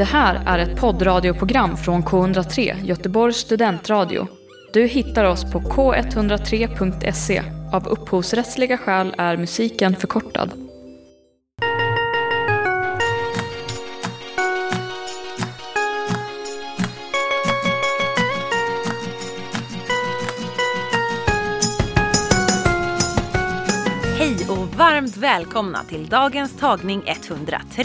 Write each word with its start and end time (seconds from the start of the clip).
Det 0.00 0.04
här 0.04 0.42
är 0.46 0.58
ett 0.58 0.80
poddradioprogram 0.80 1.76
från 1.76 2.02
K103, 2.02 2.84
Göteborgs 2.84 3.36
studentradio. 3.36 4.26
Du 4.72 4.86
hittar 4.86 5.24
oss 5.24 5.52
på 5.52 5.60
k103.se. 5.60 7.42
Av 7.72 7.88
upphovsrättsliga 7.88 8.78
skäl 8.78 9.14
är 9.18 9.36
musiken 9.36 9.96
förkortad. 9.96 10.52
Hej 24.18 24.46
och 24.48 24.74
varmt 24.74 25.16
välkomna 25.16 25.84
till 25.84 26.08
dagens 26.08 26.56
tagning 26.56 27.02
103. 27.06 27.84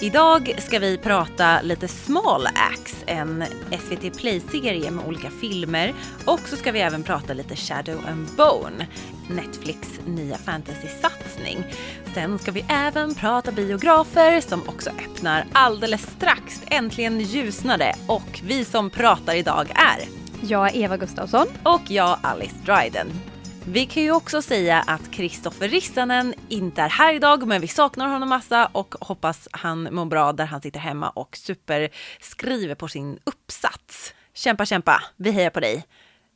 Idag 0.00 0.54
ska 0.58 0.78
vi 0.78 0.98
prata 0.98 1.62
lite 1.62 1.88
Small 1.88 2.46
Axe, 2.46 2.96
en 3.06 3.44
SVT 3.70 4.18
Play-serie 4.18 4.90
med 4.90 5.06
olika 5.06 5.30
filmer. 5.30 5.94
Och 6.24 6.40
så 6.40 6.56
ska 6.56 6.72
vi 6.72 6.80
även 6.80 7.02
prata 7.02 7.32
lite 7.32 7.56
Shadow 7.56 8.00
and 8.08 8.28
Bone, 8.36 8.86
Netflix 9.28 10.00
nya 10.06 10.36
fantasy-satsning. 10.36 11.74
Sen 12.14 12.38
ska 12.38 12.52
vi 12.52 12.64
även 12.68 13.14
prata 13.14 13.52
biografer 13.52 14.40
som 14.40 14.68
också 14.68 14.90
öppnar 14.90 15.46
alldeles 15.52 16.02
strax. 16.02 16.60
Äntligen 16.66 17.20
ljusnade 17.20 17.94
och 18.06 18.40
vi 18.44 18.64
som 18.64 18.90
pratar 18.90 19.34
idag 19.34 19.70
är 19.70 20.08
Jag 20.48 20.68
är 20.68 20.76
Eva 20.76 20.96
Gustafsson. 20.96 21.46
och 21.62 21.90
jag 21.90 22.18
Alice 22.22 22.56
Dryden. 22.64 23.37
Vi 23.70 23.86
kan 23.86 24.02
ju 24.02 24.12
också 24.12 24.42
säga 24.42 24.80
att 24.86 25.10
Kristoffer 25.10 25.68
Rissanen 25.68 26.34
inte 26.48 26.82
är 26.82 26.88
här 26.88 27.14
idag 27.14 27.46
men 27.46 27.60
vi 27.60 27.68
saknar 27.68 28.08
honom 28.08 28.28
massa 28.28 28.66
och 28.72 28.94
hoppas 29.00 29.48
han 29.50 29.94
mår 29.94 30.04
bra 30.04 30.32
där 30.32 30.44
han 30.44 30.62
sitter 30.62 30.80
hemma 30.80 31.10
och 31.10 31.36
superskriver 31.36 32.74
på 32.74 32.88
sin 32.88 33.18
uppsats. 33.24 34.14
Kämpa, 34.34 34.66
kämpa, 34.66 35.02
vi 35.16 35.30
hejar 35.30 35.50
på 35.50 35.60
dig. 35.60 35.84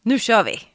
Nu 0.02 0.18
kör 0.18 0.44
vi! 0.44 0.71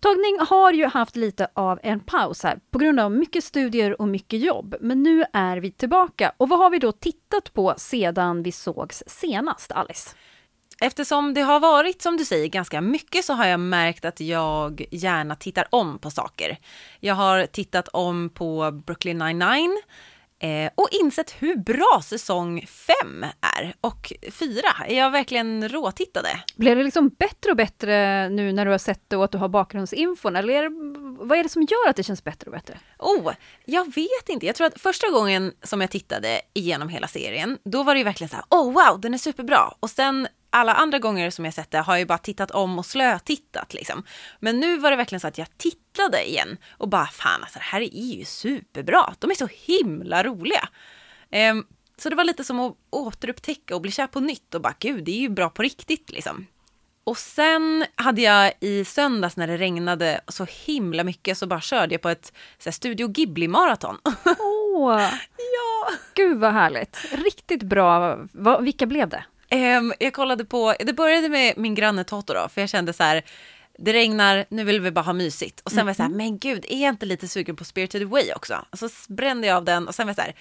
Tagning 0.00 0.38
har 0.48 0.72
ju 0.72 0.86
haft 0.86 1.16
lite 1.16 1.48
av 1.54 1.80
en 1.82 2.00
paus 2.00 2.42
här 2.42 2.60
på 2.70 2.78
grund 2.78 3.00
av 3.00 3.12
mycket 3.12 3.44
studier 3.44 4.00
och 4.00 4.08
mycket 4.08 4.40
jobb. 4.40 4.74
Men 4.80 5.02
nu 5.02 5.24
är 5.32 5.56
vi 5.56 5.70
tillbaka. 5.70 6.32
Och 6.36 6.48
vad 6.48 6.58
har 6.58 6.70
vi 6.70 6.78
då 6.78 6.92
tittat 6.92 7.52
på 7.52 7.74
sedan 7.76 8.42
vi 8.42 8.52
sågs 8.52 9.02
senast, 9.06 9.72
Alice? 9.72 10.16
Eftersom 10.80 11.34
det 11.34 11.40
har 11.40 11.60
varit, 11.60 12.02
som 12.02 12.16
du 12.16 12.24
säger, 12.24 12.46
ganska 12.46 12.80
mycket 12.80 13.24
så 13.24 13.32
har 13.32 13.46
jag 13.46 13.60
märkt 13.60 14.04
att 14.04 14.20
jag 14.20 14.86
gärna 14.90 15.34
tittar 15.34 15.66
om 15.70 15.98
på 15.98 16.10
saker. 16.10 16.58
Jag 17.00 17.14
har 17.14 17.46
tittat 17.46 17.88
om 17.88 18.30
på 18.34 18.70
Brooklyn 18.86 19.18
99 19.18 19.68
eh, 20.38 20.70
och 20.74 20.88
insett 20.90 21.30
hur 21.30 21.56
bra 21.56 22.02
säsong 22.04 22.66
5 22.66 23.24
är. 23.56 23.74
Och 23.80 24.12
4 24.32 24.60
är 24.86 24.98
jag 24.98 25.10
verkligen 25.10 25.68
råtittade. 25.68 26.28
Blev 26.56 26.76
det 26.76 26.84
liksom 26.84 27.08
bättre 27.08 27.50
och 27.50 27.56
bättre 27.56 28.28
nu 28.28 28.52
när 28.52 28.64
du 28.64 28.70
har 28.70 28.78
sett 28.78 29.02
det 29.08 29.16
och 29.16 29.24
att 29.24 29.32
du 29.32 29.38
har 29.38 29.48
bakgrundsinfon? 29.48 30.36
Eller 30.36 30.54
är 30.54 30.62
det, 30.62 30.68
vad 31.24 31.38
är 31.38 31.42
det 31.42 31.48
som 31.48 31.62
gör 31.62 31.90
att 31.90 31.96
det 31.96 32.02
känns 32.02 32.24
bättre 32.24 32.46
och 32.46 32.52
bättre? 32.52 32.78
Oh, 32.98 33.32
jag 33.64 33.84
vet 33.94 34.28
inte. 34.28 34.46
Jag 34.46 34.54
tror 34.54 34.66
att 34.66 34.80
första 34.80 35.10
gången 35.10 35.52
som 35.62 35.80
jag 35.80 35.90
tittade 35.90 36.40
igenom 36.54 36.88
hela 36.88 37.08
serien, 37.08 37.58
då 37.64 37.82
var 37.82 37.94
det 37.94 37.98
ju 37.98 38.04
verkligen 38.04 38.28
så 38.28 38.36
här, 38.36 38.44
oh 38.50 38.72
wow, 38.72 39.00
den 39.00 39.14
är 39.14 39.18
superbra. 39.18 39.74
Och 39.80 39.90
sen 39.90 40.28
alla 40.50 40.74
andra 40.74 40.98
gånger 40.98 41.30
som 41.30 41.44
jag 41.44 41.54
sett 41.54 41.70
det 41.70 41.78
har 41.78 41.96
jag 41.96 42.08
bara 42.08 42.18
tittat 42.18 42.50
om 42.50 42.78
och 42.78 42.86
slötittat 42.86 43.74
liksom. 43.74 44.02
Men 44.40 44.60
nu 44.60 44.78
var 44.78 44.90
det 44.90 44.96
verkligen 44.96 45.20
så 45.20 45.28
att 45.28 45.38
jag 45.38 45.58
tittade 45.58 46.28
igen 46.28 46.56
och 46.70 46.88
bara 46.88 47.06
fan 47.06 47.42
alltså 47.42 47.58
det 47.58 47.64
här 47.64 47.80
är 47.80 48.14
ju 48.14 48.24
superbra. 48.24 49.14
De 49.18 49.30
är 49.30 49.34
så 49.34 49.48
himla 49.52 50.22
roliga. 50.22 50.68
Ehm, 51.30 51.64
så 51.96 52.08
det 52.08 52.16
var 52.16 52.24
lite 52.24 52.44
som 52.44 52.60
att 52.60 52.76
återupptäcka 52.90 53.74
och 53.74 53.80
bli 53.80 53.90
kär 53.90 54.06
på 54.06 54.20
nytt 54.20 54.54
och 54.54 54.60
bara 54.60 54.74
gud 54.78 55.04
det 55.04 55.10
är 55.10 55.20
ju 55.20 55.28
bra 55.28 55.50
på 55.50 55.62
riktigt 55.62 56.10
liksom. 56.10 56.46
Och 57.04 57.18
sen 57.18 57.84
hade 57.94 58.22
jag 58.22 58.52
i 58.60 58.84
söndags 58.84 59.36
när 59.36 59.46
det 59.46 59.56
regnade 59.56 60.20
så 60.28 60.46
himla 60.50 61.04
mycket 61.04 61.38
så 61.38 61.46
bara 61.46 61.60
körde 61.60 61.94
jag 61.94 62.02
på 62.02 62.08
ett 62.08 62.32
så 62.58 62.68
här, 62.68 62.72
Studio 62.72 63.08
Ghibli-maraton. 63.08 63.98
Åh, 64.38 65.00
ja! 65.36 65.90
gud 66.14 66.38
vad 66.38 66.52
härligt! 66.52 66.98
Riktigt 67.12 67.62
bra. 67.62 68.18
Va, 68.32 68.58
vilka 68.58 68.86
blev 68.86 69.08
det? 69.08 69.24
Ehm, 69.50 69.92
jag 69.98 70.12
kollade 70.12 70.44
på, 70.44 70.74
det 70.80 70.92
började 70.92 71.28
med 71.28 71.54
min 71.56 71.74
granne 71.74 72.04
Toto 72.04 72.34
då, 72.34 72.48
för 72.48 72.60
jag 72.60 72.70
kände 72.70 72.92
så 72.92 73.02
här, 73.02 73.24
det 73.78 73.92
regnar, 73.92 74.44
nu 74.48 74.64
vill 74.64 74.80
vi 74.80 74.90
bara 74.90 75.04
ha 75.04 75.12
mysigt. 75.12 75.60
Och 75.60 75.70
sen 75.70 75.86
var 75.86 75.90
jag 75.90 75.96
så 75.96 76.02
här, 76.02 76.10
men 76.10 76.38
gud, 76.38 76.64
är 76.68 76.82
jag 76.82 76.88
inte 76.88 77.06
lite 77.06 77.28
sugen 77.28 77.56
på 77.56 77.64
Spirited 77.64 78.02
Away 78.02 78.32
också? 78.36 78.64
Och 78.70 78.78
så 78.78 78.88
brände 79.08 79.46
jag 79.46 79.56
av 79.56 79.64
den 79.64 79.88
och 79.88 79.94
sen 79.94 80.06
var 80.06 80.10
jag 80.10 80.16
så 80.16 80.22
här, 80.22 80.34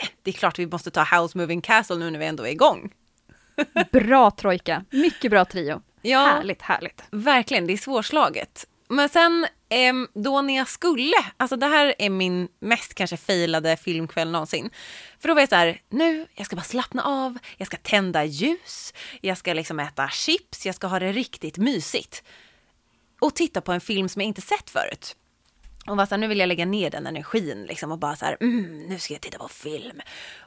eh, 0.00 0.08
det 0.22 0.30
är 0.30 0.34
klart 0.34 0.58
vi 0.58 0.66
måste 0.66 0.90
ta 0.90 1.18
House 1.18 1.38
Moving 1.38 1.60
Castle 1.60 1.96
nu 1.96 2.10
när 2.10 2.18
vi 2.18 2.26
ändå 2.26 2.46
är 2.46 2.50
igång. 2.50 2.92
Bra 3.92 4.30
trojka, 4.30 4.84
mycket 4.90 5.30
bra 5.30 5.44
trio. 5.44 5.82
Ja. 6.02 6.18
Härligt, 6.18 6.62
härligt. 6.62 7.02
Verkligen, 7.10 7.66
det 7.66 7.72
är 7.72 7.76
svårslaget. 7.76 8.66
Men 8.88 9.08
sen 9.08 9.46
ehm, 9.68 10.08
då 10.14 10.42
när 10.42 10.56
jag 10.56 10.68
skulle, 10.68 11.16
alltså 11.36 11.56
det 11.56 11.66
här 11.66 11.94
är 11.98 12.10
min 12.10 12.48
mest 12.60 12.94
kanske 12.94 13.16
failade 13.16 13.76
filmkväll 13.76 14.30
någonsin. 14.30 14.70
För 15.18 15.28
då 15.28 15.34
var 15.34 15.42
jag 15.42 15.48
så 15.48 15.56
här, 15.56 15.80
nu, 15.88 16.26
jag 16.34 16.46
ska 16.46 16.56
bara 16.56 16.62
slappna 16.62 17.02
av, 17.02 17.38
jag 17.56 17.66
ska 17.66 17.76
tända 17.76 18.24
ljus, 18.24 18.94
jag 19.20 19.38
ska 19.38 19.52
liksom 19.52 19.80
äta 19.80 20.08
chips, 20.08 20.66
jag 20.66 20.74
ska 20.74 20.86
ha 20.86 20.98
det 20.98 21.12
riktigt 21.12 21.58
mysigt. 21.58 22.22
Och 23.20 23.34
titta 23.34 23.60
på 23.60 23.72
en 23.72 23.80
film 23.80 24.08
som 24.08 24.22
jag 24.22 24.26
inte 24.26 24.42
sett 24.42 24.70
förut. 24.70 25.16
Och 25.86 25.96
var 25.96 26.06
så 26.06 26.10
här, 26.10 26.18
nu 26.18 26.26
vill 26.26 26.38
jag 26.38 26.46
lägga 26.46 26.66
ner 26.66 26.90
den 26.90 27.06
energin 27.06 27.66
liksom 27.68 27.92
och 27.92 27.98
bara 27.98 28.16
så 28.16 28.24
här, 28.24 28.36
mm, 28.40 28.86
nu 28.86 28.98
ska 28.98 29.14
jag 29.14 29.20
titta 29.20 29.38
på 29.38 29.48
film. 29.48 30.00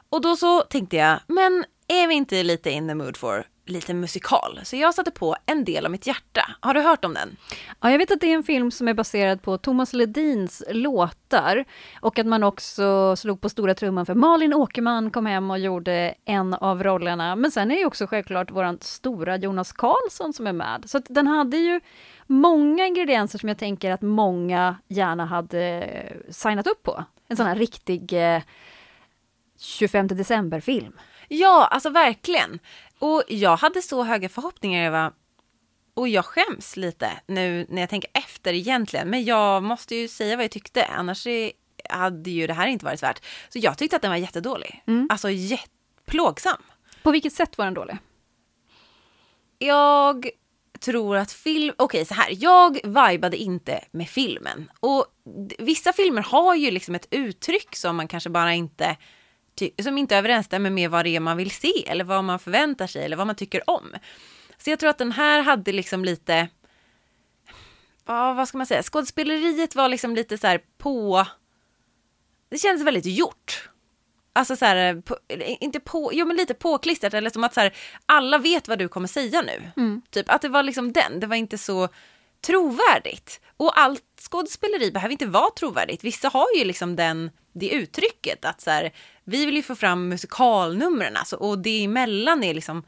Och 0.08 0.20
då 0.20 0.36
så 0.36 0.62
tänkte 0.62 0.96
jag, 0.96 1.20
men 1.26 1.64
är 1.88 2.08
vi 2.08 2.14
inte 2.14 2.42
lite 2.42 2.70
in 2.70 2.88
the 2.88 2.94
mood 2.94 3.16
for 3.16 3.44
lite 3.66 3.94
musikal? 3.94 4.60
Så 4.64 4.76
jag 4.76 4.94
satte 4.94 5.10
på 5.10 5.36
En 5.46 5.64
del 5.64 5.84
av 5.84 5.90
mitt 5.90 6.06
hjärta. 6.06 6.50
Har 6.60 6.74
du 6.74 6.80
hört 6.80 7.04
om 7.04 7.14
den? 7.14 7.36
Ja, 7.80 7.90
jag 7.90 7.98
vet 7.98 8.10
att 8.10 8.20
det 8.20 8.26
är 8.26 8.34
en 8.34 8.42
film 8.42 8.70
som 8.70 8.88
är 8.88 8.94
baserad 8.94 9.42
på 9.42 9.58
Thomas 9.58 9.92
Ledins 9.92 10.62
låtar 10.70 11.64
och 12.00 12.18
att 12.18 12.26
man 12.26 12.42
också 12.42 13.16
slog 13.16 13.40
på 13.40 13.48
stora 13.48 13.74
trumman 13.74 14.06
för 14.06 14.14
Malin 14.14 14.54
Åkerman 14.54 15.10
kom 15.10 15.26
hem 15.26 15.50
och 15.50 15.58
gjorde 15.58 16.14
en 16.24 16.54
av 16.54 16.82
rollerna. 16.82 17.36
Men 17.36 17.50
sen 17.50 17.70
är 17.70 17.78
ju 17.78 17.86
också 17.86 18.06
självklart 18.06 18.50
våran 18.50 18.78
stora 18.80 19.36
Jonas 19.36 19.72
Karlsson 19.72 20.32
som 20.32 20.46
är 20.46 20.52
med. 20.52 20.84
Så 20.86 20.98
att 20.98 21.06
den 21.08 21.26
hade 21.26 21.56
ju 21.56 21.80
många 22.26 22.86
ingredienser 22.86 23.38
som 23.38 23.48
jag 23.48 23.58
tänker 23.58 23.90
att 23.90 24.02
många 24.02 24.76
gärna 24.88 25.26
hade 25.26 25.88
signat 26.30 26.66
upp 26.66 26.82
på. 26.82 27.04
En 27.28 27.36
sån 27.36 27.46
här 27.46 27.56
riktig 27.56 28.12
eh, 28.12 28.42
25 29.58 30.06
december-film. 30.08 30.92
Ja, 31.28 31.66
alltså 31.66 31.90
verkligen. 31.90 32.58
Och 32.98 33.22
jag 33.28 33.56
hade 33.56 33.82
så 33.82 34.02
höga 34.02 34.28
förhoppningar, 34.28 34.86
Eva. 34.86 35.12
Och 35.94 36.08
jag 36.08 36.24
skäms 36.24 36.76
lite 36.76 37.10
nu 37.26 37.66
när 37.68 37.82
jag 37.82 37.90
tänker 37.90 38.10
efter 38.14 38.52
egentligen. 38.52 39.10
Men 39.10 39.24
jag 39.24 39.62
måste 39.62 39.94
ju 39.94 40.08
säga 40.08 40.36
vad 40.36 40.44
jag 40.44 40.50
tyckte, 40.50 40.84
annars 40.86 41.26
hade 41.90 42.30
ju 42.30 42.46
det 42.46 42.54
här 42.54 42.66
inte 42.66 42.84
varit 42.84 43.02
värt. 43.02 43.24
Så 43.48 43.58
jag 43.58 43.78
tyckte 43.78 43.96
att 43.96 44.02
den 44.02 44.10
var 44.10 44.18
jättedålig. 44.18 44.82
Alltså 45.10 45.30
jätteplågsam. 45.30 46.62
På 47.02 47.10
vilket 47.10 47.32
sätt 47.32 47.58
var 47.58 47.64
den 47.64 47.74
dålig? 47.74 47.98
Jag 49.58 50.28
tror 50.80 51.16
att 51.16 51.32
film... 51.32 51.74
Okej, 51.78 52.04
så 52.04 52.14
här. 52.14 52.28
Jag 52.30 52.78
vibade 52.84 53.36
inte 53.36 53.84
med 53.90 54.08
filmen. 54.08 54.70
Och 54.80 55.06
vissa 55.58 55.92
filmer 55.92 56.22
har 56.22 56.54
ju 56.54 56.70
liksom 56.70 56.94
ett 56.94 57.08
uttryck 57.10 57.76
som 57.76 57.96
man 57.96 58.08
kanske 58.08 58.30
bara 58.30 58.54
inte... 58.54 58.96
Som 59.82 59.98
inte 59.98 60.16
överensstämmer 60.16 60.70
med 60.70 60.90
vad 60.90 61.04
det 61.04 61.16
är 61.16 61.20
man 61.20 61.36
vill 61.36 61.50
se 61.50 61.84
eller 61.86 62.04
vad 62.04 62.24
man 62.24 62.38
förväntar 62.38 62.86
sig 62.86 63.04
eller 63.04 63.16
vad 63.16 63.26
man 63.26 63.36
tycker 63.36 63.70
om. 63.70 63.94
Så 64.58 64.70
jag 64.70 64.78
tror 64.78 64.90
att 64.90 64.98
den 64.98 65.12
här 65.12 65.42
hade 65.42 65.72
liksom 65.72 66.04
lite... 66.04 66.48
Ja, 68.06 68.32
vad 68.32 68.48
ska 68.48 68.58
man 68.58 68.66
säga? 68.66 68.82
Skådespeleriet 68.82 69.74
var 69.74 69.88
liksom 69.88 70.14
lite 70.14 70.38
så 70.38 70.46
här 70.46 70.60
på... 70.78 71.26
Det 72.48 72.58
kändes 72.58 72.86
väldigt 72.86 73.06
gjort. 73.06 73.68
Alltså 74.32 74.56
så 74.56 74.64
här, 74.64 75.00
på, 75.00 75.18
inte 75.60 75.80
på, 75.80 76.10
jo 76.14 76.26
men 76.26 76.36
lite 76.36 76.54
påklistrat 76.54 77.14
eller 77.14 77.30
som 77.30 77.44
att 77.44 77.54
så 77.54 77.60
här, 77.60 77.74
alla 78.06 78.38
vet 78.38 78.68
vad 78.68 78.78
du 78.78 78.88
kommer 78.88 79.08
säga 79.08 79.42
nu. 79.42 79.70
Typ 80.10 80.30
att 80.30 80.42
det 80.42 80.48
var 80.48 80.62
liksom 80.62 80.92
den, 80.92 81.20
det 81.20 81.26
var 81.26 81.36
inte 81.36 81.58
så 81.58 81.88
trovärdigt. 82.40 83.40
Och 83.56 83.78
allt 83.78 84.04
skådespeleri 84.20 84.90
behöver 84.90 85.12
inte 85.12 85.26
vara 85.26 85.50
trovärdigt. 85.50 86.04
Vissa 86.04 86.28
har 86.28 86.46
ju 86.56 86.64
liksom 86.64 86.96
den, 86.96 87.30
det 87.58 87.70
uttrycket 87.70 88.44
att 88.44 88.60
så 88.60 88.70
här, 88.70 88.92
vi 89.24 89.46
vill 89.46 89.56
ju 89.56 89.62
få 89.62 89.74
fram 89.74 90.08
musikalnumren 90.08 91.16
alltså, 91.16 91.36
och 91.36 91.58
det 91.58 91.84
emellan 91.84 92.44
är 92.44 92.54
liksom 92.54 92.82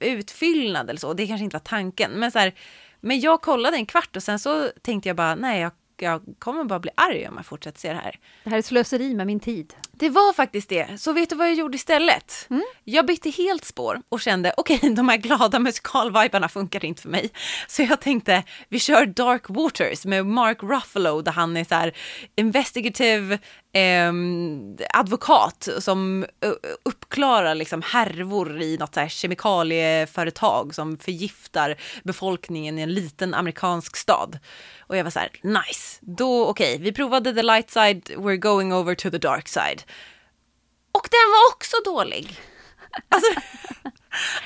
utfyllnad 0.00 0.90
eller 0.90 1.00
så. 1.00 1.12
Det 1.12 1.26
kanske 1.26 1.44
inte 1.44 1.56
var 1.56 1.60
tanken. 1.60 2.10
Men, 2.10 2.32
så 2.32 2.38
här, 2.38 2.54
men 3.00 3.20
jag 3.20 3.42
kollade 3.42 3.76
en 3.76 3.86
kvart 3.86 4.16
och 4.16 4.22
sen 4.22 4.38
så 4.38 4.70
tänkte 4.82 5.08
jag 5.08 5.16
bara, 5.16 5.34
nej, 5.34 5.60
jag, 5.60 5.72
jag 5.96 6.22
kommer 6.38 6.64
bara 6.64 6.80
bli 6.80 6.90
arg 6.94 7.28
om 7.28 7.36
jag 7.36 7.46
fortsätter 7.46 7.80
se 7.80 7.88
det 7.88 7.98
här. 7.98 8.18
Det 8.44 8.50
här 8.50 8.58
är 8.58 8.62
slöseri 8.62 9.14
med 9.14 9.26
min 9.26 9.40
tid. 9.40 9.74
Det 9.92 10.08
var 10.08 10.32
faktiskt 10.32 10.68
det. 10.68 11.00
Så 11.00 11.12
vet 11.12 11.30
du 11.30 11.36
vad 11.36 11.46
jag 11.46 11.54
gjorde 11.54 11.76
istället? 11.76 12.46
Mm. 12.50 12.62
Jag 12.84 13.06
bytte 13.06 13.30
helt 13.30 13.64
spår 13.64 14.02
och 14.08 14.20
kände 14.20 14.54
okej, 14.56 14.76
okay, 14.76 14.90
de 14.94 15.08
här 15.08 15.16
glada 15.16 15.58
musikalvibarna 15.58 16.48
funkar 16.48 16.84
inte 16.84 17.02
för 17.02 17.08
mig. 17.08 17.30
Så 17.68 17.82
jag 17.82 18.00
tänkte 18.00 18.42
vi 18.68 18.78
kör 18.78 19.06
Dark 19.06 19.44
Waters 19.48 20.04
med 20.04 20.26
Mark 20.26 20.62
Ruffalo 20.62 21.22
där 21.22 21.32
han 21.32 21.56
är 21.56 21.64
så 21.64 21.74
här 21.74 21.92
investigative 22.36 23.38
eh, 23.72 24.12
advokat 24.94 25.68
som 25.78 26.26
uppklarar 26.82 27.54
liksom 27.54 27.82
härvor 27.82 28.62
i 28.62 28.76
något 28.76 28.94
så 28.94 29.00
här 29.00 29.08
kemikalieföretag 29.08 30.74
som 30.74 30.98
förgiftar 30.98 31.76
befolkningen 32.04 32.78
i 32.78 32.82
en 32.82 32.94
liten 32.94 33.34
amerikansk 33.34 33.96
stad. 33.96 34.38
Och 34.80 34.96
jag 34.96 35.04
var 35.04 35.10
så 35.10 35.18
här, 35.18 35.30
nice, 35.42 35.98
då 36.00 36.46
okej, 36.46 36.74
okay, 36.74 36.84
vi 36.84 36.92
provade 36.92 37.34
the 37.34 37.42
light 37.42 37.70
side, 37.70 38.02
we're 38.16 38.36
going 38.36 38.74
over 38.74 38.94
to 38.94 39.10
the 39.10 39.18
dark 39.18 39.48
side. 39.48 39.82
Och 40.92 41.08
den 41.10 41.30
var 41.32 41.54
också 41.54 41.76
dålig. 41.84 42.40
Alltså, 43.08 43.40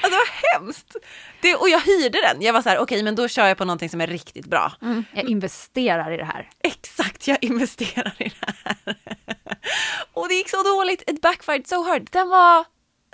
alltså 0.00 0.10
det 0.10 0.16
var 0.16 0.52
hemskt. 0.52 0.96
Det, 1.40 1.54
och 1.54 1.68
jag 1.68 1.80
hyrde 1.80 2.20
den. 2.20 2.42
Jag 2.42 2.52
var 2.52 2.62
så 2.62 2.68
här, 2.68 2.76
okej 2.76 2.82
okay, 2.82 3.02
men 3.02 3.14
då 3.14 3.28
kör 3.28 3.46
jag 3.46 3.58
på 3.58 3.64
någonting 3.64 3.90
som 3.90 4.00
är 4.00 4.06
riktigt 4.06 4.46
bra. 4.46 4.72
Mm, 4.82 5.04
jag 5.14 5.28
investerar 5.28 6.12
i 6.12 6.16
det 6.16 6.24
här. 6.24 6.48
Exakt, 6.62 7.28
jag 7.28 7.38
investerar 7.40 8.14
i 8.18 8.32
det 8.40 8.46
här. 8.46 8.96
och 10.12 10.28
det 10.28 10.34
gick 10.34 10.50
så 10.50 10.62
dåligt, 10.62 11.10
it 11.10 11.20
backfired 11.20 11.66
so 11.66 11.82
hard. 11.82 12.08
Den 12.12 12.28
var 12.28 12.64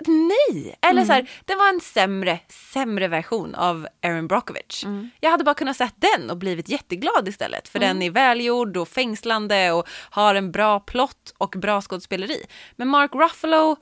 nej. 0.07 0.75
Eller 0.81 0.91
mm. 0.91 1.05
så 1.05 1.13
här, 1.13 1.29
det 1.45 1.55
var 1.55 1.69
en 1.69 1.81
sämre, 1.81 2.39
sämre 2.49 3.07
version 3.07 3.55
av 3.55 3.87
Erin 4.01 4.27
Brockovich. 4.27 4.83
Mm. 4.83 5.09
Jag 5.19 5.31
hade 5.31 5.43
bara 5.43 5.55
kunnat 5.55 5.77
sett 5.77 5.95
den 5.97 6.29
och 6.29 6.37
blivit 6.37 6.69
jätteglad 6.69 7.27
istället. 7.27 7.67
För 7.67 7.79
mm. 7.79 7.87
den 7.87 8.01
är 8.01 8.11
välgjord 8.11 8.77
och 8.77 8.87
fängslande 8.87 9.71
och 9.71 9.87
har 10.09 10.35
en 10.35 10.51
bra 10.51 10.79
plott 10.79 11.33
och 11.37 11.55
bra 11.57 11.81
skådespeleri. 11.81 12.45
Men 12.75 12.87
Mark 12.87 13.15
Ruffalo, 13.15 13.75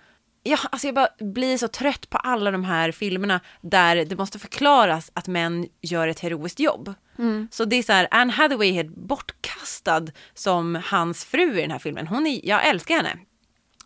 ja, 0.44 0.58
alltså 0.72 0.88
jag 0.88 0.96
bara 0.96 1.10
blir 1.20 1.58
så 1.58 1.68
trött 1.68 2.10
på 2.10 2.18
alla 2.18 2.52
de 2.52 2.64
här 2.64 2.92
filmerna 2.92 3.40
där 3.62 4.06
det 4.06 4.18
måste 4.18 4.40
förklaras 4.40 5.12
att 5.14 5.28
män 5.28 5.68
gör 5.82 6.08
ett 6.08 6.20
heroiskt 6.20 6.60
jobb. 6.60 6.94
Mm. 7.20 7.48
Så 7.52 7.66
det 7.66 7.76
är 7.76 7.84
så 7.84 7.94
här, 7.94 8.08
Anne 8.12 8.34
Hathaway 8.34 8.78
är 8.78 8.84
bortkastad 8.84 10.08
som 10.34 10.82
hans 10.86 11.26
fru 11.26 11.58
i 11.58 11.62
den 11.62 11.72
här 11.72 11.80
filmen. 11.80 12.08
Hon 12.08 12.28
är, 12.28 12.42
jag 12.44 12.68
älskar 12.68 12.96
henne. 12.96 13.18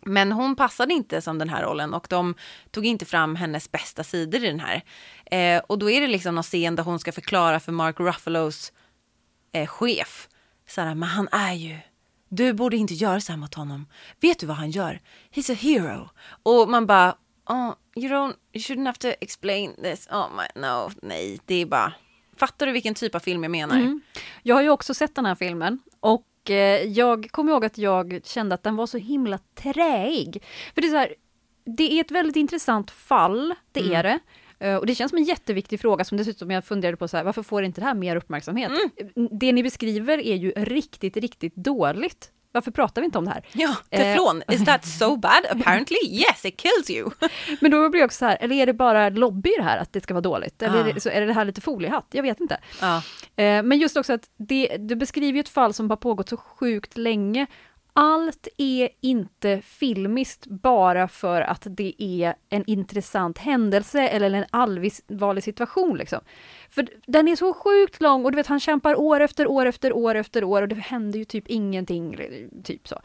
Men 0.02 0.32
hon 0.32 0.56
passade 0.56 0.94
inte 0.94 1.20
som 1.20 1.38
den 1.38 1.48
här 1.48 1.62
rollen 1.62 1.94
och 1.94 2.06
de 2.10 2.34
tog 2.70 2.86
inte 2.86 3.04
fram 3.04 3.36
hennes 3.36 3.72
bästa 3.72 4.04
sidor 4.04 4.44
i 4.44 4.46
den 4.46 4.60
här. 4.60 4.82
Eh, 5.30 5.62
och 5.66 5.78
då 5.78 5.90
är 5.90 6.00
det 6.00 6.06
liksom 6.06 6.34
någon 6.34 6.44
scen 6.44 6.76
där 6.76 6.82
hon 6.82 6.98
ska 6.98 7.12
förklara 7.12 7.60
för 7.60 7.72
Mark 7.72 8.00
Ruffalos 8.00 8.72
eh, 9.52 9.66
chef. 9.66 10.28
Så 10.68 10.80
här, 10.80 10.94
men 10.94 11.08
han 11.08 11.28
är 11.32 11.52
ju, 11.52 11.78
du 12.36 12.52
borde 12.52 12.76
inte 12.76 12.94
göra 12.94 13.20
så 13.20 13.32
här 13.32 13.38
mot 13.38 13.54
honom. 13.54 13.86
Vet 14.20 14.38
du 14.38 14.46
vad 14.46 14.56
han 14.56 14.70
gör? 14.70 15.00
He's 15.34 15.52
a 15.52 15.56
hero. 15.60 16.08
Och 16.42 16.68
man 16.68 16.86
bara, 16.86 17.16
oh, 17.48 17.74
you 17.96 18.12
don't, 18.12 18.34
you 18.52 18.62
shouldn't 18.62 18.86
have 18.86 18.98
to 18.98 19.08
explain 19.20 19.74
this. 19.82 20.08
Oh 20.10 20.26
my, 20.36 20.62
no, 20.62 20.90
nej, 21.02 21.40
det 21.44 21.54
är 21.54 21.66
bara, 21.66 21.92
fattar 22.36 22.66
du 22.66 22.72
vilken 22.72 22.94
typ 22.94 23.14
av 23.14 23.20
film 23.20 23.42
jag 23.42 23.50
menar? 23.50 23.76
Mm. 23.76 24.00
Jag 24.42 24.54
har 24.54 24.62
ju 24.62 24.70
också 24.70 24.94
sett 24.94 25.14
den 25.14 25.26
här 25.26 25.34
filmen 25.34 25.78
och 26.00 26.26
Eh, 26.50 26.82
jag 26.82 27.30
kommer 27.30 27.52
ihåg 27.52 27.64
att 27.64 27.78
jag 27.78 28.20
kände 28.24 28.54
att 28.54 28.62
den 28.62 28.76
var 28.76 28.86
så 28.86 28.98
himla 28.98 29.38
träig. 29.54 30.42
För 30.74 30.80
det 30.80 30.86
är 30.86 30.90
så 30.90 30.96
här, 30.96 31.14
det 31.76 31.92
är 31.92 32.00
ett 32.00 32.10
väldigt 32.10 32.36
intressant 32.36 32.90
fall, 32.90 33.54
det 33.72 33.80
mm. 33.80 33.92
är 33.92 34.02
det. 34.02 34.18
Uh, 34.64 34.74
och 34.74 34.86
det 34.86 34.94
känns 34.94 35.10
som 35.10 35.18
en 35.18 35.24
jätteviktig 35.24 35.80
fråga 35.80 36.04
som 36.04 36.18
dessutom 36.18 36.50
jag 36.50 36.64
funderade 36.64 36.96
på 36.96 37.08
så 37.08 37.16
här, 37.16 37.24
varför 37.24 37.42
får 37.42 37.64
inte 37.64 37.80
det 37.80 37.86
här 37.86 37.94
mer 37.94 38.16
uppmärksamhet? 38.16 38.70
Mm. 38.70 39.28
Det 39.38 39.52
ni 39.52 39.62
beskriver 39.62 40.18
är 40.18 40.36
ju 40.36 40.50
riktigt, 40.50 41.16
riktigt 41.16 41.56
dåligt. 41.56 42.30
Varför 42.56 42.70
pratar 42.70 43.02
vi 43.02 43.04
inte 43.04 43.18
om 43.18 43.24
det 43.24 43.30
här? 43.30 43.44
Ja, 43.52 43.76
teflon, 43.90 44.42
eh, 44.48 44.54
is 44.54 44.64
that 44.64 44.86
so 44.98 45.16
bad? 45.16 45.46
Apparently 45.50 45.98
yes, 46.10 46.44
it 46.44 46.60
kills 46.60 46.90
you. 46.90 47.10
Men 47.60 47.70
då 47.70 47.88
blir 47.88 48.00
jag 48.00 48.06
också 48.06 48.18
så 48.18 48.24
här, 48.24 48.38
eller 48.40 48.56
är 48.56 48.66
det 48.66 48.72
bara 48.72 49.08
lobby 49.08 49.50
det 49.56 49.62
här 49.62 49.78
att 49.78 49.92
det 49.92 50.00
ska 50.00 50.14
vara 50.14 50.22
dåligt? 50.22 50.62
Eller 50.62 50.84
ah. 50.84 50.88
är, 50.88 50.92
det, 50.92 51.00
så 51.00 51.08
är 51.08 51.20
det 51.20 51.26
det 51.26 51.32
här 51.32 51.44
lite 51.44 51.60
foliehatt? 51.60 52.06
Jag 52.10 52.22
vet 52.22 52.40
inte. 52.40 52.60
Ah. 52.80 52.96
Eh, 53.42 53.62
men 53.62 53.78
just 53.78 53.96
också 53.96 54.12
att 54.12 54.30
det, 54.36 54.76
du 54.76 54.96
beskriver 54.96 55.32
ju 55.32 55.40
ett 55.40 55.48
fall 55.48 55.74
som 55.74 55.90
har 55.90 55.96
pågått 55.96 56.28
så 56.28 56.36
sjukt 56.36 56.96
länge 56.96 57.46
allt 57.98 58.48
är 58.58 58.88
inte 59.00 59.60
filmiskt 59.62 60.46
bara 60.46 61.08
för 61.08 61.40
att 61.40 61.66
det 61.70 61.94
är 61.98 62.34
en 62.48 62.64
intressant 62.66 63.38
händelse 63.38 64.08
eller 64.08 64.30
en 64.30 64.44
allvarlig 64.50 65.44
situation. 65.44 65.96
Liksom. 65.96 66.20
För 66.70 66.88
den 67.06 67.28
är 67.28 67.36
så 67.36 67.54
sjukt 67.54 68.00
lång 68.00 68.24
och 68.24 68.32
du 68.32 68.36
vet 68.36 68.46
han 68.46 68.60
kämpar 68.60 69.00
år 69.00 69.20
efter 69.20 69.46
år 69.46 69.66
efter 69.66 69.92
år 69.92 70.14
efter 70.14 70.44
år 70.44 70.62
och 70.62 70.68
det 70.68 70.74
händer 70.74 71.18
ju 71.18 71.24
typ 71.24 71.48
ingenting. 71.48 72.18
Typ 72.64 72.88
så. 72.88 73.00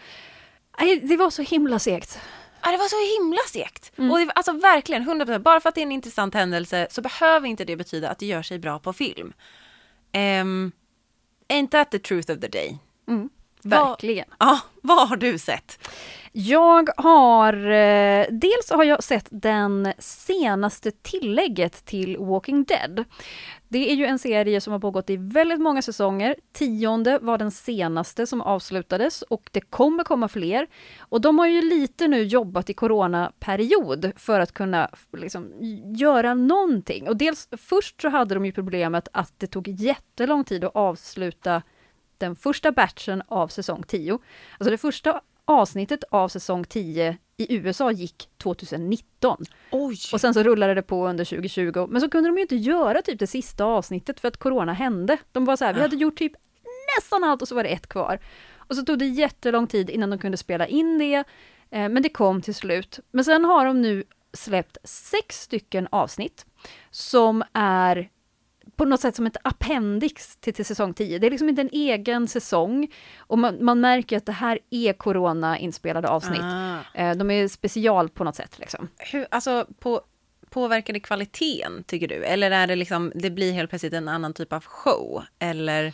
Det 1.02 1.18
var 1.18 1.30
så 1.30 1.42
himla 1.42 1.80
segt. 1.80 2.20
Ja, 2.64 2.72
det 2.72 2.78
var 2.78 2.88
så 2.88 3.22
himla 3.22 3.42
segt. 3.48 3.92
Mm. 3.98 4.12
Och 4.12 4.20
det, 4.20 4.32
alltså 4.32 4.52
verkligen, 4.52 5.10
100%. 5.10 5.40
Bara 5.40 5.60
för 5.60 5.70
att 5.70 5.76
det 5.76 5.82
är 5.82 5.86
en 5.86 5.92
intressant 5.92 6.34
händelse 6.34 6.88
så 6.92 7.02
behöver 7.02 7.48
inte 7.48 7.66
det 7.66 7.76
betyda 7.76 8.10
att 8.10 8.20
det 8.20 8.26
gör 8.26 8.42
sig 8.42 8.60
bra 8.60 8.80
på 8.80 8.94
film. 8.94 9.34
Um, 10.14 10.72
ain't 11.50 11.70
that 11.70 11.92
the 11.92 12.00
truth 12.00 12.32
of 12.32 12.40
the 12.40 12.48
day? 12.48 12.78
Mm. 13.08 13.30
Verkligen. 13.64 14.26
Vad, 14.38 14.50
ja, 14.50 14.60
vad 14.82 15.10
har 15.10 15.16
du 15.16 15.38
sett? 15.38 15.88
Jag 16.34 16.90
har, 16.98 17.54
eh, 17.54 18.26
dels 18.30 18.72
har 18.72 18.84
jag 18.84 19.04
sett 19.04 19.28
den 19.30 19.94
senaste 20.00 20.92
tillägget 20.92 21.86
till 21.86 22.18
Walking 22.18 22.64
Dead. 22.64 23.06
Det 23.68 23.92
är 23.92 23.96
ju 23.96 24.06
en 24.06 24.20
serie 24.20 24.62
som 24.62 24.74
har 24.74 24.80
pågått 24.80 25.10
i 25.10 25.18
väldigt 25.18 25.60
många 25.60 25.82
säsonger. 25.82 26.36
Tionde 26.52 27.20
var 27.22 27.38
den 27.38 27.52
senaste 27.52 28.28
som 28.28 28.42
avslutades 28.42 29.22
och 29.22 29.50
det 29.52 29.62
kommer 29.62 30.04
komma 30.04 30.28
fler. 30.28 30.68
Och 31.00 31.22
de 31.22 31.40
har 31.40 31.48
ju 31.48 31.62
lite 31.62 32.08
nu 32.08 32.24
jobbat 32.24 32.70
i 32.70 32.74
coronaperiod 32.74 34.12
för 34.16 34.40
att 34.40 34.52
kunna 34.52 34.90
liksom, 35.18 35.54
göra 35.96 36.34
någonting. 36.34 37.10
Och 37.10 37.18
dels 37.18 37.50
först 37.58 38.02
så 38.02 38.10
hade 38.10 38.36
de 38.36 38.46
ju 38.46 38.52
problemet 38.52 39.08
att 39.14 39.34
det 39.38 39.48
tog 39.48 39.68
jättelång 39.68 40.44
tid 40.44 40.64
att 40.64 40.76
avsluta 40.76 41.62
den 42.22 42.36
första 42.36 42.72
batchen 42.72 43.22
av 43.28 43.48
säsong 43.48 43.84
10. 43.88 44.20
Alltså 44.58 44.72
det 44.72 44.78
första 44.78 45.22
avsnittet 45.46 46.04
av 46.12 46.28
säsong 46.28 46.64
10 46.64 47.18
i 47.38 47.56
USA 47.56 47.92
gick 47.92 48.30
2019. 48.38 49.46
Oj. 49.72 49.98
Och 50.14 50.22
sen 50.22 50.34
så 50.34 50.44
rullade 50.44 50.74
det 50.74 50.82
på 50.82 51.08
under 51.08 51.26
2020. 51.26 51.88
Men 51.90 52.02
så 52.02 52.10
kunde 52.10 52.30
de 52.30 52.36
ju 52.36 52.42
inte 52.42 52.56
göra 52.56 53.02
typ 53.02 53.20
det 53.20 53.28
sista 53.28 53.66
avsnittet 53.66 54.20
för 54.20 54.28
att 54.28 54.38
corona 54.38 54.74
hände. 54.74 55.18
De 55.32 55.46
var 55.46 55.56
så 55.56 55.66
här, 55.66 55.74
vi 55.74 55.82
hade 55.82 55.96
gjort 55.96 56.18
typ 56.18 56.34
nästan 56.98 57.24
allt 57.24 57.42
och 57.42 57.48
så 57.48 57.56
var 57.56 57.64
det 57.64 57.70
ett 57.70 57.88
kvar. 57.88 58.20
Och 58.56 58.76
så 58.76 58.82
tog 58.82 59.00
det 59.00 59.06
jättelång 59.06 59.68
tid 59.68 59.90
innan 59.90 60.10
de 60.10 60.20
kunde 60.20 60.38
spela 60.38 60.68
in 60.68 60.98
det. 60.98 61.16
Eh, 61.70 61.90
men 61.90 62.04
det 62.04 62.10
kom 62.10 62.42
till 62.42 62.56
slut. 62.56 63.00
Men 63.12 63.26
sen 63.26 63.46
har 63.46 63.66
de 63.66 63.82
nu 63.82 64.04
släppt 64.34 64.78
sex 64.84 65.42
stycken 65.42 65.88
avsnitt 65.92 66.46
som 66.92 67.44
är 67.54 68.10
på 68.82 68.86
något 68.86 69.02
sätt 69.02 69.16
som 69.16 69.26
ett 69.26 69.38
appendix 69.44 70.38
till, 70.38 70.54
till 70.54 70.66
säsong 70.66 70.94
10. 70.94 71.20
Det 71.20 71.28
är 71.28 71.32
liksom 71.32 71.50
inte 71.50 71.62
en 71.62 71.70
egen 71.72 72.28
säsong. 72.28 72.92
Och 73.18 73.40
man, 73.40 73.66
man 73.66 73.82
märker 73.82 74.18
att 74.18 74.26
det 74.26 74.32
här 74.32 74.60
är 74.70 74.94
corona-inspelade 74.94 76.08
avsnitt. 76.08 76.42
Ah. 76.42 76.78
Eh, 76.94 77.18
de 77.18 77.32
är 77.32 77.48
special 77.48 78.10
på 78.10 78.24
något 78.24 78.36
sätt. 78.36 78.60
Liksom. 78.60 78.88
Hur, 78.98 79.28
alltså, 79.32 79.68
på, 79.80 80.02
påverkar 80.50 80.94
det 80.94 81.00
kvaliteten, 81.00 81.84
tycker 81.88 82.08
du? 82.08 82.26
Eller 82.26 82.52
är 82.52 82.68
det 82.68 82.76
liksom, 82.76 83.12
det 83.16 83.30
blir 83.30 83.52
helt 83.52 83.70
plötsligt 83.70 83.94
en 83.94 84.08
annan 84.08 84.34
typ 84.34 84.54
av 84.54 84.64
show? 84.64 85.24
Eller? 85.40 85.94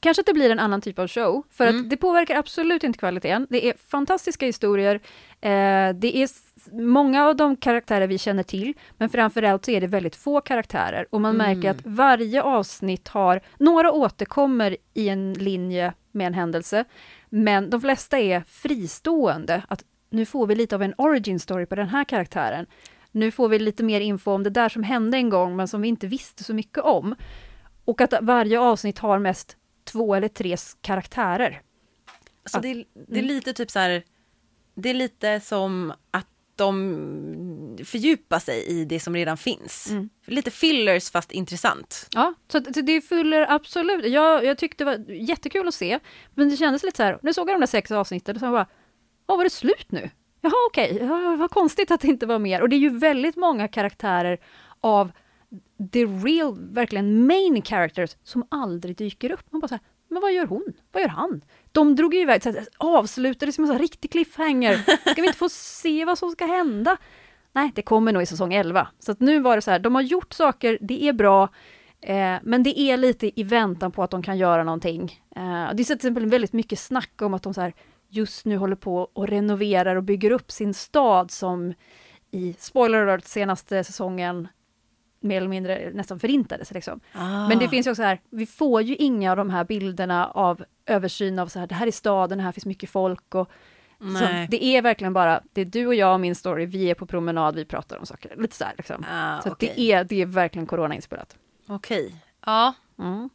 Kanske 0.00 0.20
att 0.20 0.26
det 0.26 0.34
blir 0.34 0.50
en 0.50 0.58
annan 0.58 0.80
typ 0.80 0.98
av 0.98 1.08
show, 1.08 1.42
för 1.50 1.66
mm. 1.66 1.80
att 1.80 1.90
det 1.90 1.96
påverkar 1.96 2.36
absolut 2.36 2.84
inte 2.84 2.98
kvaliteten. 2.98 3.46
Det 3.50 3.68
är 3.68 3.74
fantastiska 3.88 4.46
historier, 4.46 4.94
eh, 5.40 5.94
det 5.94 6.16
är 6.16 6.28
många 6.72 7.26
av 7.26 7.36
de 7.36 7.56
karaktärer 7.56 8.06
vi 8.06 8.18
känner 8.18 8.42
till, 8.42 8.74
men 8.98 9.08
framförallt 9.08 9.64
så 9.64 9.70
är 9.70 9.80
det 9.80 9.86
väldigt 9.86 10.16
få 10.16 10.40
karaktärer 10.40 11.06
och 11.10 11.20
man 11.20 11.34
mm. 11.34 11.48
märker 11.48 11.70
att 11.70 11.86
varje 11.86 12.42
avsnitt 12.42 13.08
har, 13.08 13.40
några 13.58 13.92
återkommer 13.92 14.76
i 14.94 15.08
en 15.08 15.32
linje 15.32 15.94
med 16.12 16.26
en 16.26 16.34
händelse, 16.34 16.84
men 17.30 17.70
de 17.70 17.80
flesta 17.80 18.18
är 18.18 18.40
fristående, 18.40 19.62
att 19.68 19.84
nu 20.10 20.26
får 20.26 20.46
vi 20.46 20.54
lite 20.54 20.74
av 20.74 20.82
en 20.82 20.94
origin 20.98 21.40
story 21.40 21.66
på 21.66 21.74
den 21.74 21.88
här 21.88 22.04
karaktären. 22.04 22.66
Nu 23.10 23.30
får 23.30 23.48
vi 23.48 23.58
lite 23.58 23.84
mer 23.84 24.00
info 24.00 24.30
om 24.30 24.42
det 24.42 24.50
där 24.50 24.68
som 24.68 24.82
hände 24.82 25.16
en 25.16 25.30
gång, 25.30 25.56
men 25.56 25.68
som 25.68 25.82
vi 25.82 25.88
inte 25.88 26.06
visste 26.06 26.44
så 26.44 26.54
mycket 26.54 26.84
om. 26.84 27.14
Och 27.84 28.00
att 28.00 28.14
varje 28.22 28.60
avsnitt 28.60 28.98
har 28.98 29.18
mest 29.18 29.56
två 29.84 30.14
eller 30.14 30.28
tre 30.28 30.56
karaktärer. 30.80 31.62
Så 32.44 32.60
det, 32.60 32.68
är, 32.68 32.84
det 32.94 33.18
är 33.18 33.22
mm. 33.22 33.26
lite 33.26 33.52
typ 33.52 33.70
så 33.70 33.78
här, 33.78 34.02
det 34.74 34.90
är 34.90 34.94
lite 34.94 35.40
som 35.40 35.92
att 36.10 36.26
de 36.64 37.78
fördjupar 37.84 38.38
sig 38.38 38.66
i 38.66 38.84
det 38.84 39.00
som 39.00 39.14
redan 39.14 39.36
finns. 39.36 39.90
Mm. 39.90 40.08
Lite 40.26 40.50
fillers 40.50 41.10
fast 41.10 41.32
intressant. 41.32 42.08
Ja, 42.12 42.34
så 42.48 42.58
det 42.58 43.00
fyller 43.00 43.46
absolut. 43.50 44.06
Jag, 44.06 44.44
jag 44.44 44.58
tyckte 44.58 44.84
det 44.84 44.96
var 44.96 45.10
jättekul 45.10 45.68
att 45.68 45.74
se, 45.74 45.98
men 46.34 46.50
det 46.50 46.56
kändes 46.56 46.82
lite 46.82 46.96
så 46.96 47.02
här, 47.02 47.18
nu 47.22 47.34
såg 47.34 47.48
jag 47.48 47.54
de 47.56 47.60
där 47.60 47.66
sex 47.66 47.90
avsnitten 47.90 48.36
och 48.36 48.40
så 48.40 48.50
bara, 48.50 48.66
åh 49.26 49.36
var 49.36 49.44
det 49.44 49.50
slut 49.50 49.92
nu? 49.92 50.10
Jaha 50.40 50.52
okej, 50.70 50.92
okay. 50.94 51.06
ja, 51.06 51.36
vad 51.36 51.50
konstigt 51.50 51.90
att 51.90 52.00
det 52.00 52.08
inte 52.08 52.26
var 52.26 52.38
mer. 52.38 52.62
Och 52.62 52.68
det 52.68 52.76
är 52.76 52.80
ju 52.80 52.98
väldigt 52.98 53.36
många 53.36 53.68
karaktärer 53.68 54.38
av 54.80 55.12
the 55.92 56.04
real, 56.04 56.58
verkligen 56.58 57.26
main 57.26 57.62
characters 57.62 58.16
som 58.22 58.46
aldrig 58.48 58.96
dyker 58.96 59.32
upp. 59.32 59.52
Man 59.52 59.60
bara 59.60 59.68
så 59.68 59.74
här, 59.74 59.84
men 60.08 60.22
vad 60.22 60.32
gör 60.32 60.46
hon? 60.46 60.64
Vad 60.92 61.02
gör 61.02 61.08
han? 61.08 61.42
De 61.72 61.96
drog 61.96 62.14
ju 62.14 62.20
iväg, 62.20 62.42
så 62.42 62.52
här, 62.52 62.66
avslutade 62.78 63.52
som 63.52 63.64
en 63.64 63.68
sån 63.68 63.78
riktig 63.78 64.10
cliffhanger. 64.10 64.76
Ska 65.10 65.22
vi 65.22 65.26
inte 65.26 65.38
få 65.38 65.48
se 65.48 66.04
vad 66.04 66.18
som 66.18 66.30
ska 66.30 66.46
hända? 66.46 66.96
Nej, 67.52 67.72
det 67.74 67.82
kommer 67.82 68.12
nog 68.12 68.22
i 68.22 68.26
säsong 68.26 68.54
11. 68.54 68.88
Så 68.98 69.12
att 69.12 69.20
nu 69.20 69.40
var 69.40 69.56
det 69.56 69.62
så 69.62 69.70
här, 69.70 69.78
de 69.78 69.94
har 69.94 70.02
gjort 70.02 70.32
saker, 70.32 70.78
det 70.80 71.04
är 71.04 71.12
bra, 71.12 71.48
eh, 72.00 72.34
men 72.42 72.62
det 72.62 72.80
är 72.80 72.96
lite 72.96 73.40
i 73.40 73.42
väntan 73.42 73.92
på 73.92 74.02
att 74.02 74.10
de 74.10 74.22
kan 74.22 74.38
göra 74.38 74.64
någonting. 74.64 75.20
Eh, 75.36 75.42
det 75.42 75.82
är 75.82 75.84
till 75.84 75.94
exempel 75.94 76.26
väldigt 76.26 76.52
mycket 76.52 76.78
snack 76.78 77.22
om 77.22 77.34
att 77.34 77.42
de 77.42 77.54
så 77.54 77.60
här, 77.60 77.72
just 78.08 78.44
nu 78.44 78.56
håller 78.56 78.76
på 78.76 79.08
och 79.12 79.28
renoverar 79.28 79.96
och 79.96 80.02
bygger 80.02 80.30
upp 80.30 80.50
sin 80.50 80.74
stad 80.74 81.30
som 81.30 81.74
i 82.30 82.54
spoiler 82.58 83.02
alert 83.02 83.24
senaste 83.24 83.84
säsongen 83.84 84.48
mer 85.22 85.36
eller 85.36 85.48
mindre 85.48 85.90
nästan 85.94 86.20
förintades. 86.20 86.70
Liksom. 86.72 87.00
Ah. 87.12 87.48
Men 87.48 87.58
det 87.58 87.68
finns 87.68 87.86
ju 87.86 87.90
också 87.90 88.02
här, 88.02 88.20
vi 88.30 88.46
får 88.46 88.82
ju 88.82 88.96
inga 88.96 89.30
av 89.30 89.36
de 89.36 89.50
här 89.50 89.64
bilderna 89.64 90.26
av 90.26 90.64
översyn 90.86 91.38
av 91.38 91.46
så 91.46 91.58
här, 91.58 91.66
det 91.66 91.74
här 91.74 91.86
är 91.86 91.90
staden, 91.90 92.40
här 92.40 92.52
finns 92.52 92.66
mycket 92.66 92.90
folk 92.90 93.34
och 93.34 93.50
så 93.98 94.46
det 94.48 94.64
är 94.64 94.82
verkligen 94.82 95.12
bara, 95.12 95.42
det 95.52 95.60
är 95.60 95.64
du 95.64 95.86
och 95.86 95.94
jag 95.94 96.14
och 96.14 96.20
min 96.20 96.34
story, 96.34 96.66
vi 96.66 96.90
är 96.90 96.94
på 96.94 97.06
promenad, 97.06 97.54
vi 97.54 97.64
pratar 97.64 97.98
om 97.98 98.06
saker. 98.06 98.36
Lite 98.36 98.56
så 98.56 98.64
här 98.64 98.74
liksom. 98.76 99.04
Ah, 99.12 99.40
Så 99.42 99.50
okej. 99.52 99.72
det, 99.76 99.92
är, 99.92 100.04
det 100.04 100.22
är 100.22 100.26
verkligen 100.26 100.66
coronainspelat. 100.66 101.36
Okej. 101.66 102.14
Ja. 102.46 102.74
Mm. 102.98 103.30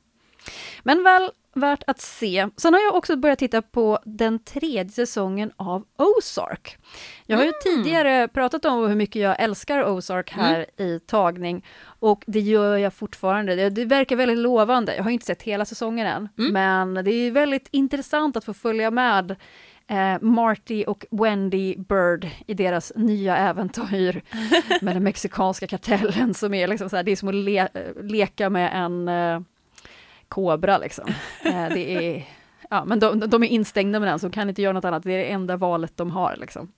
Men 0.83 1.03
väl 1.03 1.31
värt 1.57 1.83
att 1.87 2.01
se. 2.01 2.47
Sen 2.57 2.73
har 2.73 2.81
jag 2.81 2.95
också 2.95 3.15
börjat 3.15 3.39
titta 3.39 3.61
på 3.61 3.99
den 4.05 4.39
tredje 4.39 4.91
säsongen 4.91 5.51
av 5.55 5.85
Ozark. 5.97 6.77
Jag 7.25 7.37
har 7.37 7.45
ju 7.45 7.51
tidigare 7.63 8.27
pratat 8.27 8.65
om 8.65 8.87
hur 8.87 8.95
mycket 8.95 9.21
jag 9.21 9.41
älskar 9.41 9.89
Ozark 9.89 10.31
här 10.31 10.65
i 10.77 10.99
tagning 10.99 11.65
och 11.99 12.23
det 12.27 12.39
gör 12.39 12.77
jag 12.77 12.93
fortfarande. 12.93 13.55
Det, 13.55 13.69
det 13.69 13.85
verkar 13.85 14.15
väldigt 14.15 14.37
lovande. 14.37 14.95
Jag 14.95 15.03
har 15.03 15.11
inte 15.11 15.25
sett 15.25 15.41
hela 15.41 15.65
säsongen 15.65 16.07
än, 16.07 16.29
men 16.51 16.93
det 16.93 17.11
är 17.11 17.31
väldigt 17.31 17.67
intressant 17.71 18.37
att 18.37 18.45
få 18.45 18.53
följa 18.53 18.91
med 18.91 19.35
eh, 19.87 20.21
Marty 20.21 20.83
och 20.83 21.05
Wendy 21.11 21.75
Bird 21.77 22.27
i 22.47 22.53
deras 22.53 22.91
nya 22.95 23.37
äventyr 23.37 24.21
med 24.81 24.95
den 24.95 25.03
mexikanska 25.03 25.67
kartellen 25.67 26.33
som 26.33 26.53
är 26.53 26.67
liksom 26.67 26.89
så 26.89 26.95
här, 26.95 27.03
det 27.03 27.11
är 27.11 27.15
som 27.15 27.29
att 27.29 27.35
le, 27.35 27.67
leka 28.01 28.49
med 28.49 28.71
en 28.73 29.07
eh, 29.07 29.39
kobra 30.29 30.77
liksom. 30.77 31.05
Eh, 31.43 31.69
det 31.69 31.95
är, 31.95 32.23
ja, 32.69 32.85
men 32.85 32.99
de, 32.99 33.19
de 33.19 33.43
är 33.43 33.47
instängda 33.47 33.99
med 33.99 34.09
den, 34.09 34.19
så 34.19 34.27
de 34.27 34.31
kan 34.31 34.49
inte 34.49 34.61
göra 34.61 34.73
något 34.73 34.85
annat. 34.85 35.03
Det 35.03 35.11
är 35.11 35.17
det 35.17 35.31
enda 35.31 35.57
valet 35.57 35.97
de 35.97 36.11
har 36.11 36.35
liksom. 36.35 36.71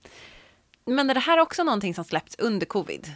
Men 0.86 1.10
är 1.10 1.14
det 1.14 1.20
här 1.20 1.40
också 1.40 1.64
någonting 1.64 1.94
som 1.94 2.04
släppts 2.04 2.36
under 2.38 2.66
covid? 2.66 3.06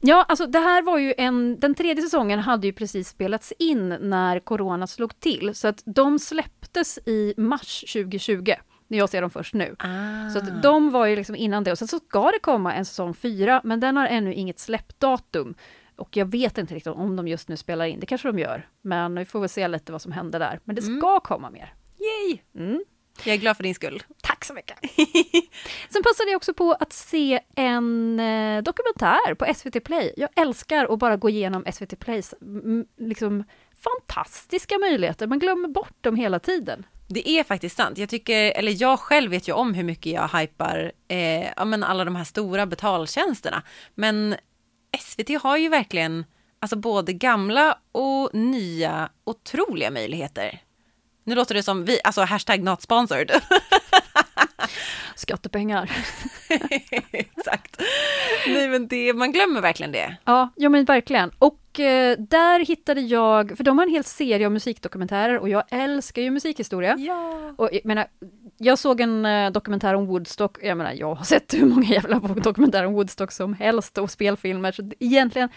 Ja, 0.00 0.24
alltså 0.28 0.46
det 0.46 0.58
här 0.58 0.82
var 0.82 0.98
ju 0.98 1.14
en, 1.18 1.60
den 1.60 1.74
tredje 1.74 2.02
säsongen 2.02 2.38
hade 2.38 2.66
ju 2.66 2.72
precis 2.72 3.08
spelats 3.08 3.52
in 3.58 3.88
när 3.88 4.40
corona 4.40 4.86
slog 4.86 5.20
till, 5.20 5.54
så 5.54 5.68
att 5.68 5.82
de 5.84 6.18
släpptes 6.18 6.98
i 7.06 7.34
mars 7.36 7.84
2020, 7.92 8.52
när 8.88 8.98
jag 8.98 9.08
ser 9.08 9.20
dem 9.20 9.30
först 9.30 9.54
nu. 9.54 9.76
Ah. 9.78 10.30
Så 10.30 10.38
att 10.38 10.62
de 10.62 10.90
var 10.90 11.06
ju 11.06 11.16
liksom 11.16 11.36
innan 11.36 11.64
det, 11.64 11.72
och 11.72 11.78
sen 11.78 11.88
så 11.88 11.98
ska 11.98 12.30
det 12.30 12.38
komma 12.42 12.74
en 12.74 12.84
säsong 12.84 13.14
fyra, 13.14 13.60
men 13.64 13.80
den 13.80 13.96
har 13.96 14.06
ännu 14.06 14.34
inget 14.34 14.58
släppdatum. 14.58 15.54
Och 15.96 16.16
jag 16.16 16.26
vet 16.26 16.58
inte 16.58 16.74
riktigt 16.74 16.92
om 16.92 17.16
de 17.16 17.28
just 17.28 17.48
nu 17.48 17.56
spelar 17.56 17.84
in, 17.84 18.00
det 18.00 18.06
kanske 18.06 18.28
de 18.28 18.38
gör, 18.38 18.68
men 18.82 19.14
vi 19.18 19.24
får 19.24 19.40
väl 19.40 19.48
se 19.48 19.68
lite 19.68 19.92
vad 19.92 20.02
som 20.02 20.12
händer 20.12 20.38
där. 20.38 20.60
Men 20.64 20.76
det 20.76 20.82
ska 20.82 21.20
komma 21.20 21.50
mer. 21.50 21.74
Yay! 21.98 22.38
Mm. 22.54 22.84
Jag 23.24 23.34
är 23.34 23.38
glad 23.38 23.56
för 23.56 23.62
din 23.62 23.74
skull. 23.74 24.02
Tack 24.22 24.44
så 24.44 24.54
mycket! 24.54 24.78
Sen 25.90 26.02
passade 26.02 26.30
jag 26.30 26.36
också 26.36 26.54
på 26.54 26.72
att 26.72 26.92
se 26.92 27.40
en 27.54 28.20
eh, 28.20 28.62
dokumentär 28.62 29.34
på 29.34 29.54
SVT 29.54 29.84
Play. 29.84 30.14
Jag 30.16 30.28
älskar 30.36 30.92
att 30.92 30.98
bara 30.98 31.16
gå 31.16 31.30
igenom 31.30 31.64
SVT 31.72 31.98
Plays 31.98 32.34
mm, 32.42 32.86
liksom, 32.96 33.44
fantastiska 33.82 34.78
möjligheter. 34.78 35.26
Man 35.26 35.38
glömmer 35.38 35.68
bort 35.68 35.96
dem 36.00 36.16
hela 36.16 36.38
tiden. 36.38 36.86
Det 37.08 37.28
är 37.28 37.44
faktiskt 37.44 37.76
sant. 37.76 37.98
Jag 37.98 38.08
tycker, 38.08 38.52
eller 38.52 38.82
jag 38.82 39.00
själv 39.00 39.30
vet 39.30 39.48
ju 39.48 39.52
om 39.52 39.74
hur 39.74 39.84
mycket 39.84 40.12
jag 40.12 40.28
hypar 40.28 40.92
eh, 41.08 41.46
ja, 41.56 41.64
men 41.64 41.84
alla 41.84 42.04
de 42.04 42.16
här 42.16 42.24
stora 42.24 42.66
betaltjänsterna. 42.66 43.62
Men 43.94 44.36
SVT 45.00 45.42
har 45.42 45.56
ju 45.56 45.68
verkligen 45.68 46.24
alltså 46.60 46.76
både 46.76 47.12
gamla 47.12 47.78
och 47.92 48.34
nya 48.34 49.08
otroliga 49.24 49.90
möjligheter. 49.90 50.62
Nu 51.24 51.34
låter 51.34 51.54
det 51.54 51.62
som 51.62 51.84
vi, 51.84 52.00
alltså 52.04 52.22
hashtag 52.22 52.62
not 52.62 52.82
sponsored. 52.82 53.30
Skattepengar. 55.14 55.90
Exakt. 57.12 57.82
Nej 58.46 58.68
men 58.68 58.88
det, 58.88 59.12
man 59.12 59.32
glömmer 59.32 59.60
verkligen 59.60 59.92
det. 59.92 60.16
Ja, 60.24 60.52
ja 60.56 60.68
men 60.68 60.84
verkligen. 60.84 61.30
Och 61.38 61.58
eh, 61.80 62.18
där 62.18 62.66
hittade 62.66 63.00
jag, 63.00 63.56
för 63.56 63.64
de 63.64 63.78
har 63.78 63.86
en 63.86 63.92
hel 63.92 64.04
serie 64.04 64.46
av 64.46 64.52
musikdokumentärer 64.52 65.38
och 65.38 65.48
jag 65.48 65.62
älskar 65.70 66.22
ju 66.22 66.30
musikhistoria. 66.30 66.96
Ja. 66.98 67.54
Och 67.56 67.68
jag 67.72 67.84
menar, 67.84 68.06
jag 68.56 68.78
såg 68.78 69.00
en 69.00 69.26
eh, 69.26 69.50
dokumentär 69.50 69.94
om 69.94 70.06
Woodstock, 70.06 70.58
jag 70.62 70.78
menar, 70.78 70.92
jag 70.92 71.14
har 71.14 71.24
sett 71.24 71.54
hur 71.54 71.66
många 71.66 71.86
jävla 71.86 72.18
dokumentärer 72.18 72.86
om 72.86 72.94
Woodstock 72.94 73.32
som 73.32 73.54
helst 73.54 73.98
och 73.98 74.10
spelfilmer, 74.10 74.72
så 74.72 74.90
egentligen, 74.98 75.48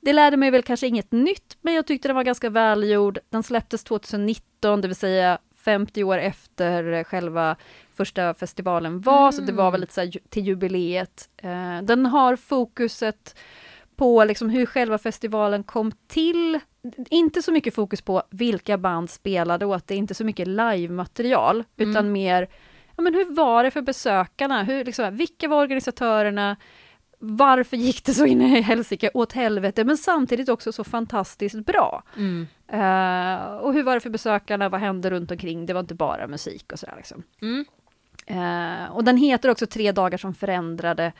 det 0.00 0.12
lärde 0.12 0.36
mig 0.36 0.50
väl 0.50 0.62
kanske 0.62 0.86
inget 0.86 1.12
nytt, 1.12 1.56
men 1.60 1.74
jag 1.74 1.86
tyckte 1.86 2.08
den 2.08 2.16
var 2.16 2.24
ganska 2.24 2.50
välgjord. 2.50 3.18
Den 3.30 3.42
släpptes 3.42 3.84
2019, 3.84 4.80
det 4.80 4.88
vill 4.88 4.96
säga 4.96 5.38
50 5.56 6.04
år 6.04 6.18
efter 6.18 7.04
själva 7.04 7.56
första 7.94 8.34
festivalen 8.34 9.00
var, 9.00 9.32
så 9.32 9.42
det 9.42 9.52
var 9.52 9.70
väl 9.70 9.80
lite 9.80 9.92
så 9.94 10.18
till 10.28 10.46
jubileet. 10.46 11.28
Eh, 11.36 11.82
den 11.82 12.06
har 12.06 12.36
fokuset 12.36 13.34
på 13.98 14.24
liksom 14.24 14.50
hur 14.50 14.66
själva 14.66 14.98
festivalen 14.98 15.62
kom 15.62 15.92
till. 16.06 16.60
Inte 17.10 17.42
så 17.42 17.52
mycket 17.52 17.74
fokus 17.74 18.02
på 18.02 18.22
vilka 18.30 18.78
band 18.78 19.10
spelade 19.10 19.66
och 19.66 19.76
att 19.76 19.86
det 19.86 19.94
inte 19.94 20.14
så 20.14 20.24
mycket 20.24 20.48
live-material, 20.48 21.64
utan 21.76 22.12
mer 22.12 22.48
ja, 22.96 23.02
men 23.02 23.14
hur 23.14 23.34
var 23.34 23.64
det 23.64 23.70
för 23.70 23.82
besökarna? 23.82 24.62
Hur, 24.62 24.84
liksom, 24.84 25.16
vilka 25.16 25.48
var 25.48 25.62
organisatörerna? 25.62 26.56
Varför 27.18 27.76
gick 27.76 28.04
det 28.04 28.14
så 28.14 28.26
in 28.26 28.42
i 28.42 28.60
helsike 28.60 29.10
åt 29.14 29.32
helvete, 29.32 29.84
men 29.84 29.96
samtidigt 29.96 30.48
också 30.48 30.72
så 30.72 30.84
fantastiskt 30.84 31.66
bra? 31.66 32.02
Mm. 32.16 32.46
Eh, 32.68 33.46
och 33.56 33.74
hur 33.74 33.82
var 33.82 33.94
det 33.94 34.00
för 34.00 34.10
besökarna? 34.10 34.68
Vad 34.68 34.80
hände 34.80 35.10
runt 35.10 35.30
omkring? 35.30 35.66
Det 35.66 35.72
var 35.72 35.80
inte 35.80 35.94
bara 35.94 36.26
musik 36.26 36.72
och 36.72 36.78
sådär. 36.78 36.94
Liksom. 36.96 37.22
Mm. 37.42 37.64
Eh, 38.26 38.90
och 38.90 39.04
den 39.04 39.16
heter 39.16 39.48
också 39.48 39.66
Tre 39.66 39.92
dagar 39.92 40.18
som 40.18 40.34
förändrade, 40.34 41.12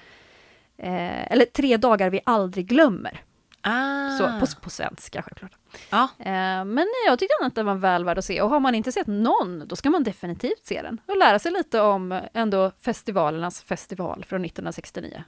eh, 0.78 1.32
eller 1.32 1.44
Tre 1.44 1.76
dagar 1.76 2.10
vi 2.10 2.20
aldrig 2.24 2.66
glömmer. 2.66 3.22
Ah. 3.60 4.10
Så, 4.18 4.40
på, 4.40 4.60
på 4.62 4.70
svenska 4.70 5.22
självklart. 5.22 5.52
Ja. 5.90 6.08
Eh, 6.18 6.64
men 6.64 6.86
jag 7.06 7.18
tyckte 7.18 7.34
att 7.40 7.54
den 7.54 7.66
var 7.66 7.74
väl 7.74 8.04
värd 8.04 8.18
att 8.18 8.24
se 8.24 8.42
och 8.42 8.50
har 8.50 8.60
man 8.60 8.74
inte 8.74 8.92
sett 8.92 9.06
någon, 9.06 9.68
då 9.68 9.76
ska 9.76 9.90
man 9.90 10.02
definitivt 10.02 10.66
se 10.66 10.82
den 10.82 11.00
och 11.06 11.16
lära 11.16 11.38
sig 11.38 11.52
lite 11.52 11.80
om 11.80 12.12
eh, 12.12 12.22
ändå 12.34 12.72
festivalernas 12.80 13.62
festival 13.62 14.24
från 14.28 14.44
1969. 14.44 15.22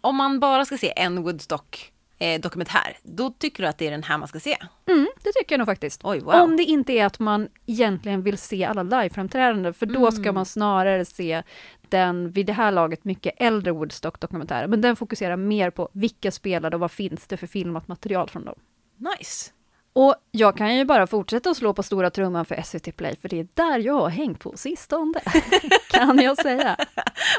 Om 0.00 0.16
man 0.16 0.40
bara 0.40 0.64
ska 0.64 0.78
se 0.78 0.92
en 0.96 1.22
Woodstock 1.22 1.92
eh, 2.18 2.40
dokumentär, 2.40 2.96
då 3.02 3.30
tycker 3.30 3.62
du 3.62 3.68
att 3.68 3.78
det 3.78 3.86
är 3.86 3.90
den 3.90 4.02
här 4.02 4.18
man 4.18 4.28
ska 4.28 4.40
se? 4.40 4.56
Mm, 4.86 5.08
det 5.22 5.32
tycker 5.32 5.54
jag 5.54 5.58
nog 5.58 5.68
faktiskt. 5.68 6.00
Oj, 6.04 6.20
wow. 6.20 6.34
Om 6.34 6.56
det 6.56 6.62
inte 6.62 6.92
är 6.92 7.06
att 7.06 7.18
man 7.18 7.48
egentligen 7.66 8.22
vill 8.22 8.38
se 8.38 8.64
alla 8.64 8.82
liveframträdanden, 8.82 9.74
för 9.74 9.86
då 9.86 10.12
ska 10.12 10.32
man 10.32 10.46
snarare 10.46 11.04
se 11.04 11.42
den 11.90 12.30
vid 12.30 12.46
det 12.46 12.52
här 12.52 12.72
laget 12.72 13.04
mycket 13.04 13.34
äldre 13.36 13.72
Woodstock-dokumentären, 13.72 14.70
men 14.70 14.80
den 14.80 14.96
fokuserar 14.96 15.36
mer 15.36 15.70
på 15.70 15.88
vilka 15.92 16.30
spelade 16.30 16.76
och 16.76 16.80
vad 16.80 16.90
finns 16.90 17.26
det 17.26 17.36
för 17.36 17.46
filmat 17.46 17.88
material 17.88 18.28
från 18.28 18.44
dem. 18.44 18.58
Nice. 18.96 19.50
Och 19.92 20.14
jag 20.30 20.56
kan 20.56 20.76
ju 20.76 20.84
bara 20.84 21.06
fortsätta 21.06 21.50
att 21.50 21.56
slå 21.56 21.74
på 21.74 21.82
stora 21.82 22.10
trumman 22.10 22.44
för 22.44 22.62
SVT 22.62 22.96
Play, 22.96 23.16
för 23.22 23.28
det 23.28 23.40
är 23.40 23.48
där 23.54 23.78
jag 23.78 23.94
har 23.94 24.08
hängt 24.08 24.40
på 24.40 24.56
sistone, 24.56 25.20
kan 25.90 26.18
jag 26.18 26.36
säga. 26.36 26.76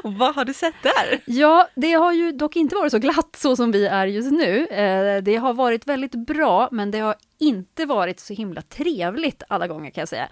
Och 0.03 0.13
vad 0.13 0.35
har 0.35 0.45
du 0.45 0.53
sett 0.53 0.75
där? 0.83 1.21
Ja, 1.25 1.67
det 1.75 1.93
har 1.93 2.13
ju 2.13 2.31
dock 2.31 2.55
inte 2.55 2.75
varit 2.75 2.91
så 2.91 2.99
glatt 2.99 3.35
så 3.37 3.55
som 3.55 3.71
vi 3.71 3.85
är 3.85 4.07
just 4.07 4.31
nu. 4.31 4.65
Eh, 4.65 5.23
det 5.23 5.35
har 5.35 5.53
varit 5.53 5.87
väldigt 5.87 6.15
bra, 6.15 6.69
men 6.71 6.91
det 6.91 6.99
har 6.99 7.15
inte 7.37 7.85
varit 7.85 8.19
så 8.19 8.33
himla 8.33 8.61
trevligt 8.61 9.43
alla 9.49 9.67
gånger 9.67 9.91
kan 9.91 10.01
jag 10.01 10.09
säga. 10.09 10.29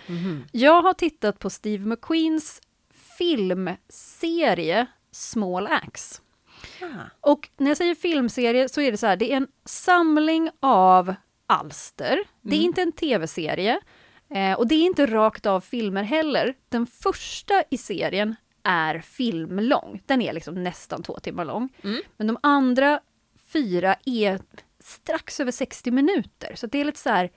Jag 0.51 0.81
har 0.81 0.93
tittat 0.93 1.39
på 1.39 1.49
Steve 1.49 1.85
McQueens 1.85 2.61
filmserie 3.17 4.85
Small 5.11 5.67
Axe. 5.67 6.21
Ah. 6.81 7.31
Och 7.31 7.49
när 7.57 7.67
jag 7.67 7.77
säger 7.77 7.95
filmserie 7.95 8.69
så 8.69 8.81
är 8.81 8.91
det 8.91 8.97
så 8.97 9.07
här, 9.07 9.15
det 9.15 9.31
är 9.31 9.37
en 9.37 9.47
samling 9.65 10.49
av 10.59 11.15
alster. 11.47 12.19
Det 12.41 12.55
är 12.55 12.61
inte 12.61 12.81
en 12.81 12.91
tv-serie. 12.91 13.79
Eh, 14.29 14.53
och 14.53 14.67
det 14.67 14.75
är 14.75 14.85
inte 14.85 15.05
rakt 15.05 15.45
av 15.45 15.61
filmer 15.61 16.03
heller. 16.03 16.53
Den 16.69 16.87
första 16.87 17.63
i 17.69 17.77
serien 17.77 18.35
är 18.63 18.99
filmlång. 18.99 20.03
Den 20.05 20.21
är 20.21 20.33
liksom 20.33 20.63
nästan 20.63 21.03
två 21.03 21.19
timmar 21.19 21.45
lång. 21.45 21.69
Men 22.17 22.27
de 22.27 22.37
andra 22.43 22.99
fyra 23.53 23.95
är 24.05 24.39
strax 24.79 25.39
över 25.39 25.51
60 25.51 25.91
minuter. 25.91 26.55
Så 26.55 26.67
det 26.67 26.81
är 26.81 26.85
lite 26.85 26.99
så 26.99 27.09
här... 27.09 27.29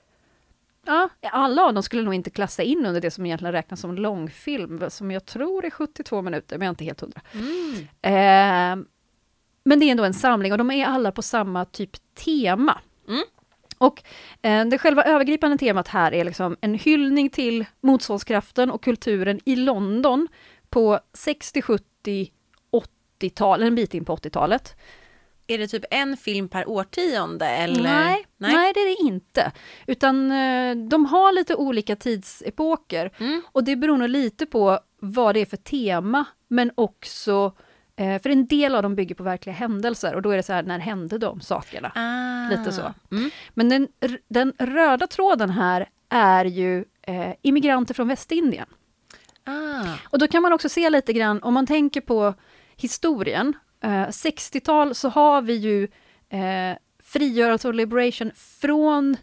Ja, 0.86 1.08
alla 1.22 1.62
av 1.62 1.74
dem 1.74 1.82
skulle 1.82 2.02
nog 2.02 2.14
inte 2.14 2.30
klassa 2.30 2.62
in 2.62 2.86
under 2.86 3.00
det 3.00 3.10
som 3.10 3.26
egentligen 3.26 3.52
räknas 3.52 3.80
som 3.80 3.94
långfilm, 3.94 4.90
som 4.90 5.10
jag 5.10 5.26
tror 5.26 5.64
är 5.64 5.70
72 5.70 6.22
minuter, 6.22 6.58
men 6.58 6.66
jag 6.66 6.68
är 6.68 6.72
inte 6.72 6.84
helt 6.84 7.00
hundra. 7.00 7.20
Eh, 8.02 8.84
men 9.64 9.80
det 9.80 9.84
är 9.86 9.90
ändå 9.90 10.04
en 10.04 10.14
samling 10.14 10.52
och 10.52 10.58
de 10.58 10.70
är 10.70 10.86
alla 10.86 11.12
på 11.12 11.22
samma 11.22 11.64
typ 11.64 12.14
tema. 12.14 12.80
Mm. 13.08 13.22
Och 13.78 14.02
eh, 14.42 14.66
det 14.66 14.78
själva 14.78 15.04
övergripande 15.04 15.58
temat 15.58 15.88
här 15.88 16.14
är 16.14 16.24
liksom 16.24 16.56
en 16.60 16.74
hyllning 16.74 17.30
till 17.30 17.64
motståndskraften 17.80 18.70
och 18.70 18.82
kulturen 18.82 19.40
i 19.44 19.56
London 19.56 20.28
på 20.68 21.00
60, 21.12 21.62
70, 21.62 22.30
80-tal, 23.20 23.62
en 23.62 23.74
bit 23.74 23.94
in 23.94 24.04
på 24.04 24.16
80-talet. 24.16 24.76
Är 25.50 25.58
det 25.58 25.68
typ 25.68 25.84
en 25.90 26.16
film 26.16 26.48
per 26.48 26.68
årtionde 26.68 27.46
eller? 27.46 27.82
Nej, 27.82 28.26
nej. 28.36 28.52
nej 28.54 28.72
det 28.74 28.80
är 28.80 28.86
det 28.86 29.08
inte. 29.08 29.52
Utan 29.86 30.32
eh, 30.32 30.76
de 30.76 31.06
har 31.06 31.32
lite 31.32 31.54
olika 31.54 31.96
tidsepoker 31.96 33.10
Mm. 33.18 33.42
och 33.52 33.64
det 33.64 33.76
beror 33.76 33.96
nog 33.96 34.08
lite 34.08 34.46
på 34.46 34.78
vad 35.00 35.34
det 35.34 35.40
är 35.40 35.46
för 35.46 35.56
tema, 35.56 36.24
men 36.48 36.70
också 36.74 37.52
eh, 37.96 38.22
för 38.22 38.30
en 38.30 38.46
del 38.46 38.74
av 38.74 38.82
dem 38.82 38.94
bygger 38.94 39.14
på 39.14 39.22
verkliga 39.22 39.54
händelser 39.54 40.14
och 40.14 40.22
då 40.22 40.30
är 40.30 40.36
det 40.36 40.42
så 40.42 40.52
här, 40.52 40.62
när 40.62 40.78
hände 40.78 41.18
de 41.18 41.40
sakerna? 41.40 41.92
Ah. 41.94 42.50
Lite 42.56 42.72
så. 42.72 42.94
Mm. 43.10 43.30
Men 43.54 43.68
den, 43.68 43.88
den 44.28 44.52
röda 44.58 45.06
tråden 45.06 45.50
här 45.50 45.88
är 46.08 46.44
ju 46.44 46.84
eh, 47.02 47.32
immigranter 47.42 47.94
från 47.94 48.08
Västindien. 48.08 48.66
Ah. 49.44 49.94
Och 50.10 50.18
då 50.18 50.26
kan 50.26 50.42
man 50.42 50.52
också 50.52 50.68
se 50.68 50.90
lite 50.90 51.12
grann, 51.12 51.42
om 51.42 51.54
man 51.54 51.66
tänker 51.66 52.00
på 52.00 52.34
historien, 52.76 53.54
eh, 53.82 53.88
60-tal 54.08 54.94
så 54.94 55.08
har 55.08 55.42
vi 55.42 55.54
ju 55.54 55.84
eh, 56.28 56.76
frigörelse 57.02 57.68
och 57.68 57.74
liberation 57.74 58.30
från 58.36 59.16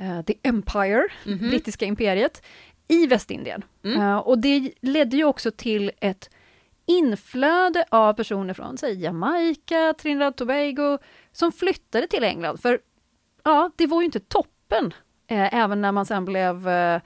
eh, 0.00 0.22
the 0.22 0.34
Empire, 0.42 1.08
Mhm. 1.26 1.38
brittiska 1.50 1.84
imperiet, 1.84 2.42
i 2.88 3.06
Västindien. 3.06 3.64
Mm. 3.84 4.00
Eh, 4.00 4.16
och 4.16 4.38
det 4.38 4.72
ledde 4.80 5.16
ju 5.16 5.24
också 5.24 5.50
till 5.50 5.90
ett 6.00 6.30
inflöde 6.86 7.84
av 7.90 8.12
personer 8.12 8.54
från 8.54 8.78
säg, 8.78 9.00
Jamaica, 9.02 9.94
Trinidad 9.98 10.36
Tobago, 10.36 10.98
som 11.32 11.52
flyttade 11.52 12.06
till 12.06 12.24
England. 12.24 12.60
För 12.60 12.78
ja, 13.44 13.70
det 13.76 13.86
var 13.86 14.00
ju 14.00 14.04
inte 14.04 14.20
toppen, 14.20 14.94
eh, 15.26 15.54
även 15.54 15.80
när 15.82 15.92
man 15.92 16.06
sen 16.06 16.24
blev 16.24 16.68
eh, 16.68 17.00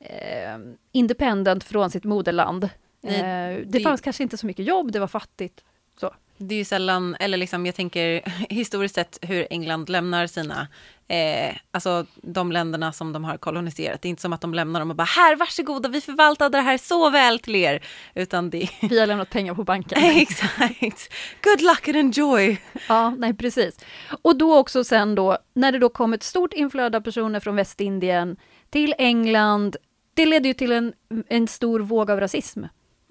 eh, 0.00 0.58
independent 0.92 1.64
från 1.64 1.90
sitt 1.90 2.04
moderland. 2.04 2.68
Nej, 3.00 3.20
eh, 3.20 3.58
det, 3.58 3.64
det- 3.78 3.80
fanns 3.80 4.00
kanske 4.00 4.22
inte 4.22 4.36
så 4.36 4.46
mycket 4.46 4.66
jobb, 4.66 4.92
det 4.92 5.00
var 5.00 5.06
fattigt. 5.06 5.64
Så. 6.00 6.14
Det 6.38 6.54
är 6.54 6.58
ju 6.58 6.64
sällan, 6.64 7.16
eller 7.20 7.36
liksom 7.38 7.66
jag 7.66 7.74
tänker 7.74 8.22
historiskt 8.54 8.94
sett 8.94 9.18
hur 9.22 9.46
England 9.50 9.88
lämnar 9.88 10.26
sina, 10.26 10.68
eh, 11.08 11.56
alltså 11.70 12.06
de 12.22 12.52
länderna 12.52 12.92
som 12.92 13.12
de 13.12 13.24
har 13.24 13.36
koloniserat. 13.36 14.02
Det 14.02 14.08
är 14.08 14.10
inte 14.10 14.22
som 14.22 14.32
att 14.32 14.40
de 14.40 14.54
lämnar 14.54 14.80
dem 14.80 14.90
och 14.90 14.96
bara 14.96 15.04
här 15.04 15.36
varsågoda 15.36 15.88
vi 15.88 16.00
förvaltade 16.00 16.58
det 16.58 16.62
här 16.62 16.78
så 16.78 17.10
väl 17.10 17.38
till 17.38 17.56
er. 17.56 17.84
Utan 18.14 18.50
det 18.50 18.68
Vi 18.82 19.00
har 19.00 19.06
lämnat 19.06 19.30
pengar 19.30 19.54
på 19.54 19.64
banken. 19.64 19.98
exakt. 20.16 21.12
Good 21.42 21.60
luck 21.60 21.88
and 21.88 21.96
enjoy. 21.96 22.60
Ja, 22.88 23.10
nej 23.10 23.34
precis. 23.34 23.76
Och 24.22 24.36
då 24.38 24.56
också 24.58 24.84
sen 24.84 25.14
då, 25.14 25.38
när 25.54 25.72
det 25.72 25.78
då 25.78 25.88
kom 25.88 26.12
ett 26.12 26.22
stort 26.22 26.52
inflöde 26.52 26.96
av 26.96 27.00
personer 27.00 27.40
från 27.40 27.56
Västindien 27.56 28.36
till 28.70 28.94
England, 28.98 29.76
det 30.14 30.26
ledde 30.26 30.48
ju 30.48 30.54
till 30.54 30.72
en, 30.72 30.92
en 31.28 31.48
stor 31.48 31.80
våg 31.80 32.10
av 32.10 32.20
rasism, 32.20 32.64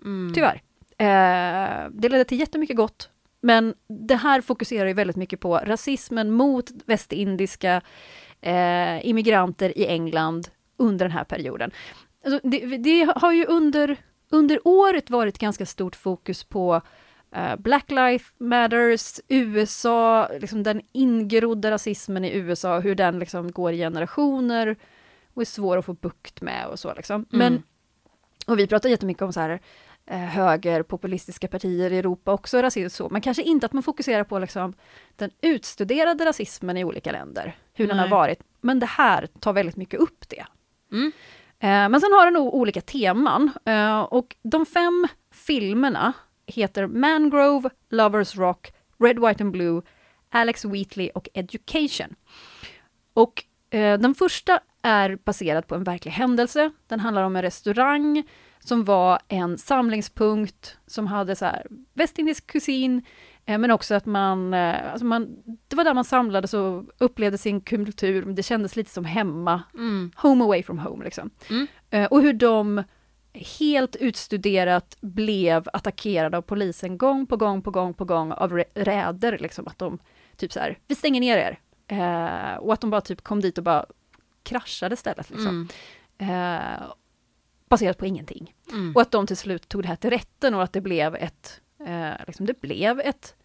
Mm. 0.05 0.33
tyvärr. 0.33 0.61
Eh, 0.97 1.89
det 1.91 2.09
ledde 2.09 2.23
till 2.25 2.39
jättemycket 2.39 2.75
gott, 2.75 3.09
men 3.45 3.73
det 3.87 4.15
här 4.15 4.41
fokuserar 4.41 4.87
ju 4.87 4.93
väldigt 4.93 5.15
mycket 5.15 5.39
på 5.39 5.57
rasismen 5.57 6.31
mot 6.31 6.71
västindiska 6.85 7.81
eh, 8.41 9.07
immigranter 9.07 9.77
i 9.77 9.87
England 9.87 10.47
under 10.77 11.05
den 11.05 11.11
här 11.11 11.23
perioden. 11.23 11.71
Alltså, 12.25 12.47
det, 12.47 12.77
det 12.77 13.13
har 13.15 13.31
ju 13.33 13.45
under, 13.45 13.97
under 14.29 14.59
året 14.67 15.09
varit 15.09 15.37
ganska 15.37 15.65
stort 15.65 15.95
fokus 15.95 16.43
på 16.43 16.81
eh, 17.35 17.55
Black 17.55 17.91
Lives 17.91 18.27
Matters, 18.37 19.19
USA, 19.27 20.27
liksom 20.39 20.63
den 20.63 20.81
ingrodda 20.91 21.71
rasismen 21.71 22.25
i 22.25 22.35
USA, 22.37 22.79
hur 22.79 22.95
den 22.95 23.19
liksom 23.19 23.51
går 23.51 23.73
i 23.73 23.77
generationer 23.77 24.75
och 25.33 25.41
är 25.41 25.45
svår 25.45 25.77
att 25.77 25.85
få 25.85 25.93
bukt 25.93 26.41
med 26.41 26.67
och 26.67 26.79
så. 26.79 26.93
Liksom. 26.93 27.25
Men, 27.29 27.53
Mm. 27.53 27.63
och 28.47 28.59
vi 28.59 28.67
pratar 28.67 28.89
jättemycket 28.89 29.23
om 29.23 29.33
så 29.33 29.39
här 29.39 29.59
högerpopulistiska 30.07 31.47
partier 31.47 31.93
i 31.93 31.97
Europa 31.97 32.31
också 32.31 32.61
rasism 32.61 32.95
så, 32.95 33.09
men 33.09 33.21
kanske 33.21 33.43
inte 33.43 33.65
att 33.65 33.73
man 33.73 33.83
fokuserar 33.83 34.23
på 34.23 34.39
liksom 34.39 34.73
den 35.15 35.31
utstuderade 35.41 36.25
rasismen 36.25 36.77
i 36.77 36.83
olika 36.83 37.11
länder, 37.11 37.57
hur 37.73 37.87
den 37.87 37.97
har 37.97 38.05
Nej. 38.05 38.11
varit. 38.11 38.39
Men 38.61 38.79
det 38.79 38.85
här 38.85 39.27
tar 39.27 39.53
väldigt 39.53 39.75
mycket 39.75 39.99
upp 39.99 40.29
det. 40.29 40.45
Mm. 40.91 41.11
Eh, 41.59 41.89
men 41.89 42.01
sen 42.01 42.13
har 42.13 42.25
den 42.25 42.33
nog 42.33 42.53
olika 42.53 42.81
teman 42.81 43.51
eh, 43.65 43.99
och 43.99 44.35
de 44.41 44.65
fem 44.65 45.07
filmerna 45.31 46.13
heter 46.45 46.87
Mangrove, 46.87 47.69
Lovers 47.89 48.35
Rock, 48.35 48.73
Red, 48.99 49.19
White 49.19 49.43
and 49.43 49.51
Blue, 49.51 49.81
Alex 50.29 50.65
Wheatley 50.65 51.09
och 51.09 51.29
Education. 51.33 52.15
Och 53.13 53.43
eh, 53.69 53.99
den 53.99 54.15
första 54.15 54.59
är 54.81 55.15
baserad 55.15 55.67
på 55.67 55.75
en 55.75 55.83
verklig 55.83 56.11
händelse. 56.11 56.71
Den 56.87 56.99
handlar 56.99 57.23
om 57.23 57.35
en 57.35 57.41
restaurang 57.41 58.23
som 58.65 58.83
var 58.83 59.19
en 59.27 59.57
samlingspunkt 59.57 60.77
som 60.87 61.07
hade 61.07 61.35
så 61.35 61.45
här 61.45 61.67
västindisk 61.93 62.47
kusin, 62.47 63.05
eh, 63.45 63.57
men 63.57 63.71
också 63.71 63.95
att 63.95 64.05
man, 64.05 64.53
eh, 64.53 64.91
alltså 64.91 65.05
man, 65.05 65.35
det 65.67 65.75
var 65.75 65.83
där 65.83 65.93
man 65.93 66.05
samlades 66.05 66.53
och 66.53 66.83
upplevde 66.97 67.37
sin 67.37 67.61
kultur, 67.61 68.25
det 68.25 68.43
kändes 68.43 68.75
lite 68.75 68.89
som 68.91 69.05
hemma, 69.05 69.63
Mm. 69.73 70.11
home 70.15 70.43
away 70.43 70.63
from 70.63 70.79
home 70.79 71.03
liksom. 71.03 71.29
Mm. 71.49 71.67
Eh, 71.89 72.05
och 72.05 72.21
hur 72.21 72.33
de 72.33 72.83
helt 73.59 73.95
utstuderat 73.95 74.97
blev 75.01 75.67
attackerade 75.73 76.37
av 76.37 76.41
polisen 76.41 76.97
gång 76.97 77.25
på 77.27 77.37
gång 77.37 77.61
på 77.61 77.71
gång 77.71 77.93
på 77.93 78.05
gång 78.05 78.31
av 78.31 78.51
rä- 78.51 78.63
räder, 78.75 79.37
liksom 79.37 79.67
att 79.67 79.79
de 79.79 79.99
typ 80.37 80.53
så 80.53 80.59
här, 80.59 80.77
vi 80.87 80.95
stänger 80.95 81.19
ner 81.21 81.37
er. 81.37 81.59
Eh, 81.87 82.57
och 82.57 82.73
att 82.73 82.81
de 82.81 82.89
bara 82.89 83.01
typ 83.01 83.21
kom 83.21 83.41
dit 83.41 83.57
och 83.57 83.63
bara 83.63 83.85
kraschade 84.43 84.95
stället 84.95 85.29
liksom. 85.29 85.67
Mm. 86.19 86.69
Eh, 86.71 86.81
baserat 87.69 87.97
på 87.97 88.05
ingenting. 88.05 88.53
Mm. 88.71 88.95
Och 88.95 89.01
att 89.01 89.11
de 89.11 89.27
till 89.27 89.37
slut 89.37 89.67
tog 89.69 89.81
det 89.81 89.87
här 89.87 89.95
till 89.95 90.09
rätten 90.09 90.53
och 90.53 90.63
att 90.63 90.73
det 90.73 90.81
blev 90.81 91.15
ett, 91.15 91.61
eh, 91.87 92.11
liksom 92.27 92.45
det 92.45 92.61
blev 92.61 92.99
ett 92.99 93.35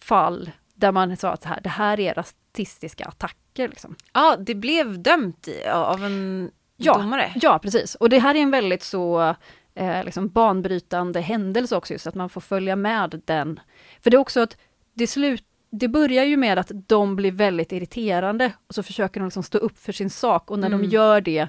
fall 0.00 0.50
där 0.74 0.92
man 0.92 1.16
sa 1.16 1.30
att 1.30 1.44
här, 1.44 1.60
det 1.60 1.68
här 1.68 2.00
är 2.00 2.14
rasistiska 2.14 3.04
attacker. 3.04 3.68
Liksom. 3.68 3.96
Ja, 4.12 4.36
det 4.36 4.54
blev 4.54 5.02
dömt 5.02 5.48
i, 5.48 5.66
av 5.68 6.04
en 6.04 6.50
Ja, 6.76 6.98
domare. 6.98 7.32
Ja, 7.42 7.58
precis. 7.58 7.94
Och 7.94 8.08
det 8.08 8.18
här 8.18 8.34
är 8.34 8.38
en 8.38 8.50
väldigt 8.50 8.82
så 8.82 9.34
eh, 9.74 10.04
liksom 10.04 10.28
banbrytande 10.28 11.20
händelse 11.20 11.76
också, 11.76 11.92
just 11.92 12.06
att 12.06 12.14
man 12.14 12.28
får 12.28 12.40
följa 12.40 12.76
med 12.76 13.22
den. 13.24 13.60
För 14.00 14.10
det 14.10 14.16
är 14.16 14.18
också 14.18 14.40
att 14.40 14.56
det, 14.94 15.06
slut, 15.06 15.44
det 15.70 15.88
börjar 15.88 16.24
ju 16.24 16.36
med 16.36 16.58
att 16.58 16.70
de 16.86 17.16
blir 17.16 17.32
väldigt 17.32 17.72
irriterande 17.72 18.52
och 18.66 18.74
så 18.74 18.82
försöker 18.82 19.20
de 19.20 19.26
liksom 19.26 19.42
stå 19.42 19.58
upp 19.58 19.78
för 19.78 19.92
sin 19.92 20.10
sak 20.10 20.50
och 20.50 20.58
när 20.58 20.66
Mm. 20.68 20.80
de 20.82 20.86
gör 20.88 21.20
det 21.20 21.48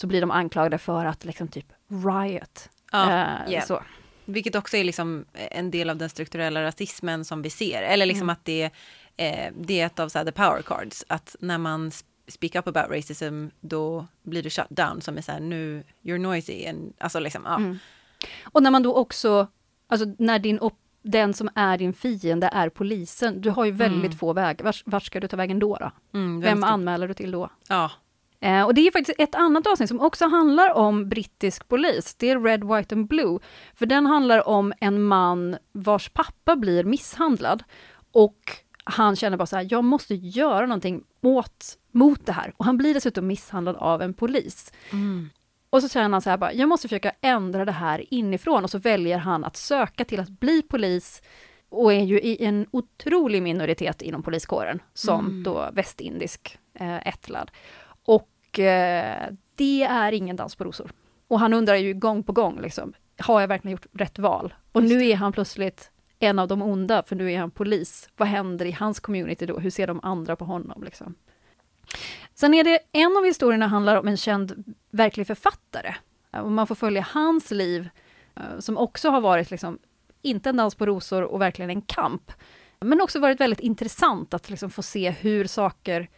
så 0.00 0.06
blir 0.06 0.20
de 0.20 0.30
anklagade 0.30 0.78
för 0.78 1.04
att 1.04 1.24
liksom 1.24 1.48
typ 1.48 1.66
riot. 1.88 2.68
Ja, 2.92 3.04
Eh, 3.04 3.52
yeah. 3.52 3.66
så. 3.66 3.82
Vilket 4.24 4.54
också 4.54 4.76
är 4.76 4.84
liksom 4.84 5.24
en 5.34 5.70
del 5.70 5.90
av 5.90 5.96
den 5.96 6.08
strukturella 6.10 6.62
rasismen 6.62 7.24
som 7.24 7.42
vi 7.42 7.50
ser. 7.50 7.82
Eller 7.82 8.06
liksom 8.06 8.22
Mm. 8.26 8.30
att 8.32 8.44
det, 8.44 8.64
eh, 9.16 9.52
det 9.58 9.80
är 9.80 9.86
ett 9.86 9.98
av 9.98 10.08
så 10.08 10.18
här, 10.18 10.24
the 10.24 10.32
power 10.32 10.62
cards. 10.62 11.04
Att 11.08 11.36
när 11.40 11.58
man 11.58 11.90
sp- 11.90 12.04
speak 12.28 12.54
up 12.54 12.68
about 12.76 12.90
racism, 12.96 13.46
då 13.60 14.06
blir 14.22 14.42
du 14.42 14.50
shut 14.50 14.66
down. 14.70 15.00
Som 15.00 15.16
är 15.18 15.22
så 15.22 15.32
här, 15.32 15.40
nu, 15.40 15.84
you're 16.02 16.18
noisy. 16.18 16.66
And, 16.66 16.92
alltså 16.98 17.20
liksom, 17.20 17.42
ja. 17.44 17.56
Mm. 17.56 17.78
Och 18.44 18.62
när 18.62 18.70
man 18.70 18.82
då 18.82 18.94
också, 18.94 19.46
alltså 19.88 20.06
när 20.18 20.38
din 20.38 20.58
op- 20.60 20.76
den 21.02 21.34
som 21.34 21.48
är 21.54 21.78
din 21.78 21.92
fiende 21.92 22.50
är 22.52 22.68
polisen, 22.68 23.40
du 23.40 23.50
har 23.50 23.64
ju 23.64 23.70
väldigt 23.72 24.04
Mm. 24.06 24.18
få 24.18 24.32
vägar. 24.32 24.64
Vart, 24.64 24.82
vart 24.86 25.02
ska 25.02 25.20
du 25.20 25.28
ta 25.28 25.36
vägen 25.36 25.58
då? 25.58 25.76
då? 25.76 25.90
Mm, 26.18 26.40
Vem 26.40 26.58
ska- 26.62 26.68
anmäler 26.70 27.08
du 27.08 27.14
till 27.14 27.30
då? 27.30 27.50
Ja. 27.68 27.90
Eh, 28.40 28.62
och 28.62 28.74
det 28.74 28.86
är 28.86 28.90
faktiskt 28.90 29.20
ett 29.20 29.34
annat 29.34 29.66
avsnitt 29.66 29.88
som 29.88 30.00
också 30.00 30.26
handlar 30.26 30.72
om 30.72 31.08
brittisk 31.08 31.68
polis. 31.68 32.14
Det 32.14 32.30
är 32.30 32.40
Red, 32.40 32.64
White 32.64 32.94
and 32.94 33.06
Blue. 33.08 33.38
För 33.74 33.86
den 33.86 34.06
handlar 34.06 34.48
om 34.48 34.72
en 34.80 35.02
man 35.02 35.56
vars 35.72 36.08
pappa 36.08 36.56
blir 36.56 36.84
misshandlad. 36.84 37.62
Och 38.12 38.38
han 38.84 39.16
känner 39.16 39.36
bara 39.36 39.46
så 39.46 39.56
här, 39.56 39.66
jag 39.70 39.84
måste 39.84 40.14
göra 40.14 40.66
någonting 40.66 41.04
åt, 41.22 41.78
mot 41.92 42.26
det 42.26 42.32
här. 42.32 42.52
Och 42.56 42.64
han 42.64 42.76
blir 42.76 42.94
dessutom 42.94 43.26
misshandlad 43.26 43.76
av 43.76 44.02
en 44.02 44.14
polis. 44.14 44.72
Mm. 44.92 45.30
Och 45.70 45.82
så 45.82 45.88
känner 45.88 46.08
han 46.08 46.22
så 46.22 46.30
här 46.30 46.36
bara, 46.36 46.52
jag 46.52 46.68
måste 46.68 46.88
försöka 46.88 47.12
ändra 47.20 47.64
det 47.64 47.72
här 47.72 48.14
inifrån. 48.14 48.64
Och 48.64 48.70
så 48.70 48.78
väljer 48.78 49.18
han 49.18 49.44
att 49.44 49.56
söka 49.56 50.04
till 50.04 50.20
att 50.20 50.28
bli 50.28 50.62
polis. 50.62 51.22
Och 51.68 51.92
är 51.92 52.04
ju 52.04 52.20
i 52.20 52.44
en 52.44 52.66
otrolig 52.70 53.42
minoritet 53.42 54.02
inom 54.02 54.22
poliskåren, 54.22 54.82
som 54.94 55.26
Mm. 55.26 55.42
då 55.42 55.70
västindisk 55.72 56.58
eh, 56.74 57.08
ättlad. 57.08 57.50
Eh, 58.58 59.28
det 59.56 59.82
är 59.82 60.12
ingen 60.12 60.36
dans 60.36 60.54
på 60.56 60.64
rosor. 60.64 60.90
Och 61.28 61.40
han 61.40 61.52
undrar 61.52 61.74
ju 61.74 61.94
gång 61.94 62.22
på 62.22 62.32
gång, 62.32 62.60
liksom, 62.60 62.92
har 63.18 63.40
jag 63.40 63.48
verkligen 63.48 63.72
gjort 63.72 63.86
rätt 63.92 64.18
val? 64.18 64.54
Och 64.72 64.82
Just 64.82 64.94
nu 64.94 65.06
är 65.06 65.16
han 65.16 65.32
plötsligt 65.32 65.90
en 66.18 66.38
av 66.38 66.48
de 66.48 66.62
onda, 66.62 67.02
för 67.02 67.16
nu 67.16 67.32
är 67.32 67.38
han 67.38 67.50
polis. 67.50 68.08
Vad 68.16 68.28
händer 68.28 68.66
i 68.66 68.72
hans 68.72 69.00
community 69.00 69.46
då? 69.46 69.58
Hur 69.58 69.70
ser 69.70 69.86
de 69.86 70.00
andra 70.02 70.36
på 70.36 70.44
honom? 70.44 70.82
Liksom? 70.84 71.14
Sen 72.34 72.54
är 72.54 72.64
det, 72.64 72.78
en 72.92 73.16
av 73.16 73.24
historierna 73.24 73.66
handlar 73.66 73.96
om 73.96 74.08
en 74.08 74.16
känd 74.16 74.74
verklig 74.90 75.26
författare. 75.26 75.94
Eh, 76.32 76.40
Och 76.40 76.52
man 76.52 76.66
får 76.66 76.74
följa 76.74 77.06
hans 77.10 77.50
liv, 77.50 77.88
eh, 78.36 78.58
som 78.58 78.78
också 78.78 79.10
har 79.10 79.20
varit 79.20 79.50
liksom, 79.50 79.78
inte 80.22 80.48
en 80.50 80.56
dans 80.56 80.74
på 80.74 80.86
rosor 80.86 81.22
och 81.22 81.40
verkligen 81.40 81.70
en 81.70 81.82
kamp. 81.82 82.32
Men 82.80 83.00
också 83.00 83.20
varit 83.20 83.40
väldigt 83.40 83.60
intressant 83.60 84.34
att 84.34 84.50
liksom 84.50 84.70
få 84.70 84.82
se 84.82 85.10
hur 85.10 85.44
saker 85.46 86.08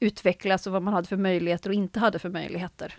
utvecklas 0.00 0.66
och 0.66 0.72
vad 0.72 0.82
man 0.82 0.94
hade 0.94 1.08
för 1.08 1.16
möjligheter 1.16 1.70
och 1.70 1.74
inte 1.74 2.00
hade 2.00 2.18
för 2.18 2.28
möjligheter. 2.28 2.94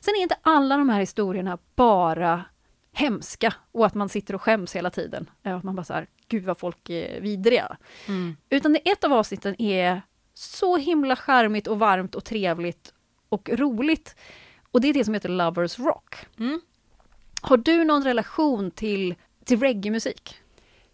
Sen 0.00 0.14
är 0.18 0.22
inte 0.22 0.36
alla 0.42 0.76
de 0.76 0.88
här 0.88 1.00
historierna 1.00 1.58
bara 1.74 2.44
hemska 2.92 3.54
och 3.72 3.86
att 3.86 3.94
man 3.94 4.08
sitter 4.08 4.34
och 4.34 4.42
skäms 4.42 4.76
hela 4.76 4.90
tiden. 4.90 5.30
Att 5.42 5.62
man 5.62 5.76
bara 5.76 5.84
så 5.84 5.94
här, 5.94 6.06
gud 6.28 6.44
vad 6.44 6.58
folk 6.58 6.90
är 6.90 7.20
vidriga. 7.20 7.76
Mm. 8.08 8.36
Utan 8.50 8.72
det, 8.72 8.90
ett 8.90 9.04
av 9.04 9.12
avsnitten 9.12 9.62
är 9.62 10.02
så 10.34 10.76
himla 10.76 11.16
charmigt 11.16 11.66
och 11.66 11.78
varmt 11.78 12.14
och 12.14 12.24
trevligt 12.24 12.94
och 13.28 13.48
roligt. 13.52 14.16
Och 14.70 14.80
det 14.80 14.88
är 14.88 14.94
det 14.94 15.04
som 15.04 15.14
heter 15.14 15.28
Lovers 15.28 15.78
Rock. 15.78 16.14
Mm. 16.38 16.60
Har 17.42 17.56
du 17.56 17.84
någon 17.84 18.04
relation 18.04 18.70
till, 18.70 19.14
till 19.44 19.60
reggae-musik? 19.60 20.36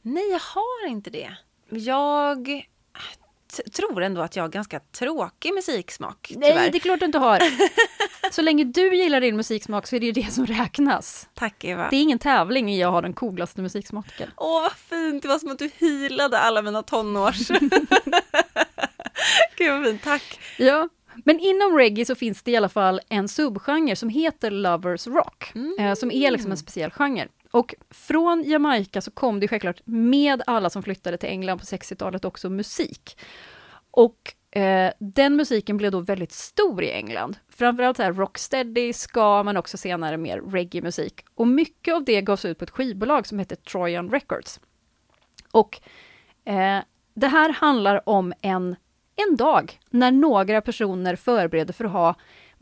Nej, 0.03 0.31
jag 0.31 0.41
har 0.41 0.89
inte 0.89 1.11
det. 1.11 1.37
Jag 1.69 2.67
tror 3.73 4.03
ändå 4.03 4.21
att 4.21 4.37
jag 4.37 4.43
har 4.45 4.49
ganska 4.49 4.81
tråkig 4.81 5.55
musiksmak. 5.55 6.33
Nej, 6.37 6.51
tyvärr. 6.53 6.71
det 6.71 6.79
är 6.79 6.81
klart 6.81 7.01
du 7.01 7.07
inte 7.07 7.19
har. 7.19 7.43
Så 8.33 8.43
länge 8.43 8.65
du 8.65 8.97
gillar 8.97 9.21
din 9.21 9.37
musiksmak 9.37 9.87
så 9.87 9.97
är 9.97 10.01
det 10.01 10.07
ju 10.07 10.13
det 10.13 10.33
som 10.33 10.47
räknas. 10.47 11.29
Tack 11.35 11.65
Eva. 11.65 11.89
Det 11.91 11.97
är 11.97 12.03
ingen 12.03 12.19
tävling 12.19 12.73
i 12.75 12.83
att 12.85 12.93
ha 12.93 13.01
den 13.01 13.13
coolaste 13.13 13.63
musiksmaken. 13.63 14.31
Åh, 14.37 14.63
vad 14.63 14.73
fint. 14.73 15.23
Det 15.23 15.29
var 15.29 15.39
som 15.39 15.51
att 15.51 15.59
du 15.59 15.71
healade 15.79 16.39
alla 16.39 16.63
mina 16.63 16.83
tonårs. 16.83 17.49
Gud 19.57 19.71
vad 19.73 19.85
fint, 19.87 20.03
tack. 20.03 20.41
Ja, 20.59 20.89
men 21.25 21.41
inom 21.41 21.77
reggae 21.79 22.05
så 22.05 22.15
finns 22.15 22.43
det 22.43 22.51
i 22.51 22.57
alla 22.57 22.69
fall 22.69 23.01
en 23.09 23.29
subgenre 23.29 23.97
som 23.97 24.09
heter 24.09 24.51
Lovers 24.51 25.07
Rock, 25.07 25.53
Mm. 25.55 25.77
eh, 25.79 25.95
som 25.95 26.11
är 26.11 26.31
liksom 26.31 26.51
en 26.51 26.57
speciell 26.57 26.91
genre. 26.91 27.29
Och 27.55 27.75
från 27.91 28.45
Jamaica 28.45 29.01
så 29.01 29.11
kom 29.11 29.41
det 29.41 29.49
självklart 29.49 29.81
med 29.85 30.43
alla 30.47 30.71
som 30.71 30.83
flyttade 30.83 31.17
till 31.17 31.29
England 31.29 31.59
på 31.59 31.65
60-talet 31.65 32.25
också 32.25 32.51
musik. 32.51 33.19
Och 33.91 34.35
eh, 34.59 34.93
den 34.99 35.37
musiken 35.37 35.77
blev 35.77 35.93
då 35.93 36.01
väldigt 36.01 36.33
stor 36.33 36.83
i 36.83 36.91
England. 36.91 37.37
Framförallt 37.49 37.97
så 37.97 38.03
här 38.03 38.13
rocksteady, 38.13 38.93
ska, 38.93 39.43
men 39.43 39.57
också 39.57 39.77
senare 39.77 40.17
mer 40.17 40.41
reggae-musik. 40.41 41.25
Och 41.35 41.49
mycket 41.49 41.95
av 41.95 42.05
det 42.05 42.21
gavs 42.21 42.45
ut 42.45 42.59
på 42.59 42.65
ett 42.65 42.71
skivbolag 42.71 43.27
som 43.27 43.39
hette 43.39 43.57
Trojan 43.57 44.11
Records. 44.11 44.61
Och 45.51 45.81
eh, 46.45 46.79
det 47.15 47.29
här 47.29 47.53
handlar 47.53 48.09
om 48.09 48.33
en, 48.41 48.77
en 49.17 49.37
dag 49.37 49.81
när 49.91 50.13
några 50.13 50.61
personer 50.61 51.17
förbereder 51.17 51.73
för 51.73 51.85
att 51.85 51.93
ha 51.93 52.15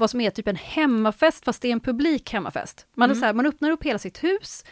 vad 0.02 0.10
som 0.10 0.20
är 0.20 0.30
typ 0.30 0.48
en 0.48 0.56
hemmafest, 0.56 1.44
fast 1.44 1.62
det 1.62 1.68
är 1.68 1.72
en 1.72 1.80
publik 1.80 2.32
hemmafest. 2.32 2.86
Man, 2.94 3.10
är 3.10 3.14
så 3.14 3.24
här, 3.24 3.32
man 3.32 3.46
öppnar 3.46 3.70
upp 3.70 3.84
hela 3.84 3.98
sitt 3.98 4.24
hus, 4.24 4.64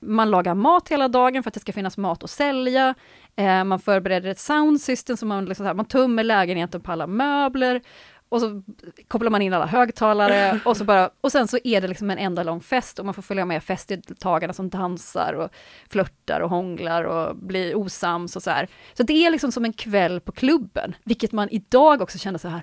man 0.00 0.30
lagar 0.30 0.54
mat 0.54 0.88
hela 0.88 1.08
dagen 1.08 1.42
för 1.42 1.50
att 1.50 1.54
det 1.54 1.60
ska 1.60 1.72
finnas 1.72 1.96
mat 1.96 2.24
att 2.24 2.30
sälja. 2.30 2.94
Eh, 3.36 3.64
man 3.64 3.80
förbereder 3.80 4.30
ett 4.30 4.38
sound 4.38 4.80
system, 4.80 5.16
så 5.16 5.26
man, 5.26 5.44
liksom 5.44 5.64
så 5.64 5.66
här, 5.66 5.74
man 5.74 5.84
tömmer 5.84 6.24
lägenheten 6.24 6.80
på 6.80 6.92
alla 6.92 7.06
möbler. 7.06 7.82
Och 8.28 8.40
så 8.40 8.62
kopplar 9.08 9.30
man 9.30 9.42
in 9.42 9.52
alla 9.52 9.66
högtalare 9.66 10.60
och, 10.64 10.76
så 10.76 10.84
bara, 10.84 11.10
och 11.20 11.32
sen 11.32 11.48
så 11.48 11.58
är 11.64 11.80
det 11.80 11.88
liksom 11.88 12.10
en 12.10 12.18
enda 12.18 12.42
lång 12.42 12.60
fest 12.60 12.98
och 12.98 13.04
man 13.04 13.14
får 13.14 13.22
följa 13.22 13.44
med 13.44 13.62
festdeltagarna 13.62 14.52
som 14.52 14.70
dansar 14.70 15.32
och 15.32 15.50
flörtar 15.88 16.40
och 16.40 16.50
hånglar 16.50 17.04
och 17.04 17.36
blir 17.36 17.74
osams 17.76 18.36
och 18.36 18.42
så 18.42 18.50
här. 18.50 18.68
Så 18.94 19.02
det 19.02 19.26
är 19.26 19.30
liksom 19.30 19.52
som 19.52 19.64
en 19.64 19.72
kväll 19.72 20.20
på 20.20 20.32
klubben, 20.32 20.94
vilket 21.04 21.32
man 21.32 21.48
idag 21.50 22.02
också 22.02 22.18
känner 22.18 22.38
så 22.38 22.48
här, 22.48 22.62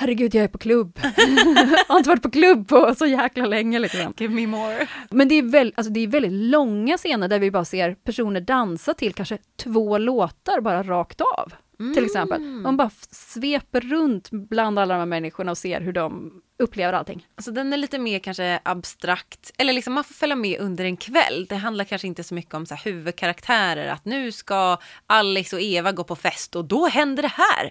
herregud 0.00 0.34
jag 0.34 0.44
är 0.44 0.48
på 0.48 0.58
klubb. 0.58 0.98
jag 1.02 1.84
har 1.88 1.98
inte 1.98 2.08
varit 2.10 2.22
på 2.22 2.30
klubb 2.30 2.68
på 2.68 2.94
så 2.94 3.06
jäkla 3.06 3.46
länge 3.46 3.78
liksom. 3.78 4.14
Give 4.18 4.34
me 4.34 4.46
more. 4.46 4.88
Men 5.10 5.28
det 5.28 5.34
är, 5.34 5.42
väl, 5.42 5.72
alltså 5.76 5.92
det 5.92 6.00
är 6.00 6.06
väldigt 6.06 6.32
långa 6.32 6.96
scener 6.96 7.28
där 7.28 7.38
vi 7.38 7.50
bara 7.50 7.64
ser 7.64 7.94
personer 7.94 8.40
dansa 8.40 8.94
till 8.94 9.14
kanske 9.14 9.38
två 9.56 9.98
låtar 9.98 10.60
bara 10.60 10.82
rakt 10.82 11.20
av. 11.20 11.52
Till 11.94 12.04
exempel. 12.04 12.40
Man 12.40 12.76
bara 12.76 12.90
f- 13.00 13.08
sveper 13.10 13.80
runt 13.80 14.30
bland 14.30 14.78
alla 14.78 14.94
de 14.94 14.98
här 14.98 15.06
människorna 15.06 15.50
och 15.50 15.58
ser 15.58 15.80
hur 15.80 15.92
de 15.92 16.32
upplever 16.58 16.92
allting. 16.92 17.26
Alltså 17.34 17.50
den 17.50 17.72
är 17.72 17.76
lite 17.76 17.98
mer 17.98 18.18
kanske 18.18 18.60
abstrakt, 18.62 19.52
eller 19.58 19.72
liksom 19.72 19.92
man 19.92 20.04
får 20.04 20.14
följa 20.14 20.36
med 20.36 20.60
under 20.60 20.84
en 20.84 20.96
kväll. 20.96 21.46
Det 21.48 21.56
handlar 21.56 21.84
kanske 21.84 22.06
inte 22.08 22.24
så 22.24 22.34
mycket 22.34 22.54
om 22.54 22.66
så 22.66 22.74
här 22.74 22.84
huvudkaraktärer, 22.84 23.88
att 23.88 24.04
nu 24.04 24.32
ska 24.32 24.76
Alex 25.06 25.52
och 25.52 25.60
Eva 25.60 25.92
gå 25.92 26.04
på 26.04 26.16
fest 26.16 26.56
och 26.56 26.64
då 26.64 26.86
händer 26.86 27.22
det 27.22 27.32
här. 27.36 27.70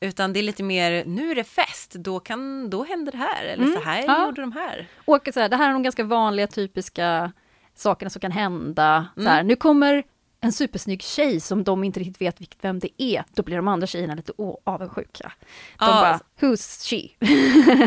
Utan 0.00 0.32
det 0.32 0.38
är 0.38 0.42
lite 0.42 0.62
mer, 0.62 1.04
nu 1.04 1.30
är 1.30 1.34
det 1.34 1.44
fest, 1.44 1.92
då, 1.94 2.20
kan, 2.20 2.70
då 2.70 2.84
händer 2.84 3.12
det 3.12 3.18
här. 3.18 3.44
Eller 3.44 3.66
så 3.66 3.80
här 3.80 4.04
ja. 4.06 4.24
gjorde 4.26 4.40
de 4.40 4.52
här. 4.52 4.86
Och 5.04 5.28
så 5.34 5.40
här, 5.40 5.48
det 5.48 5.56
här 5.56 5.68
är 5.68 5.72
de 5.72 5.82
ganska 5.82 6.04
vanliga 6.04 6.46
typiska 6.46 7.32
sakerna 7.74 8.10
som 8.10 8.20
kan 8.20 8.32
hända. 8.32 9.06
Så 9.16 9.22
här, 9.22 9.42
Nu 9.42 9.56
kommer 9.56 10.02
en 10.40 10.52
supersnygg 10.52 11.02
tjej 11.02 11.40
som 11.40 11.64
de 11.64 11.84
inte 11.84 12.00
riktigt 12.00 12.20
vet 12.20 12.36
vem 12.64 12.78
det 12.78 13.02
är. 13.02 13.24
Då 13.34 13.42
blir 13.42 13.56
de 13.56 13.68
andra 13.68 13.86
tjejerna 13.86 14.14
lite 14.14 14.32
avundsjuka. 14.64 15.32
De 15.78 15.84
Ja. 15.86 15.86
bara, 15.86 16.20
who's 16.40 16.88
she? 16.88 17.26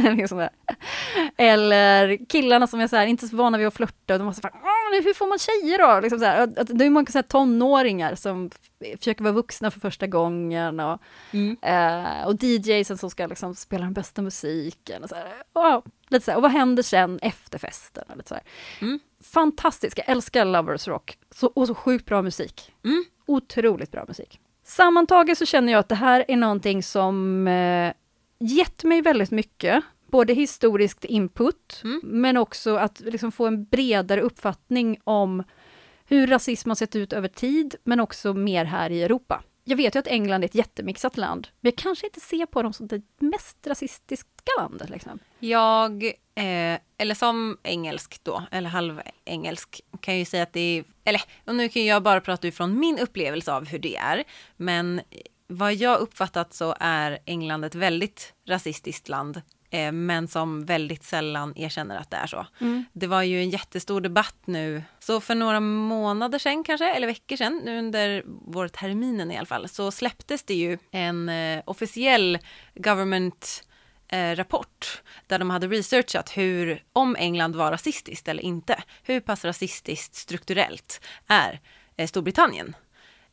liksom. 0.15 0.47
Eller 1.37 2.25
killarna 2.29 2.67
som 2.67 2.79
är 2.79 2.87
så 2.87 2.95
här, 2.95 3.07
inte 3.07 3.27
så 3.27 3.35
vana 3.35 3.57
vid 3.57 3.67
att 3.67 3.73
flirta. 3.73 4.17
De 4.17 4.23
måste 4.23 4.41
bara, 4.41 4.53
"Ah, 4.53 5.01
hur 5.03 5.13
får 5.13 5.27
man 5.27 5.39
tjejer 5.39 5.77
då? 5.95 5.99
Liksom 5.99 6.19
så 6.19 6.25
här, 6.25 6.47
det 6.73 6.85
är 6.85 6.89
många 6.89 7.05
så 7.05 7.17
här 7.17 7.23
tonåringar 7.23 8.15
som 8.15 8.49
försöker 8.99 9.23
vara 9.23 9.33
vuxna 9.33 9.71
för 9.71 9.79
första 9.79 10.07
gången. 10.07 10.79
Och, 10.79 11.01
eh, 11.65 12.25
och 12.27 12.43
DJsen 12.43 12.97
som 12.97 13.09
ska 13.09 13.27
liksom 13.27 13.55
spela 13.55 13.83
den 13.83 13.93
bästa 13.93 14.21
musiken. 14.21 15.03
Och, 15.03 15.09
så 15.09 15.15
här, 15.15 15.33
och, 15.75 15.85
lite 16.09 16.25
så 16.25 16.31
här, 16.31 16.35
och 16.37 16.41
vad 16.41 16.51
händer 16.51 16.83
sen 16.83 17.19
efter 17.21 17.59
festen? 17.59 18.03
Och 18.09 18.17
lite 18.17 18.29
så. 18.29 18.35
Mm. 18.85 18.99
Fantastisk, 19.23 19.99
jag 19.99 20.09
älskar 20.09 20.45
Lovers 20.45 20.87
Rock. 20.87 21.17
Så, 21.35 21.47
och 21.47 21.67
så 21.67 21.75
sjukt 21.75 22.05
bra 22.05 22.21
musik. 22.21 22.71
Mm. 22.85 23.03
Otroligt 23.25 23.91
bra 23.91 24.05
musik. 24.07 24.39
Sammantaget 24.63 25.37
så 25.37 25.45
känner 25.45 25.71
jag 25.73 25.79
att 25.79 25.89
det 25.89 25.95
här 25.95 26.25
är 26.27 26.37
någonting 26.37 26.83
som 26.83 27.47
eh, 27.47 27.93
gett 28.39 28.83
mig 28.83 29.01
väldigt 29.01 29.31
mycket. 29.31 29.83
Både 30.11 30.33
historiskt 30.33 31.05
input, 31.05 31.81
Mm. 31.83 32.01
men 32.03 32.37
också 32.37 32.75
att 32.75 32.99
liksom 32.99 33.31
få 33.31 33.47
en 33.47 33.65
bredare 33.65 34.21
uppfattning 34.21 34.97
om 35.03 35.43
hur 36.05 36.27
rasism 36.27 36.69
har 36.69 36.75
sett 36.75 36.95
ut 36.95 37.13
över 37.13 37.27
tid, 37.27 37.75
men 37.83 37.99
också 37.99 38.33
mer 38.33 38.65
här 38.65 38.89
i 38.89 39.03
Europa. 39.03 39.43
Jag 39.63 39.77
vet 39.77 39.95
ju 39.95 39.99
att 39.99 40.07
England 40.07 40.43
är 40.43 40.45
ett 40.45 40.55
jättemixat 40.55 41.17
land, 41.17 41.47
men 41.59 41.71
jag 41.71 41.77
kanske 41.77 42.05
inte 42.05 42.19
ser 42.19 42.45
på 42.45 42.61
dem 42.61 42.73
som 42.73 42.87
det 42.87 43.01
mest 43.19 43.67
rasistiska 43.67 44.51
landet. 44.57 44.89
Liksom. 44.89 45.19
Jag, 45.39 46.03
eh, 46.35 46.79
eller 46.97 47.15
som 47.15 47.57
engelsk 47.63 48.19
då, 48.23 48.43
eller 48.51 48.69
halvengelsk, 48.69 49.81
kan 49.99 50.13
jag 50.13 50.19
ju 50.19 50.25
säga 50.25 50.43
att 50.43 50.53
det 50.53 50.59
är, 50.59 50.83
eller 51.03 51.21
och 51.45 51.55
nu 51.55 51.69
kan 51.69 51.85
jag 51.85 52.03
bara 52.03 52.21
prata 52.21 52.47
utifrån 52.47 52.79
min 52.79 52.99
upplevelse 52.99 53.53
av 53.53 53.65
hur 53.65 53.79
det 53.79 53.95
är, 53.95 54.23
men 54.57 55.01
vad 55.47 55.73
jag 55.73 55.99
uppfattat 55.99 56.53
så 56.53 56.75
är 56.79 57.19
England 57.25 57.65
ett 57.65 57.75
väldigt 57.75 58.33
rasistiskt 58.45 59.09
land, 59.09 59.41
eh, 59.71 59.91
men 59.91 60.27
som 60.27 60.65
väldigt 60.65 61.03
sällan 61.03 61.53
erkänner 61.55 61.97
att 61.97 62.11
det 62.11 62.17
är 62.17 62.27
så. 62.27 62.45
Det 62.93 63.07
var 63.07 63.23
ju 63.23 63.41
en 63.41 63.49
jättestor 63.49 64.01
debatt 64.01 64.37
nu, 64.45 64.83
så 64.99 65.21
för 65.21 65.35
några 65.35 65.59
månader 65.59 66.39
sedan 66.39 66.63
kanske, 66.63 66.93
eller 66.93 67.07
veckor 67.07 67.35
sedan, 67.35 67.61
nu 67.65 67.79
under 67.79 68.23
vårterminen 68.25 69.31
i 69.31 69.37
alla 69.37 69.45
fall, 69.45 69.69
så 69.69 69.91
släpptes 69.91 70.43
det 70.43 70.53
ju 70.53 70.77
en 70.91 71.29
eh, 71.29 71.61
officiell 71.65 72.39
government 72.75 73.63
eh, 74.07 74.35
rapport 74.35 75.01
där 75.27 75.39
de 75.39 75.49
hade 75.49 75.67
researchat 75.67 76.37
hur, 76.37 76.83
om 76.93 77.15
England 77.15 77.55
var 77.55 77.71
rasistiskt 77.71 78.27
eller 78.27 78.43
inte. 78.43 78.83
Hur 79.03 79.19
pass 79.19 79.45
rasistiskt 79.45 80.15
strukturellt 80.15 81.01
är 81.27 81.59
eh, 81.97 82.07
Storbritannien? 82.07 82.75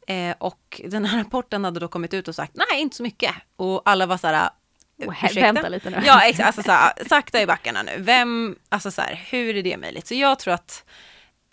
Eh, 0.06 0.34
och 0.38 0.80
den 0.84 1.04
här 1.04 1.18
rapporten 1.24 1.64
hade 1.64 1.80
då 1.80 1.88
kommit 1.88 2.14
ut 2.14 2.28
och 2.28 2.34
sagt 2.34 2.52
nej, 2.54 2.80
inte 2.80 2.96
så 2.96 3.02
mycket. 3.02 3.34
Och 3.56 3.82
alla 3.84 4.06
var 4.06 4.16
så 4.16 4.26
här, 4.26 4.50
Ursäkta? 4.98 5.40
vänta 5.40 5.68
lite 5.68 5.90
nu. 5.90 6.02
Ja, 6.06 6.22
exakt. 6.22 6.46
Alltså 6.46 6.62
så 6.62 6.72
här, 6.72 6.92
sakta 7.08 7.42
i 7.42 7.46
backarna 7.46 7.82
nu. 7.82 7.92
Vem, 7.98 8.56
alltså 8.68 8.90
så 8.90 9.02
här, 9.02 9.24
hur 9.30 9.56
är 9.56 9.62
det 9.62 9.76
möjligt? 9.76 10.06
Så 10.06 10.14
jag 10.14 10.38
tror 10.38 10.54
att, 10.54 10.84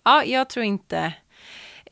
ja, 0.04 0.24
jag 0.24 0.48
tror 0.48 0.64
inte 0.64 1.12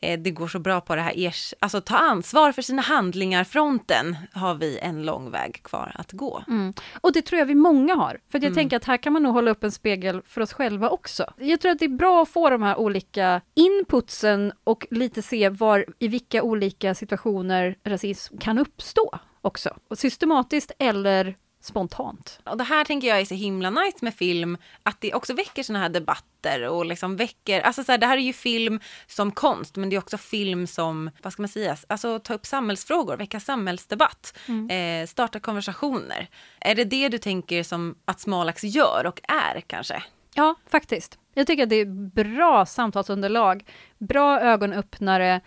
eh, 0.01 0.19
det 0.19 0.31
går 0.31 0.47
så 0.47 0.59
bra 0.59 0.81
på 0.81 0.95
det 0.95 1.01
här, 1.01 1.13
ers, 1.17 1.53
alltså 1.59 1.81
ta 1.81 1.97
ansvar 1.97 2.51
för 2.51 2.61
sina 2.61 2.81
handlingar, 2.81 3.43
fronten 3.43 4.15
har 4.33 4.55
vi 4.55 4.79
en 4.79 5.05
lång 5.05 5.31
väg 5.31 5.63
kvar 5.63 5.91
att 5.95 6.11
gå. 6.11 6.43
Mm. 6.47 6.73
Och 7.01 7.13
det 7.13 7.21
tror 7.21 7.39
jag 7.39 7.45
vi 7.45 7.55
många 7.55 7.95
har. 7.95 8.19
För 8.31 8.43
jag 8.43 8.53
tänker 8.53 8.77
att 8.77 8.85
här 8.85 8.97
kan 8.97 9.13
man 9.13 9.23
nog 9.23 9.33
hålla 9.33 9.51
upp 9.51 9.63
en 9.63 9.71
spegel 9.71 10.21
för 10.25 10.41
oss 10.41 10.53
själva 10.53 10.89
också. 10.89 11.33
Jag 11.37 11.61
tror 11.61 11.71
att 11.71 11.79
det 11.79 11.85
är 11.85 11.89
bra 11.89 12.21
att 12.21 12.29
få 12.29 12.49
de 12.49 12.61
här 12.61 12.75
olika 12.75 13.41
inputsen 13.53 14.51
och 14.63 14.87
lite 14.91 15.21
se 15.21 15.49
var, 15.49 15.85
i 15.99 16.07
vilka 16.07 16.43
olika 16.43 16.95
situationer 16.95 17.75
rasism 17.83 18.37
kan 18.37 18.57
uppstå 18.57 19.19
också. 19.41 19.77
Och 19.89 19.97
systematiskt 19.97 20.71
eller 20.79 21.35
spontant. 21.65 22.39
Och 22.43 22.57
det 22.57 22.63
här 22.63 22.85
tänker 22.85 23.07
jag 23.07 23.21
är 23.21 23.25
så 23.25 23.35
himla 23.35 23.69
nice 23.69 23.97
med 24.01 24.13
film, 24.13 24.57
att 24.83 25.01
det 25.01 25.13
också 25.13 25.33
väcker 25.33 25.63
såna 25.63 25.79
här 25.79 25.89
debatter 25.89 26.69
och 26.69 26.85
liksom 26.85 27.15
väcker, 27.15 27.61
alltså 27.61 27.83
så 27.83 27.91
här, 27.91 27.99
det 27.99 28.07
här 28.07 28.17
är 28.17 28.21
ju 28.21 28.33
film 28.33 28.79
som 29.07 29.31
konst, 29.31 29.75
men 29.75 29.89
det 29.89 29.95
är 29.95 29.97
också 29.97 30.17
film 30.17 30.67
som, 30.67 31.09
vad 31.21 31.33
ska 31.33 31.41
man 31.41 31.49
säga, 31.49 31.77
alltså 31.87 32.19
ta 32.19 32.33
upp 32.33 32.45
samhällsfrågor, 32.45 33.17
väcka 33.17 33.39
samhällsdebatt, 33.39 34.37
eh, 34.69 35.07
starta 35.07 35.39
konversationer. 35.39 36.29
Är 36.59 36.75
det 36.75 36.83
det 36.83 37.09
du 37.09 37.17
tänker 37.17 37.63
som 37.63 37.95
att 38.05 38.19
Smalax 38.19 38.63
gör 38.63 39.05
och 39.05 39.21
är 39.23 39.61
kanske? 39.61 40.03
Ja, 40.35 40.55
faktiskt. 40.69 41.19
Jag 41.33 41.47
tycker 41.47 41.63
att 41.63 41.69
det 41.69 41.75
är 41.75 41.85
bra 42.09 42.65
samtalsunderlag, 42.65 43.65
bra 43.97 44.39
ögonöppnare, 44.39 45.41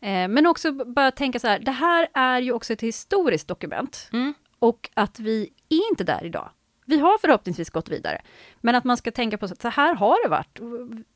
eh, 0.00 0.28
men 0.28 0.46
också 0.46 0.72
bara 0.72 1.10
tänka 1.10 1.38
så 1.38 1.48
här, 1.48 1.58
det 1.58 1.70
här 1.70 2.08
är 2.14 2.40
ju 2.40 2.52
också 2.52 2.72
ett 2.72 2.80
historiskt 2.80 3.48
dokument. 3.48 4.08
Mm. 4.12 4.34
Och 4.60 4.90
att 4.94 5.20
vi 5.20 5.52
är 5.68 5.90
inte 5.90 6.04
där 6.04 6.24
idag. 6.24 6.50
Vi 6.86 6.98
har 6.98 7.18
förhoppningsvis 7.18 7.70
gått 7.70 7.88
vidare, 7.88 8.22
men 8.60 8.74
att 8.74 8.84
man 8.84 8.96
ska 8.96 9.10
tänka 9.10 9.38
på 9.38 9.44
att 9.44 9.60
så 9.62 9.68
här 9.68 9.94
har 9.94 10.24
det 10.24 10.28
varit. 10.28 10.60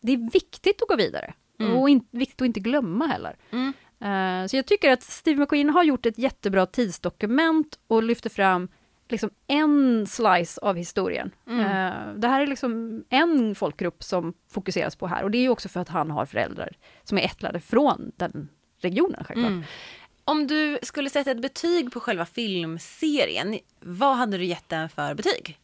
Det 0.00 0.12
är 0.12 0.30
viktigt 0.33 0.83
att 0.83 0.88
gå 0.88 0.96
vidare 0.96 1.35
Mm. 1.59 1.76
och 1.76 1.88
in, 1.88 2.07
viktigt 2.11 2.42
att 2.42 2.46
inte 2.46 2.61
glömma 2.61 3.07
heller. 3.07 3.37
Mm. 3.50 3.72
Eh, 4.00 4.46
så 4.48 4.57
jag 4.57 4.66
tycker 4.66 4.90
att 4.92 5.02
Steve 5.02 5.40
McQueen 5.40 5.70
har 5.70 5.83
gjort 5.85 6.07
ett 6.07 6.18
jättebra 6.18 6.66
tidsdokument 6.66 7.78
och 7.87 8.02
lyfter 8.02 8.30
fram 8.30 8.68
liksom 9.09 9.30
en 9.46 10.07
slice 10.07 10.61
av 10.62 10.76
historien. 10.76 11.30
Mm. 11.46 11.61
Eh, 11.61 12.14
det 12.16 12.28
här 12.28 12.40
är 12.40 12.46
liksom 12.46 13.04
en 13.09 13.54
folkgrupp 13.54 14.02
som 14.02 14.35
fokuseras 14.50 14.96
på 14.96 15.07
här 15.07 15.22
och 15.22 15.30
det 15.30 15.38
är 15.38 15.48
också 15.48 15.68
för 15.68 15.80
att 15.80 15.88
han 15.88 16.11
har 16.11 16.26
föräldrar 16.26 16.76
som 17.04 17.18
är 17.18 17.22
ättlade 17.22 17.61
från 17.61 18.12
den 18.16 18.48
regionen 18.80 19.24
självklart. 19.24 19.64
Om 20.24 20.46
du 20.46 20.78
skulle 20.82 21.10
sätta 21.10 21.30
ett 21.30 21.42
betyg 21.42 21.92
på 21.92 22.00
själva 22.00 22.26
filmserien, 22.26 23.58
vad 23.80 24.16
hade 24.16 24.38
du 24.38 24.44
gett 24.44 24.68
den 24.68 24.88
för 24.88 25.14
betyg? 25.14 25.58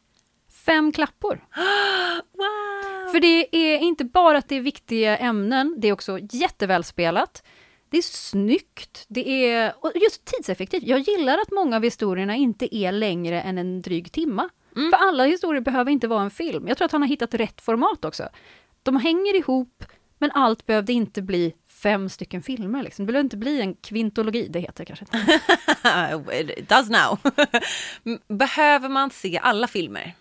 Fem 0.66 0.92
klappor. 0.92 1.44
Wow! 2.32 3.12
För 3.12 3.20
det 3.20 3.56
är 3.56 3.78
inte 3.78 4.04
bara 4.04 4.38
att 4.38 4.48
det 4.48 4.56
är 4.56 4.60
viktiga 4.60 5.16
ämnen, 5.16 5.74
det 5.78 5.88
är 5.88 5.92
också 5.92 6.18
jättevälspelat. 6.32 7.42
Det 7.90 7.98
är 7.98 8.02
snyggt, 8.02 9.04
det 9.08 9.48
är 9.48 9.74
och 9.80 9.92
just 9.94 10.24
tidseffektivt. 10.24 10.82
Jag 10.82 11.00
gillar 11.00 11.38
att 11.38 11.50
många 11.50 11.76
av 11.76 11.82
historierna 11.82 12.36
inte 12.36 12.76
är 12.76 12.92
längre 12.92 13.40
än 13.42 13.58
en 13.58 13.82
dryg 13.82 14.12
timma. 14.12 14.48
Mm. 14.76 14.90
För 14.90 14.98
alla 14.98 15.24
historier 15.24 15.60
behöver 15.60 15.90
inte 15.90 16.08
vara 16.08 16.22
en 16.22 16.30
film. 16.30 16.68
Jag 16.68 16.76
tror 16.76 16.84
att 16.84 16.92
han 16.92 17.02
har 17.02 17.08
hittat 17.08 17.34
rätt 17.34 17.60
format 17.60 18.04
också. 18.04 18.28
De 18.82 18.96
hänger 18.96 19.36
ihop, 19.36 19.84
men 20.18 20.30
allt 20.30 20.66
behövde 20.66 20.92
inte 20.92 21.22
bli 21.22 21.54
fem 21.82 22.08
stycken 22.08 22.42
filmer. 22.42 22.82
Liksom. 22.82 23.06
Det 23.06 23.12
behöver 23.12 23.24
inte 23.24 23.36
bli 23.36 23.60
en 23.60 23.74
kvintologi, 23.74 24.48
det 24.50 24.60
heter 24.60 24.84
det 24.84 24.94
kanske 24.94 25.04
inte. 25.04 25.40
It 26.60 26.68
does 26.68 26.88
now. 26.90 27.18
Behöver 28.38 28.88
man 28.88 29.10
se 29.10 29.38
alla 29.42 29.66
filmer? 29.66 30.14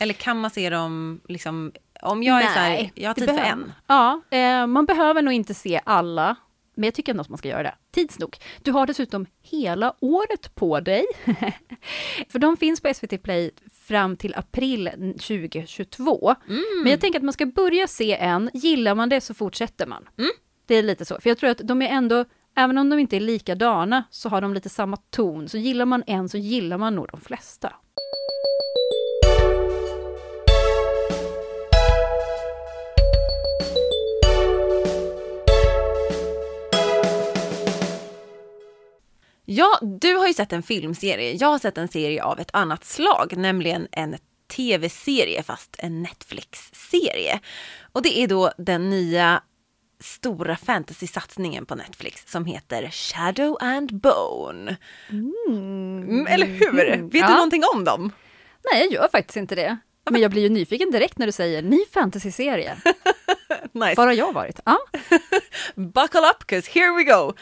Eller 0.00 0.14
kan 0.14 0.40
man 0.40 0.50
se 0.50 0.70
dem 0.70 1.20
liksom, 1.28 1.72
om 2.02 2.22
jag 2.22 2.42
är 2.42 2.46
så 2.46 2.58
här, 2.58 2.90
jag 2.94 3.10
har 3.10 3.14
tid 3.14 3.24
för 3.28 3.34
behöver- 3.34 3.52
en. 3.52 3.72
Ja, 3.86 4.20
eh, 4.30 4.66
man 4.66 4.86
behöver 4.86 5.22
nog 5.22 5.34
inte 5.34 5.54
se 5.54 5.80
alla, 5.84 6.36
men 6.74 6.84
jag 6.84 6.94
tycker 6.94 7.12
ändå 7.12 7.20
att 7.20 7.28
man 7.28 7.38
ska 7.38 7.48
göra 7.48 7.62
det. 7.62 7.74
Tids 7.90 8.18
nog. 8.18 8.36
Du 8.62 8.72
har 8.72 8.86
dessutom 8.86 9.26
hela 9.42 9.94
året 10.00 10.54
på 10.54 10.80
dig. 10.80 11.04
för 12.28 12.38
de 12.38 12.56
finns 12.56 12.80
på 12.80 12.94
SVT 12.94 13.22
Play 13.22 13.50
fram 13.86 14.16
till 14.16 14.34
april 14.34 14.90
2022. 15.18 16.34
Men 16.82 16.90
jag 16.90 17.00
tänker 17.00 17.18
att 17.18 17.24
man 17.24 17.32
ska 17.32 17.46
börja 17.46 17.88
se 17.88 18.16
en, 18.16 18.50
gillar 18.54 18.94
man 18.94 19.08
det 19.08 19.20
så 19.20 19.34
fortsätter 19.34 19.86
man. 19.86 20.08
Det 20.66 20.74
är 20.74 20.82
lite 20.82 21.04
så, 21.04 21.20
för 21.20 21.30
jag 21.30 21.38
tror 21.38 21.50
att 21.50 21.60
de 21.64 21.82
är 21.82 21.88
ändå, 21.88 22.24
även 22.56 22.78
om 22.78 22.88
de 22.88 22.98
inte 22.98 23.16
är 23.16 23.20
likadana, 23.20 24.04
så 24.10 24.28
har 24.28 24.40
de 24.40 24.54
lite 24.54 24.68
samma 24.68 24.96
ton. 24.96 25.48
Så 25.48 25.58
gillar 25.58 25.84
man 25.84 26.02
en 26.06 26.28
så 26.28 26.38
gillar 26.38 26.78
man 26.78 26.94
nog 26.94 27.08
de 27.12 27.20
flesta. 27.20 27.72
Ja, 39.44 39.78
du 39.82 40.14
har 40.14 40.26
ju 40.26 40.34
sett 40.34 40.52
en 40.52 40.62
filmserie. 40.62 41.32
Jag 41.32 41.48
har 41.48 41.58
sett 41.58 41.78
en 41.78 41.88
serie 41.88 42.24
av 42.24 42.40
ett 42.40 42.50
annat 42.52 42.84
slag, 42.84 43.36
nämligen 43.36 43.88
en 43.92 44.16
tv-serie, 44.56 45.42
fast 45.42 45.76
en 45.78 46.02
Netflix-serie. 46.02 47.40
Och 47.92 48.02
det 48.02 48.18
är 48.18 48.28
då 48.28 48.52
den 48.58 48.90
nya 48.90 49.42
stora 50.02 50.56
fantasy-satsningen 50.56 51.64
på 51.66 51.74
Netflix 51.74 52.24
som 52.30 52.44
heter 52.44 52.90
Shadow 52.90 53.56
and 53.60 54.00
Bone. 54.00 54.76
Mm, 55.48 56.26
eller 56.26 56.46
hur? 56.46 57.02
Vet 57.10 57.20
Ja. 57.20 57.26
du 57.28 57.34
någonting 57.34 57.62
om 57.74 57.84
dem? 57.84 58.12
Nej, 58.72 58.82
jag 58.82 58.92
gör 58.92 59.08
faktiskt 59.12 59.36
inte 59.36 59.54
det. 59.54 59.76
Men 60.10 60.20
jag 60.20 60.30
blir 60.30 60.42
ju 60.42 60.48
nyfiken 60.48 60.90
direkt 60.90 61.18
när 61.18 61.26
du 61.26 61.32
säger 61.32 61.62
ny 61.62 61.78
fantasy-serie. 61.92 62.76
Nice. 63.74 63.94
Var 63.96 64.06
har 64.06 64.12
jag 64.12 64.32
varit? 64.32 64.60
Ja. 64.64 64.78
Buckle 65.74 66.20
up, 66.20 66.44
'cause 66.50 66.70
here 66.70 66.92
we 66.96 67.04
go! 67.04 67.32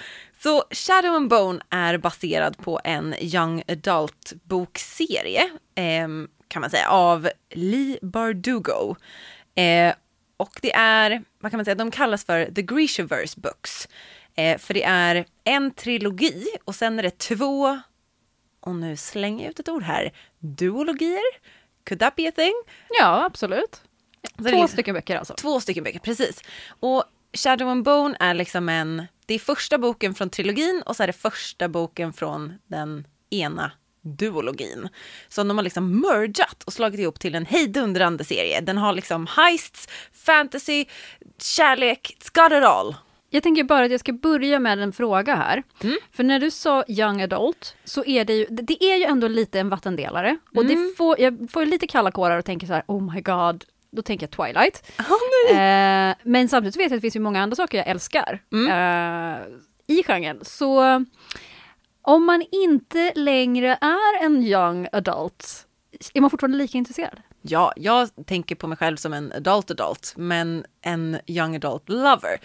Så 0.42 0.64
Shadow 0.70 1.14
and 1.14 1.28
Bone 1.30 1.60
är 1.70 1.98
baserad 1.98 2.58
på 2.58 2.80
en 2.84 3.14
young 3.20 3.62
adult 3.68 4.32
bokserie, 4.44 5.50
ehm, 5.74 6.28
kan 6.48 6.60
man 6.60 6.70
säga, 6.70 6.88
av 6.90 7.28
Lee 7.54 7.98
Bardugo. 8.02 8.96
Eh, 9.54 9.94
och 10.40 10.58
det 10.62 10.72
är, 10.74 11.24
vad 11.38 11.52
kan 11.52 11.58
man 11.58 11.64
säga, 11.64 11.74
de 11.74 11.90
kallas 11.90 12.24
för 12.24 12.44
The 12.54 12.62
Grishaverse 12.62 13.40
Books. 13.40 13.88
Eh, 14.34 14.58
för 14.58 14.74
det 14.74 14.84
är 14.84 15.24
en 15.44 15.70
trilogi 15.70 16.46
och 16.64 16.74
sen 16.74 16.98
är 16.98 17.02
det 17.02 17.18
två, 17.18 17.80
och 18.60 18.74
nu 18.74 18.96
slänger 18.96 19.44
jag 19.44 19.50
ut 19.50 19.60
ett 19.60 19.68
ord 19.68 19.82
här, 19.82 20.12
duologier? 20.38 21.22
Could 21.84 22.00
that 22.00 22.16
be 22.16 22.28
a 22.28 22.32
thing? 22.36 22.54
ja, 22.98 23.24
absolut. 23.24 23.82
Så 24.38 24.44
Två 24.44 24.68
stycken 24.68 24.94
böcker 24.94 25.16
alltså. 25.16 25.34
Två 25.34 25.60
stycken 25.60 25.84
böcker, 25.84 25.98
precis. 25.98 26.42
Och 26.80 27.04
Shadow 27.32 27.68
and 27.68 27.84
Bone 27.84 28.16
är 28.20 28.34
liksom 28.34 28.68
en, 28.68 29.06
det 29.26 29.34
är 29.34 29.38
första 29.38 29.78
boken 29.78 30.14
från 30.14 30.30
trilogin 30.30 30.82
och 30.86 30.96
så 30.96 31.02
är 31.02 31.06
det 31.06 31.12
första 31.12 31.68
boken 31.68 32.12
från 32.12 32.54
den 32.66 33.06
ena 33.30 33.72
duologin. 34.02 34.88
Så 35.28 35.42
de 35.42 35.58
har 35.58 35.64
liksom 35.64 36.00
mergat 36.00 36.62
och 36.62 36.72
slagit 36.72 37.00
ihop 37.00 37.20
till 37.20 37.34
en 37.34 37.46
hejdundrande 37.46 38.24
serie. 38.24 38.60
Den 38.60 38.78
har 38.78 38.92
liksom 38.92 39.26
heists, 39.26 39.88
fantasy, 40.26 40.84
kärlek, 41.38 42.16
it's 42.18 42.42
got 42.42 42.58
it 42.58 42.64
all. 42.64 42.94
Jag 43.32 43.42
tänker 43.42 43.64
bara 43.64 43.84
att 43.84 43.90
jag 43.90 44.00
ska 44.00 44.12
börja 44.12 44.58
med 44.58 44.78
en 44.78 44.92
fråga 44.92 45.34
här. 45.34 45.62
Mm. 45.82 45.96
För 46.12 46.24
när 46.24 46.38
du 46.40 46.50
sa 46.50 46.84
young 46.88 47.22
adult, 47.22 47.76
så 47.84 48.04
är 48.04 48.24
det 48.24 48.32
ju, 48.34 48.46
det 48.50 48.84
är 48.84 48.96
ju 48.96 49.04
ändå 49.04 49.28
lite 49.28 49.60
en 49.60 49.68
vattendelare. 49.68 50.38
Och 50.56 50.62
Mm. 50.62 50.68
det 50.88 50.96
får, 50.96 51.20
jag 51.20 51.48
får 51.52 51.66
lite 51.66 51.86
kalla 51.86 52.10
kårar 52.10 52.38
och 52.38 52.44
tänker 52.44 52.66
så 52.66 52.72
här, 52.72 52.82
oh 52.86 53.14
my 53.14 53.20
god, 53.20 53.64
då 53.92 54.02
tänker 54.02 54.26
jag 54.26 54.46
Twilight. 54.46 54.90
Oh. 54.98 55.58
Eh, 55.58 56.14
men 56.22 56.48
samtidigt 56.48 56.76
vet 56.76 56.80
jag 56.82 56.86
att 56.86 56.96
det 56.96 57.00
finns 57.00 57.16
ju 57.16 57.20
många 57.20 57.42
andra 57.42 57.56
saker 57.56 57.78
jag 57.78 57.86
älskar 57.86 58.42
Mm. 58.52 58.66
eh, 58.70 59.38
i 59.86 60.02
genren. 60.02 60.38
Så 60.42 61.04
om 62.02 62.26
man 62.26 62.44
inte 62.52 63.12
längre 63.14 63.78
är 63.80 64.24
en 64.24 64.42
young 64.42 64.88
adult, 64.92 65.66
är 66.14 66.20
man 66.20 66.30
fortfarande 66.30 66.58
lika 66.58 66.78
intresserad? 66.78 67.20
Ja, 67.42 67.72
jag 67.76 68.08
tänker 68.26 68.54
på 68.54 68.66
mig 68.66 68.78
själv 68.78 68.96
som 68.96 69.12
en 69.12 69.32
adult 69.32 69.70
adult, 69.70 70.14
men 70.16 70.64
en 70.80 71.18
young 71.26 71.56
adult 71.56 71.88
lover. 71.88 72.40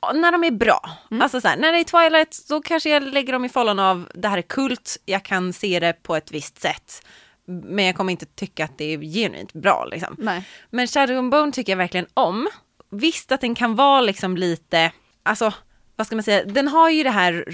Ja, 0.00 0.12
När 0.12 0.32
de 0.32 0.44
är 0.44 0.50
bra. 0.50 0.90
Alltså 1.10 1.40
så 1.40 1.48
här, 1.48 1.56
när 1.56 1.72
det 1.72 1.78
är 1.78 1.84
Twilight, 1.84 2.48
då 2.48 2.60
kanske 2.60 2.90
jag 2.90 3.02
lägger 3.02 3.32
dem 3.32 3.44
i 3.44 3.48
fållan 3.48 3.78
av 3.78 4.08
det 4.14 4.28
här 4.28 4.38
är 4.38 4.42
kult, 4.42 4.96
jag 5.04 5.22
kan 5.22 5.52
se 5.52 5.80
det 5.80 6.02
på 6.02 6.16
ett 6.16 6.32
visst 6.32 6.60
sätt. 6.60 7.06
Men 7.44 7.84
jag 7.84 7.96
kommer 7.96 8.10
inte 8.12 8.26
tycka 8.26 8.64
att 8.64 8.78
det 8.78 8.84
är 8.84 8.98
genuint 8.98 9.52
bra 9.52 9.84
liksom. 9.84 10.16
Nej. 10.18 10.44
Men 10.70 10.86
Shadow 10.86 11.18
and 11.18 11.30
Bone 11.30 11.52
tycker 11.52 11.72
jag 11.72 11.76
verkligen 11.76 12.06
om. 12.14 12.48
Visst 12.90 13.32
att 13.32 13.40
den 13.40 13.54
kan 13.54 13.74
vara 13.74 14.00
liksom 14.00 14.36
lite, 14.36 14.92
alltså 15.22 15.52
vad 15.96 16.06
ska 16.06 16.16
man 16.16 16.22
säga, 16.22 16.44
den 16.44 16.68
har 16.68 16.90
ju 16.90 17.02
det 17.02 17.10
här 17.10 17.44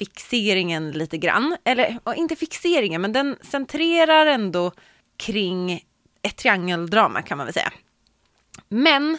romansfixeringen 0.00 0.92
lite 0.92 1.18
grann. 1.18 1.56
Eller 1.64 1.98
inte 2.16 2.36
fixeringen, 2.36 3.00
men 3.00 3.12
den 3.12 3.36
centrerar 3.42 4.26
ändå 4.26 4.72
kring 5.16 5.84
ett 6.22 6.36
triangeldrama 6.36 7.22
kan 7.22 7.38
man 7.38 7.46
väl 7.46 7.54
säga. 7.54 7.72
Men, 8.68 9.18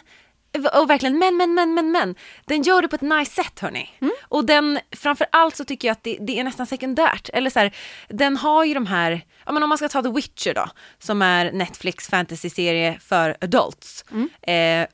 och 0.74 0.90
verkligen 0.90 1.18
men, 1.18 1.38
men, 1.38 1.54
men, 1.54 1.74
men, 1.74 1.92
men. 1.92 2.16
Den 2.46 2.62
gör 2.62 2.82
det 2.82 2.88
på 2.88 2.96
ett 2.96 3.02
nice 3.02 3.32
sätt 3.32 3.60
hörni. 3.60 3.90
Och 4.22 4.46
den, 4.46 4.80
framför 4.92 5.28
allt 5.32 5.56
så 5.56 5.66
tycker 5.66 5.88
jag 5.88 5.94
att 5.94 6.04
det, 6.04 6.18
det 6.22 6.40
är 6.40 6.44
nästan 6.44 6.66
sekundärt. 6.66 7.30
Eller 7.34 7.50
så 7.50 7.60
här, 7.60 7.76
den 8.10 8.38
har 8.38 8.66
ju 8.66 8.74
de 8.74 8.86
här, 8.86 9.22
ja 9.46 9.52
men 9.52 9.64
om 9.64 9.70
man 9.70 9.78
ska 9.78 9.90
ta 9.90 10.02
The 10.04 10.10
Witcher 10.10 10.54
då, 10.54 10.66
som 11.00 11.22
är 11.22 11.52
Netflix 11.52 12.10
fantasy-serie 12.10 13.00
för 13.00 13.38
adults. 13.42 14.06
Eh, 14.42 14.88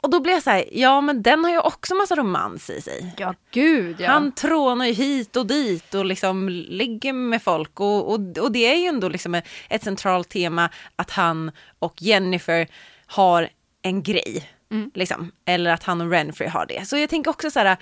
och 0.00 0.10
då 0.10 0.20
blir 0.20 0.32
jag 0.32 0.42
så 0.42 0.50
här, 0.50 0.64
ja 0.72 1.00
men 1.00 1.22
den 1.22 1.44
har 1.44 1.50
ju 1.50 1.58
också 1.58 1.94
massa 1.94 2.16
romans 2.16 2.70
i 2.70 2.80
sig. 2.80 3.14
Ja, 3.16 3.34
gud 3.50 4.00
ja. 4.00 4.10
Han 4.10 4.32
trånar 4.32 4.86
ju 4.86 4.92
hit 4.92 5.36
och 5.36 5.46
dit 5.46 5.94
och 5.94 6.04
liksom 6.04 6.48
ligger 6.48 7.12
med 7.12 7.42
folk 7.42 7.80
och, 7.80 8.12
och, 8.12 8.38
och 8.38 8.52
det 8.52 8.72
är 8.72 8.74
ju 8.74 8.86
ändå 8.86 9.08
liksom 9.08 9.34
ett, 9.68 9.84
centralt 9.84 10.28
tema 10.28 10.70
att 10.96 11.10
han 11.10 11.50
och 11.78 12.02
Jennifer 12.02 12.68
har 13.06 13.48
en 13.82 14.02
grej. 14.02 14.50
Liksom. 14.94 15.32
Eller 15.44 15.70
att 15.70 15.82
han 15.82 16.00
och 16.00 16.10
Renfrey 16.10 16.48
har 16.48 16.66
det. 16.66 16.88
Så 16.88 16.96
jag 16.96 17.10
tänker 17.10 17.30
också 17.30 17.50
så 17.50 17.60
här, 17.60 17.76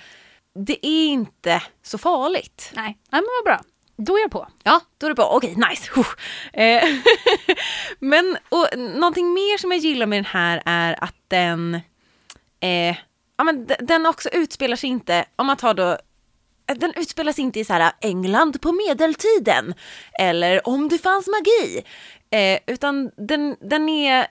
det 0.65 0.85
är 0.85 1.07
inte 1.07 1.63
så 1.83 1.97
farligt. 1.97 2.71
Nej, 2.75 2.85
Nej 2.85 3.21
men 3.21 3.29
vad 3.43 3.43
bra. 3.43 3.61
Då 3.97 4.17
är 4.17 4.21
jag 4.21 4.31
på. 4.31 4.47
Ja, 4.63 4.81
då 4.97 5.07
är 5.07 5.09
det 5.09 5.15
bra. 5.15 5.29
Okej, 5.33 5.55
nice. 5.69 5.91
Eh, 6.53 6.83
Men 7.99 8.37
och, 8.49 8.67
någonting 8.77 9.33
mer 9.33 9.57
som 9.57 9.71
jag 9.71 9.79
gillar 9.79 10.05
med 10.05 10.17
den 10.17 10.25
här 10.25 10.61
är 10.65 11.03
att 11.03 11.15
den, 11.27 11.79
eh, 12.59 12.95
ja, 13.37 13.43
men 13.43 13.67
den 13.79 14.05
också 14.05 14.29
utspelar 14.29 14.75
sig 14.75 14.89
inte, 14.89 15.25
om 15.35 15.47
man 15.47 15.57
tar 15.57 15.73
då 15.73 15.97
eh, 16.67 16.77
den 16.77 16.93
utspelar 16.95 17.31
sig 17.31 17.43
inte 17.43 17.59
i 17.59 17.65
så 17.65 17.73
här 17.73 17.91
England 18.01 18.61
på 18.61 18.71
medeltiden 18.71 19.73
eller 20.19 20.67
om 20.67 20.89
det 20.89 20.97
fanns 20.97 21.27
magi. 21.27 21.83
Eh, 22.29 22.59
utan 22.67 23.11
den, 23.17 23.55
den 23.61 23.89
är, 23.89 24.27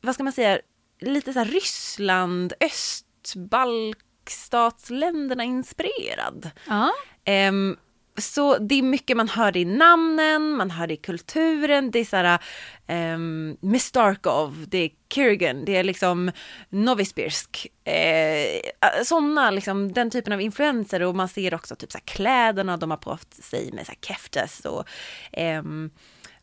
vad 0.00 0.14
ska 0.14 0.24
man 0.24 0.32
säga, 0.32 0.60
lite 1.00 1.32
så 1.32 1.38
här 1.38 1.46
Ryssland, 1.46 2.52
östbalkstatsländerna 2.60 5.44
inspirerad. 5.44 6.50
Ja. 6.68 6.92
Ehm, 7.24 7.76
så 8.22 8.58
det 8.58 8.74
är 8.74 8.82
mycket 8.82 9.16
man 9.16 9.28
hör 9.28 9.56
i 9.56 9.64
namnen, 9.64 10.50
man 10.50 10.70
hör 10.70 10.90
i 10.90 10.96
kulturen, 10.96 11.90
det 11.90 11.98
är 11.98 12.04
såhär 12.04 12.34
um, 12.34 12.38
ehm, 12.86 13.56
Miss 13.60 13.84
Starkov, 13.84 14.64
det 14.68 14.78
är 14.78 14.90
Kerrigan, 15.14 15.64
det 15.64 15.76
är 15.76 15.84
liksom 15.84 16.30
Novosibirsk, 16.68 17.66
eh, 17.84 19.04
sådana 19.04 19.50
liksom 19.50 19.92
den 19.92 20.10
typen 20.10 20.32
av 20.32 20.40
influenser. 20.40 21.02
Och 21.02 21.16
man 21.16 21.28
ser 21.28 21.54
också 21.54 21.76
typ 21.76 21.92
så 21.92 21.98
kläderna 22.04 22.76
de 22.76 22.90
har 22.90 22.98
på 22.98 23.18
sig 23.30 23.72
med 23.72 23.86
så 23.86 23.92
keftes 24.06 24.64
och 24.64 24.88
um, 25.36 25.90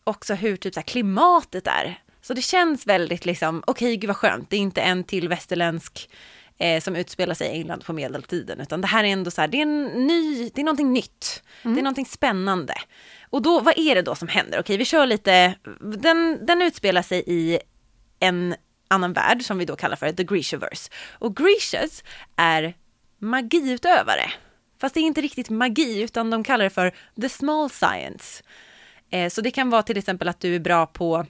också 0.04 0.34
hur 0.34 0.56
typ 0.56 0.74
så 0.74 0.82
klimatet 0.82 1.68
är. 1.68 2.02
Så 2.22 2.34
det 2.34 2.42
känns 2.42 2.88
väldigt 2.88 3.26
liksom, 3.26 3.64
okej 3.68 3.72
okay, 3.72 3.96
gud 3.96 4.08
vad 4.08 4.18
skönt, 4.18 4.50
det 4.50 4.56
är 4.56 4.60
inte 4.60 4.82
en 4.82 5.04
till 5.04 5.30
västerländsk 5.30 6.10
eh, 6.60 6.82
som 6.82 6.96
utspelar 6.96 7.34
sig 7.34 7.48
i 7.48 7.52
England 7.52 7.86
på 7.86 7.94
medeltiden, 7.94 8.60
utan 8.60 8.82
det 8.82 8.88
här 8.88 9.04
är 9.04 9.08
ändå 9.08 9.32
så 9.32 9.42
här, 9.42 9.48
det 9.48 9.58
är 9.58 9.62
en 9.62 9.86
ny, 9.86 10.50
det 10.50 10.62
är 10.62 10.66
någonting 10.66 10.94
nytt, 10.94 11.44
mm. 11.62 11.76
det 11.76 11.82
är 11.82 11.84
någonting 11.84 12.06
spännande. 12.06 12.74
Och 13.30 13.42
då, 13.42 13.60
vad 13.60 13.78
är 13.78 13.96
det 13.96 14.02
då 14.02 14.16
som 14.16 14.28
händer? 14.28 14.60
Okej, 14.60 14.78
vi 14.78 14.86
kör 14.86 15.06
lite, 15.06 15.56
den, 15.80 16.46
den 16.46 16.62
utspelar 16.62 17.02
sig 17.02 17.24
i 17.28 17.60
en 18.20 18.56
annan 18.88 19.14
värld 19.14 19.42
som 19.44 19.58
vi 19.58 19.66
då 19.66 19.76
kallar 19.76 19.96
för 19.96 20.12
The 20.12 20.24
Grishaverse. 20.24 20.92
Och 21.12 21.36
Grishas 21.36 22.04
är 22.36 22.74
magiutövare. 23.20 24.32
Fast 24.82 24.96
det 24.96 25.00
är 25.00 25.04
inte 25.04 25.22
riktigt 25.22 25.50
magi, 25.50 26.02
utan 26.02 26.30
de 26.30 26.44
kallar 26.44 26.64
det 26.64 26.70
för 26.70 26.94
the 27.22 27.30
small 27.30 27.70
science. 27.70 28.44
Eh, 29.10 29.30
så 29.30 29.42
det 29.42 29.52
kan 29.52 29.70
vara 29.70 29.84
till 29.84 29.98
exempel 29.98 30.28
att 30.28 30.40
du 30.40 30.56
är 30.56 30.60
bra 30.60 30.86
på 30.86 31.26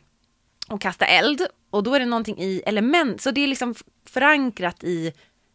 att 0.70 0.80
kasta 0.80 1.06
eld 1.06 1.42
och 1.70 1.84
då 1.84 1.94
är 1.94 2.00
det 2.00 2.06
någonting 2.06 2.38
i 2.40 2.62
element, 2.66 3.22
så 3.22 3.32
det 3.32 3.42
är 3.42 3.48
liksom 3.48 3.76
förankrat 4.06 4.84
i 4.84 5.14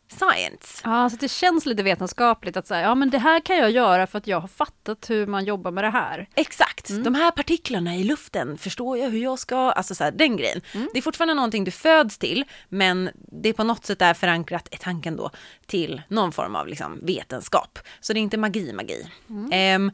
science. 0.08 0.80
Ja, 0.84 1.10
så 1.10 1.16
det 1.16 1.28
känns 1.28 1.66
lite 1.66 1.82
vetenskapligt 1.82 2.56
att 2.56 2.66
säga, 2.66 2.80
ja 2.80 2.94
men 2.94 3.10
det 3.10 3.18
här 3.18 3.40
kan 3.40 3.56
jag 3.56 3.70
göra 3.70 4.06
för 4.06 4.18
att 4.18 4.26
jag 4.26 4.40
har 4.40 4.48
fattat 4.48 5.10
hur 5.10 5.26
man 5.26 5.44
jobbar 5.44 5.70
med 5.70 5.84
det 5.84 5.90
här. 5.90 6.28
Exakt, 6.34 6.90
mm. 6.90 7.02
de 7.02 7.14
här 7.14 7.30
partiklarna 7.30 7.96
i 7.96 8.04
luften, 8.04 8.58
förstår 8.58 8.98
jag 8.98 9.10
hur 9.10 9.22
jag 9.22 9.38
ska, 9.38 9.56
alltså 9.56 9.94
så 9.94 10.04
här, 10.04 10.10
den 10.10 10.36
grejen. 10.36 10.60
Mm. 10.74 10.88
Det 10.92 10.98
är 10.98 11.02
fortfarande 11.02 11.34
någonting 11.34 11.64
du 11.64 11.70
föds 11.70 12.18
till, 12.18 12.44
men 12.68 13.10
det 13.14 13.48
är 13.48 13.52
på 13.52 13.64
något 13.64 13.86
sätt 13.86 14.02
är 14.02 14.14
förankrat 14.14 14.68
i 14.70 14.76
tanken 14.76 15.16
då 15.16 15.30
till 15.66 16.02
någon 16.08 16.32
form 16.32 16.56
av 16.56 16.66
liksom, 16.66 17.00
vetenskap. 17.02 17.78
Så 18.00 18.12
det 18.12 18.18
är 18.18 18.22
inte 18.22 18.36
magi, 18.36 18.72
magi. 18.72 19.06
Mm. 19.28 19.86
Um, 19.86 19.92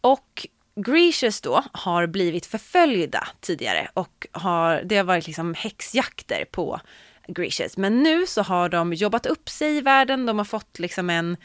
och 0.00 0.46
Grecius 0.76 1.40
då 1.40 1.64
har 1.72 2.06
blivit 2.06 2.46
förföljda 2.46 3.28
tidigare 3.40 3.88
och 3.94 4.26
har, 4.32 4.82
det 4.84 4.96
har 4.96 5.04
varit 5.04 5.26
liksom 5.26 5.54
häxjakter 5.54 6.44
på 6.44 6.80
Grecius. 7.28 7.76
Men 7.76 8.02
nu 8.02 8.26
så 8.26 8.42
har 8.42 8.68
de 8.68 8.92
jobbat 8.92 9.26
upp 9.26 9.48
sig 9.48 9.76
i 9.76 9.80
världen, 9.80 10.26
de 10.26 10.38
har 10.38 10.44
fått 10.44 10.78
liksom 10.78 11.10
en 11.10 11.36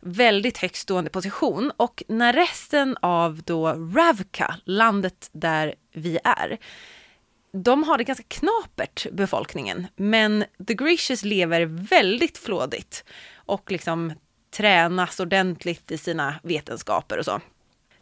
väldigt 0.00 0.58
högstående 0.58 1.10
position 1.10 1.72
och 1.76 2.02
när 2.08 2.32
resten 2.32 2.96
av 3.02 3.42
då 3.42 3.68
Ravka, 3.68 4.56
landet 4.64 5.30
där 5.32 5.74
vi 5.92 6.18
är, 6.24 6.58
de 7.52 7.82
har 7.84 7.98
det 7.98 8.04
ganska 8.04 8.24
knapert 8.28 9.06
befolkningen, 9.12 9.86
men 9.96 10.44
The 10.68 10.74
Grecius 10.74 11.24
lever 11.24 11.64
väldigt 11.64 12.38
flådigt 12.38 13.04
och 13.34 13.70
liksom 13.70 14.12
tränas 14.56 15.20
ordentligt 15.20 15.90
i 15.90 15.98
sina 15.98 16.34
vetenskaper 16.42 17.18
och 17.18 17.24
så. 17.24 17.40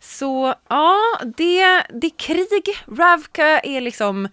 Så 0.00 0.54
ja, 0.68 0.96
det, 1.36 1.82
det 1.88 2.06
är 2.06 2.18
krig. 2.18 2.76
Ravka 2.98 3.60
är 3.60 3.80
liksom 3.80 4.28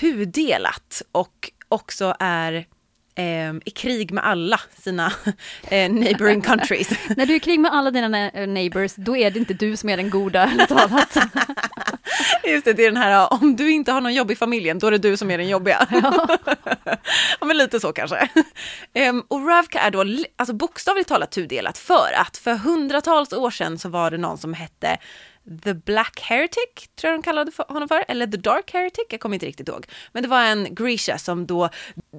tudelat 0.00 1.02
och 1.12 1.50
också 1.68 2.14
är 2.20 2.66
eh, 3.14 3.54
i 3.64 3.70
krig 3.74 4.12
med 4.12 4.26
alla 4.26 4.60
sina 4.78 5.06
eh, 5.70 5.92
neighboring 5.92 6.40
countries. 6.40 6.90
När 7.16 7.26
du 7.26 7.32
är 7.32 7.36
i 7.36 7.40
krig 7.40 7.60
med 7.60 7.72
alla 7.72 7.90
dina 7.90 8.08
neighbors, 8.46 8.94
då 8.94 9.16
är 9.16 9.30
det 9.30 9.38
inte 9.38 9.54
du 9.54 9.76
som 9.76 9.88
är 9.88 9.96
den 9.96 10.10
goda, 10.10 10.66
talat. 10.68 11.16
Just 12.44 12.64
det, 12.64 12.72
det 12.72 12.84
är 12.84 12.90
den 12.90 13.02
här, 13.02 13.32
om 13.32 13.56
du 13.56 13.70
inte 13.70 13.92
har 13.92 14.00
någon 14.00 14.14
jobb 14.14 14.30
i 14.30 14.36
familjen, 14.36 14.78
då 14.78 14.86
är 14.86 14.90
det 14.90 14.98
du 14.98 15.16
som 15.16 15.30
är 15.30 15.38
den 15.38 15.48
jobbiga. 15.48 15.86
Ja, 16.02 16.38
ja 17.40 17.46
men 17.46 17.58
lite 17.58 17.80
så 17.80 17.92
kanske. 17.92 18.28
Um, 19.10 19.24
och 19.28 19.48
Ravka 19.48 19.80
är 19.80 19.90
då 19.90 20.04
alltså 20.36 20.54
bokstavligt 20.54 21.08
talat 21.08 21.30
tudelat 21.30 21.78
för 21.78 22.12
att 22.14 22.36
för 22.36 22.54
hundratals 22.54 23.32
år 23.32 23.50
sedan 23.50 23.78
så 23.78 23.88
var 23.88 24.10
det 24.10 24.18
någon 24.18 24.38
som 24.38 24.54
hette 24.54 24.98
The 25.64 25.74
Black 25.74 26.20
Heretic, 26.20 26.88
tror 27.00 27.10
jag 27.10 27.20
de 27.20 27.22
kallade 27.22 27.52
honom 27.68 27.88
för, 27.88 28.04
eller 28.08 28.26
The 28.26 28.36
Dark 28.36 28.72
Heretic, 28.72 29.06
jag 29.10 29.20
kommer 29.20 29.36
inte 29.36 29.46
riktigt 29.46 29.68
ihåg. 29.68 29.86
Men 30.12 30.22
det 30.22 30.28
var 30.28 30.42
en 30.42 30.74
Grisha 30.74 31.18
som 31.18 31.46
då 31.46 31.68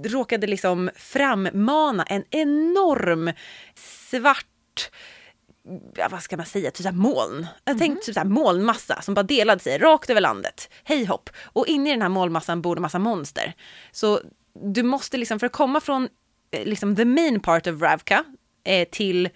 råkade 0.05 0.47
liksom 0.47 0.89
frammana 0.95 2.03
en 2.03 2.23
enorm 2.31 3.31
svart 3.75 4.89
ja, 5.95 6.07
vad 6.11 6.21
ska 6.21 6.37
man 6.37 6.45
säga, 6.45 6.71
typ 6.71 6.85
så 6.85 6.91
moln. 6.91 7.47
Jag 7.63 7.71
mm. 7.71 7.79
tänkte 7.79 8.05
typ 8.05 8.15
så 8.15 8.23
molnmassa 8.23 9.01
som 9.01 9.13
bara 9.13 9.23
delade 9.23 9.59
sig 9.59 9.77
rakt 9.77 10.09
över 10.09 10.21
landet. 10.21 10.69
Hej 10.83 11.05
hopp. 11.05 11.29
Och 11.43 11.67
inne 11.67 11.89
i 11.89 11.93
den 11.93 12.01
här 12.01 12.09
molnmassan 12.09 12.61
bor 12.61 12.75
det 12.75 12.81
massa 12.81 12.99
monster. 12.99 13.53
Så 13.91 14.21
du 14.53 14.83
måste 14.83 15.17
liksom, 15.17 15.39
för 15.39 15.45
att 15.45 15.53
komma 15.53 15.81
från 15.81 16.09
eh, 16.51 16.65
liksom 16.65 16.95
the 16.95 17.05
main 17.05 17.39
part 17.39 17.67
of 17.67 17.81
Ravka 17.81 18.23
eh, 18.63 18.87
till 18.91 19.29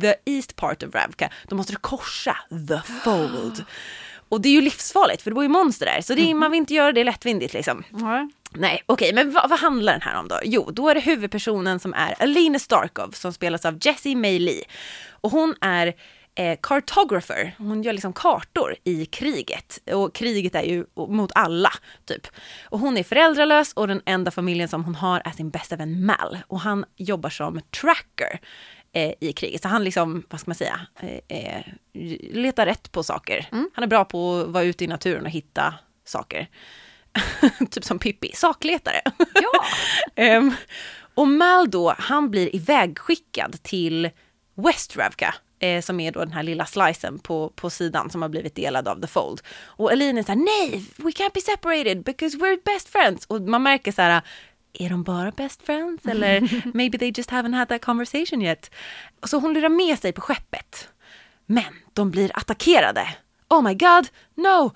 the 0.00 0.14
east 0.24 0.56
part 0.56 0.82
of 0.82 0.94
Ravka, 0.94 1.32
då 1.48 1.56
måste 1.56 1.72
du 1.72 1.76
korsa 1.76 2.36
the 2.68 2.80
fold. 3.04 3.64
Och 4.28 4.40
det 4.40 4.48
är 4.48 4.52
ju 4.52 4.60
livsfarligt 4.60 5.22
för 5.22 5.30
det 5.30 5.34
bor 5.34 5.44
ju 5.44 5.48
monster 5.48 5.86
där, 5.86 6.00
så 6.00 6.14
det 6.14 6.22
mm. 6.22 6.38
man 6.38 6.50
vill 6.50 6.58
inte 6.58 6.74
göra 6.74 6.92
det 6.92 7.04
lättvindigt 7.04 7.54
liksom. 7.54 7.84
Mm. 7.92 8.30
Nej, 8.52 8.82
okej, 8.86 9.10
okay, 9.10 9.24
men 9.24 9.32
vad, 9.32 9.50
vad, 9.50 9.58
handlar 9.58 9.92
den 9.92 10.02
här 10.02 10.18
om 10.18 10.28
då? 10.28 10.38
Jo, 10.44 10.70
då 10.70 10.88
är 10.88 10.94
det 10.94 11.00
huvudpersonen 11.00 11.80
som 11.80 11.94
är 11.94 12.22
Alina 12.22 12.58
Starkov 12.58 13.10
som 13.10 13.32
spelas 13.32 13.64
av 13.64 13.78
Jessie 13.80 14.16
May 14.16 14.38
Lee. 14.38 14.64
Och 15.10 15.30
hon 15.30 15.54
är 15.60 15.94
eh, 16.34 16.58
cartographer, 16.62 17.54
hon 17.58 17.82
gör 17.82 17.92
liksom 17.92 18.12
kartor 18.12 18.74
i 18.84 19.06
kriget. 19.06 19.78
Och 19.92 20.14
kriget 20.14 20.54
är 20.54 20.62
ju 20.62 20.84
mot 20.94 21.32
alla, 21.34 21.72
typ. 22.04 22.26
Och 22.64 22.78
hon 22.78 22.96
är 22.96 23.02
föräldralös 23.02 23.72
och 23.72 23.88
den 23.88 24.02
enda 24.06 24.30
familjen 24.30 24.68
som 24.68 24.84
hon 24.84 24.94
har 24.94 25.22
är 25.24 25.30
sin 25.30 25.50
bästa 25.50 25.76
vän 25.76 26.06
Mal. 26.06 26.38
Och 26.46 26.60
han 26.60 26.84
jobbar 26.96 27.30
som 27.30 27.60
tracker 27.80 28.40
eh, 28.96 29.12
i 29.20 29.32
kriget. 29.32 29.62
Så 29.62 29.68
han 29.68 29.84
liksom, 29.84 30.22
vad 30.28 30.40
ska 30.40 30.48
man 30.50 30.54
säga, 30.54 30.80
eh, 31.00 31.38
eh, 31.38 31.62
letar 32.32 32.66
rätt 32.66 32.92
på 32.92 33.02
saker. 33.02 33.48
Mm. 33.52 33.70
Han 33.74 33.84
är 33.84 33.88
bra 33.88 34.04
på 34.04 34.40
att 34.40 34.48
vara 34.48 34.64
ute 34.64 34.84
i 34.84 34.86
naturen 34.86 35.24
och 35.24 35.30
hitta 35.30 35.74
saker. 36.04 36.48
typ 37.70 37.84
som 37.84 37.98
Pippi, 37.98 38.30
sakletare. 38.34 39.00
Ja. 40.14 40.36
um, 40.36 40.54
och 41.14 41.28
Mal 41.28 41.70
då, 41.70 41.94
han 41.98 42.30
blir 42.30 42.56
ivägskickad 42.56 43.62
till 43.62 44.10
West 44.54 44.96
Ravka, 44.96 45.34
eh, 45.58 45.80
som 45.82 46.00
är 46.00 46.12
då 46.12 46.20
den 46.20 46.32
här 46.32 46.42
lilla 46.42 46.66
slicen 46.66 47.18
på, 47.18 47.52
på 47.56 47.70
sidan 47.70 48.10
som 48.10 48.22
har 48.22 48.28
blivit 48.28 48.54
delad 48.54 48.88
av 48.88 49.00
The 49.00 49.06
Fold. 49.06 49.40
Och 49.64 49.92
Eline 49.92 50.18
är 50.18 50.22
så 50.22 50.32
här, 50.32 50.36
nej, 50.36 50.84
we 50.96 51.10
can't 51.10 51.34
be 51.34 51.40
separated 51.40 52.02
because 52.02 52.36
we're 52.36 52.58
best 52.64 52.88
friends. 52.88 53.26
Och 53.26 53.40
man 53.40 53.62
märker 53.62 53.92
så 53.92 54.02
här, 54.02 54.22
är 54.82 54.90
de 54.90 55.02
bara 55.02 55.30
best 55.30 55.62
friends? 55.62 56.06
Eller 56.06 56.62
maybe 56.74 56.98
they 56.98 57.12
just 57.16 57.30
haven't 57.30 57.54
had 57.54 57.68
that 57.68 57.84
conversation 57.84 58.42
yet. 58.42 58.70
Så 59.22 59.38
hon 59.38 59.54
lurar 59.54 59.68
med 59.68 59.98
sig 59.98 60.12
på 60.12 60.20
skeppet. 60.20 60.88
Men 61.46 61.74
de 61.92 62.10
blir 62.10 62.30
attackerade. 62.34 63.08
Oh 63.48 63.62
my 63.62 63.74
god, 63.74 64.08
no! 64.34 64.72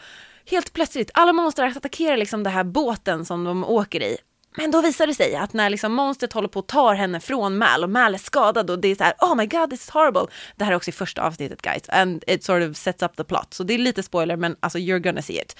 Helt 0.47 0.73
plötsligt, 0.73 1.11
alla 1.15 1.33
monster 1.33 1.65
attackerar 1.65 2.17
liksom 2.17 2.43
den 2.43 2.53
här 2.53 2.65
båten 2.65 3.25
som 3.25 3.45
de 3.45 3.65
åker 3.65 4.03
i. 4.03 4.17
Men 4.57 4.71
då 4.71 4.81
visar 4.81 5.07
det 5.07 5.15
sig 5.15 5.37
att 5.37 5.53
när 5.53 5.71
liksom 5.71 5.93
monstret 5.93 6.33
håller 6.33 6.49
på 6.49 6.59
att 6.59 6.69
ta 6.69 6.93
henne 6.93 7.21
från 7.21 7.59
Mal 7.59 7.85
och 7.85 7.91
Mal 7.91 8.15
är 8.15 8.19
skadad 8.19 8.71
och 8.71 8.79
det 8.79 8.89
är 8.89 8.95
så 8.95 9.05
här 9.05 9.15
oh 9.21 9.35
my 9.35 9.47
god 9.47 9.71
this 9.71 9.83
is 9.83 9.91
horrible. 9.91 10.27
Det 10.57 10.65
här 10.65 10.73
är 10.73 10.77
också 10.77 10.89
i 10.89 10.93
första 10.93 11.23
avsnittet 11.23 11.63
guys 11.63 11.89
and 11.89 12.25
it 12.27 12.45
sort 12.45 12.63
of 12.71 12.77
sets 12.77 13.03
up 13.03 13.17
the 13.17 13.25
plot. 13.25 13.55
Så 13.55 13.63
det 13.63 13.75
är 13.75 13.79
lite 13.79 14.03
spoiler 14.03 14.37
men 14.37 14.57
alltså 14.61 14.79
you're 14.79 14.99
gonna 14.99 15.23
see 15.23 15.41
it. 15.41 15.57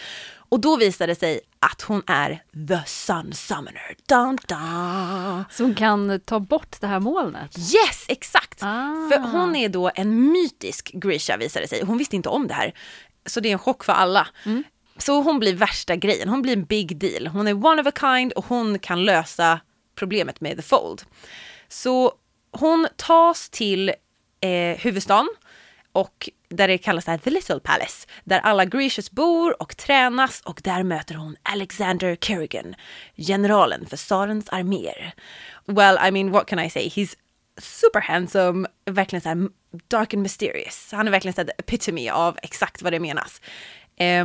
Och 0.51 0.61
då 0.61 0.77
visar 0.77 1.07
det 1.07 1.15
sig 1.15 1.41
att 1.59 1.83
hon 1.83 2.03
är 2.07 2.43
the 2.69 2.81
sun 2.87 3.33
summoner. 3.33 3.97
Dun, 4.09 4.39
dun. 4.49 5.45
Så 5.51 5.63
hon 5.63 5.75
kan 5.75 6.21
ta 6.21 6.41
bort 6.41 6.81
det 6.81 6.87
här 6.87 7.01
molnet? 7.01 7.59
Yes, 7.59 8.05
exakt! 8.09 8.63
Ah. 8.63 9.09
För 9.13 9.19
hon 9.19 9.57
är 9.57 9.69
då 9.69 9.91
en 9.95 10.33
mytisk 10.33 10.93
Grisha 10.93 11.37
visar 11.37 11.61
det 11.61 11.69
sig. 11.69 11.85
Hon 11.85 11.99
visste 11.99 12.17
inte 12.17 12.29
om 12.29 12.47
det 12.49 12.55
här. 12.55 12.75
Så 13.27 13.41
det 13.41 13.49
är 13.49 13.53
en 13.53 13.59
chock 13.59 13.85
för 13.85 13.93
alla. 13.93 14.29
Mm. 14.47 14.65
Så 14.97 15.23
hon 15.23 15.39
blir 15.39 15.55
värsta 15.55 15.97
grejen, 15.97 16.29
hon 16.29 16.43
blir 16.43 16.53
en 16.53 16.65
big 16.65 16.97
deal. 16.97 17.27
Hon 17.27 17.49
är 17.49 17.67
one 17.67 17.83
of 17.83 17.87
a 17.87 17.93
kind 18.01 18.33
och 18.33 18.45
hon 18.45 18.79
kan 18.79 19.05
lösa 19.05 19.61
problemet 19.95 20.41
med 20.41 20.57
The 20.57 20.63
Fold. 20.63 21.03
Så 21.69 22.13
hon 22.53 22.89
tas 22.97 23.51
till 23.51 23.89
eh, 24.41 24.79
huvudstaden 24.79 25.29
och 25.93 26.31
där 26.49 26.69
det 26.69 26.79
kallas 26.79 27.07
här 27.07 27.19
The 27.19 27.31
Little 27.31 27.61
Palace, 27.61 28.07
där 28.25 28.39
alla 28.39 28.65
Grecius 28.65 29.11
bor 29.11 29.63
och 29.63 29.77
tränas 29.77 30.41
och 30.41 30.61
där 30.65 30.83
möter 30.83 31.15
hon 31.15 31.37
Alexander 31.43 32.17
Kerrigan, 32.21 32.75
generalen 33.17 33.87
för 33.87 33.97
tsarens 33.97 34.49
arméer. 34.49 35.15
Well, 35.67 35.99
I 36.09 36.11
mean, 36.11 36.31
what 36.31 36.47
can 36.47 36.59
I 36.59 36.71
say? 36.71 36.89
He's 36.89 37.17
super 37.59 38.01
handsome, 38.01 38.69
verkligen 38.85 39.21
så 39.21 39.29
här 39.29 39.49
dark 39.89 40.15
and 40.15 40.23
mysterious. 40.23 40.89
Han 40.93 41.07
är 41.07 41.11
verkligen 41.11 41.35
så 41.35 41.41
här 41.41 41.53
epitome 41.59 42.13
av 42.13 42.39
exakt 42.43 42.83
vad 42.83 42.93
det 42.93 43.01
menas. 43.01 43.41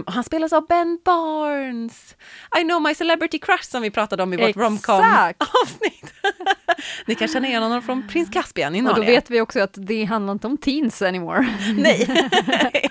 Och 0.05 0.13
han 0.13 0.23
spelas 0.23 0.53
av 0.53 0.67
Ben 0.67 0.99
Barnes. 1.05 2.15
I 2.59 2.63
know 2.63 2.81
my 2.81 2.95
celebrity 2.95 3.39
crush 3.39 3.63
som 3.63 3.81
vi 3.81 3.91
pratade 3.91 4.23
om 4.23 4.33
i 4.33 4.37
vårt 4.37 4.55
romcom 4.55 4.99
Exakt. 4.99 5.41
avsnitt. 5.63 6.13
Ni 7.05 7.15
kan 7.15 7.27
känna 7.27 7.47
igen 7.47 7.63
honom 7.63 7.81
från 7.81 8.07
Prins 8.07 8.29
Caspian 8.29 8.75
i 8.75 8.81
Och 8.81 8.95
då 8.95 9.01
vet 9.01 9.29
vi 9.29 9.41
också 9.41 9.59
att 9.59 9.73
det 9.77 10.03
handlar 10.03 10.33
inte 10.33 10.47
om 10.47 10.57
teens 10.57 11.01
anymore. 11.01 11.47
Nej, 11.77 12.29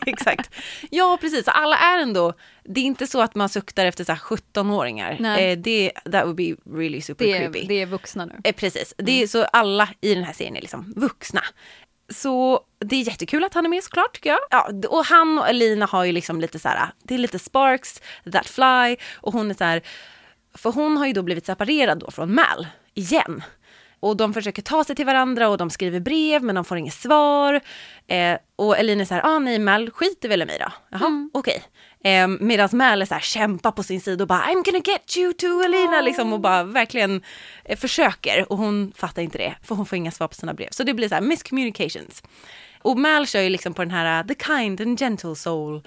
exakt. 0.07 0.55
Ja, 0.91 1.19
precis. 1.21 1.49
Alla 1.49 1.77
är 1.77 1.99
ändå, 1.99 2.33
det 2.65 2.81
är 2.81 2.85
inte 2.85 3.07
så 3.07 3.21
att 3.21 3.35
man 3.35 3.49
suktar 3.49 3.87
efter 3.87 4.05
så 4.05 4.13
här 4.13 4.19
17-åringar. 4.19 5.17
Nej. 5.21 5.53
Eh, 5.53 5.59
det, 5.59 5.91
that 6.13 6.25
would 6.25 6.37
be 6.37 6.57
really 6.79 7.01
super 7.01 7.25
Det 7.25 7.33
är, 7.33 7.39
creepy. 7.39 7.67
det 7.67 7.83
är 7.83 7.87
vuxna 7.87 8.27
nu. 8.27 8.35
Eh, 8.45 8.55
precis, 8.55 8.95
det 8.99 9.23
är 9.23 9.27
så 9.27 9.45
alla 9.45 9.89
i 10.01 10.15
den 10.15 10.25
här 10.25 10.33
serien 10.33 10.57
är 10.57 10.61
liksom 10.61 10.93
vuxna. 10.97 11.43
Så 12.09 12.61
det 12.79 12.97
är 12.97 13.03
jättekul 13.03 13.45
att 13.45 13.55
han 13.55 13.65
är 13.65 13.71
med 13.71 13.85
såklart 13.85 14.15
tycker 14.15 14.31
jag. 14.31 14.39
Ja, 14.51 14.71
och 14.89 15.05
han 15.05 15.39
och 15.39 15.49
Elina 15.49 15.87
har 15.87 16.05
ju 16.05 16.13
liksom 16.13 16.41
lite 16.41 16.59
så 16.59 16.69
här, 16.69 16.89
det 17.03 17.15
är 17.15 17.19
lite 17.19 17.39
sparks, 17.39 18.03
that 18.33 18.47
fly 18.47 18.97
och 19.15 19.33
hon 19.33 19.51
är 19.51 19.55
så 19.55 19.65
här, 19.65 19.83
för 20.55 20.73
hon 20.73 20.97
har 20.97 21.07
ju 21.07 21.13
då 21.13 21.23
blivit 21.23 21.47
separerad 21.47 21.99
då 21.99 22.11
från 22.11 22.35
Mal 22.35 22.67
igen. 22.95 23.43
Och 24.05 24.17
de 24.17 24.35
försöker 24.35 24.63
ta 24.63 24.85
sig 24.85 24.97
till 24.97 25.07
varandra 25.07 25.49
och 25.49 25.59
de 25.59 25.71
skriver 25.71 26.01
brev 26.01 26.43
men 26.43 26.55
de 26.55 26.65
får 26.65 26.79
inget 26.79 26.95
svar. 26.95 27.61
Eh, 28.07 28.37
och 28.57 28.79
Elina 28.79 29.03
är 29.03 29.05
så 29.05 29.15
här, 29.15 29.23
ah, 29.25 29.39
nej 29.39 29.59
Mal 29.59 29.91
skiter 29.91 30.29
väl 30.29 30.43
i 30.43 30.47
mig 30.47 30.59
då. 30.59 30.73
Jaha, 30.91 31.29
okej. 31.33 31.63
Eh, 32.05 32.29
Medan 32.29 32.69
Mal 32.73 33.03
är 33.03 33.07
så 33.07 33.15
här, 33.15 33.21
kämpar 33.21 33.71
på 33.71 33.83
sin 33.83 34.01
sida 34.01 34.25
och 34.25 34.29
bara 34.29 34.41
I'm 34.41 34.65
gonna 34.65 34.83
get 34.85 35.17
you 35.17 35.33
to 35.33 35.47
Elina 35.47 36.01
liksom 36.01 36.33
och 36.33 36.41
bara 36.41 36.63
verkligen 36.63 37.23
eh, 37.65 37.79
försöker. 37.79 38.53
Och 38.53 38.59
hon 38.59 38.93
fattar 38.97 39.23
inte 39.23 39.39
det 39.39 39.55
för 39.63 39.75
hon 39.75 39.87
får 39.87 39.97
inga 39.97 40.11
svar 40.11 40.29
på 40.29 40.35
sina 40.35 40.55
brev. 40.55 40.69
Så 40.71 40.83
det 40.83 40.95
blir 40.95 41.09
så 41.09 41.15
här 41.15 41.23
miscommunications. 41.23 42.23
Och 42.83 42.99
Mal 42.99 43.27
kör 43.27 43.41
ju 43.41 43.49
liksom 43.49 43.75
på 43.75 43.83
den 43.83 43.91
här 43.91 44.25
the 44.25 44.35
kind 44.47 44.81
and 44.81 44.99
gentle 44.99 45.37
soul. 45.37 45.83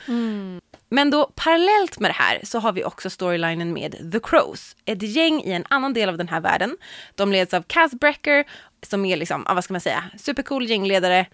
Men 0.90 1.10
då 1.10 1.32
parallellt 1.36 2.00
med 2.00 2.10
det 2.10 2.16
här 2.16 2.40
så 2.44 2.60
har 2.60 2.72
vi 2.72 2.84
också 2.84 3.10
storylinen 3.10 3.74
med 3.74 4.12
The 4.12 4.20
Crows. 4.20 4.76
Ett 4.86 5.02
gäng 5.02 5.42
i 5.42 5.52
en 5.52 5.66
annan 5.70 5.94
del 5.94 6.10
av 6.10 6.18
den 6.18 6.28
här 6.28 6.42
världen. 6.42 6.78
De 7.16 7.32
leds 7.32 7.54
av 7.54 7.62
Kaz 7.62 7.92
Brecker 7.94 8.46
som 8.86 9.06
är 9.06 9.18
liksom, 9.18 9.46
vad 9.50 9.64
ska 9.64 9.74
man 9.74 9.82
säga, 9.82 10.04
supercool 10.18 10.70
gängledare. 10.70 11.26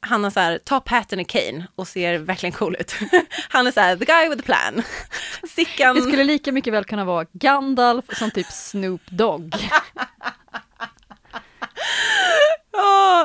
Han 0.00 0.24
har 0.24 0.30
så 0.30 0.40
här 0.40 0.58
top 0.58 0.88
hat 0.88 1.12
and 1.12 1.22
a 1.22 1.24
cane 1.28 1.66
och 1.74 1.88
ser 1.88 2.18
verkligen 2.18 2.52
cool 2.52 2.76
ut. 2.80 2.94
Han 3.48 3.66
är 3.66 3.70
så 3.70 3.80
här 3.80 3.96
the 3.96 4.04
guy 4.04 4.28
with 4.28 4.42
the 4.42 4.46
plan. 4.46 4.82
Sickan. 5.48 5.96
Det 5.96 6.02
skulle 6.02 6.24
lika 6.24 6.52
mycket 6.52 6.72
väl 6.72 6.84
kunna 6.84 7.04
vara 7.04 7.26
Gandalf 7.32 8.04
som 8.18 8.30
typ 8.30 8.46
Snoop 8.46 9.00
Dogg. 9.06 9.54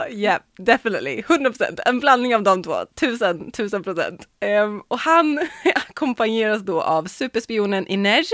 Ja, 0.10 0.16
yeah, 0.16 0.42
definitely. 0.58 1.22
100%. 1.22 1.80
En 1.86 2.00
blandning 2.00 2.36
av 2.36 2.44
de 2.44 2.64
två. 2.64 2.76
Tusen, 2.96 3.52
tusen 3.52 3.84
procent. 3.84 4.28
Um, 4.64 4.84
och 4.88 5.00
han 5.00 5.40
ackompanjeras 5.76 6.62
då 6.62 6.82
av 6.82 7.06
superspionen 7.06 7.88
Inej 7.88 8.26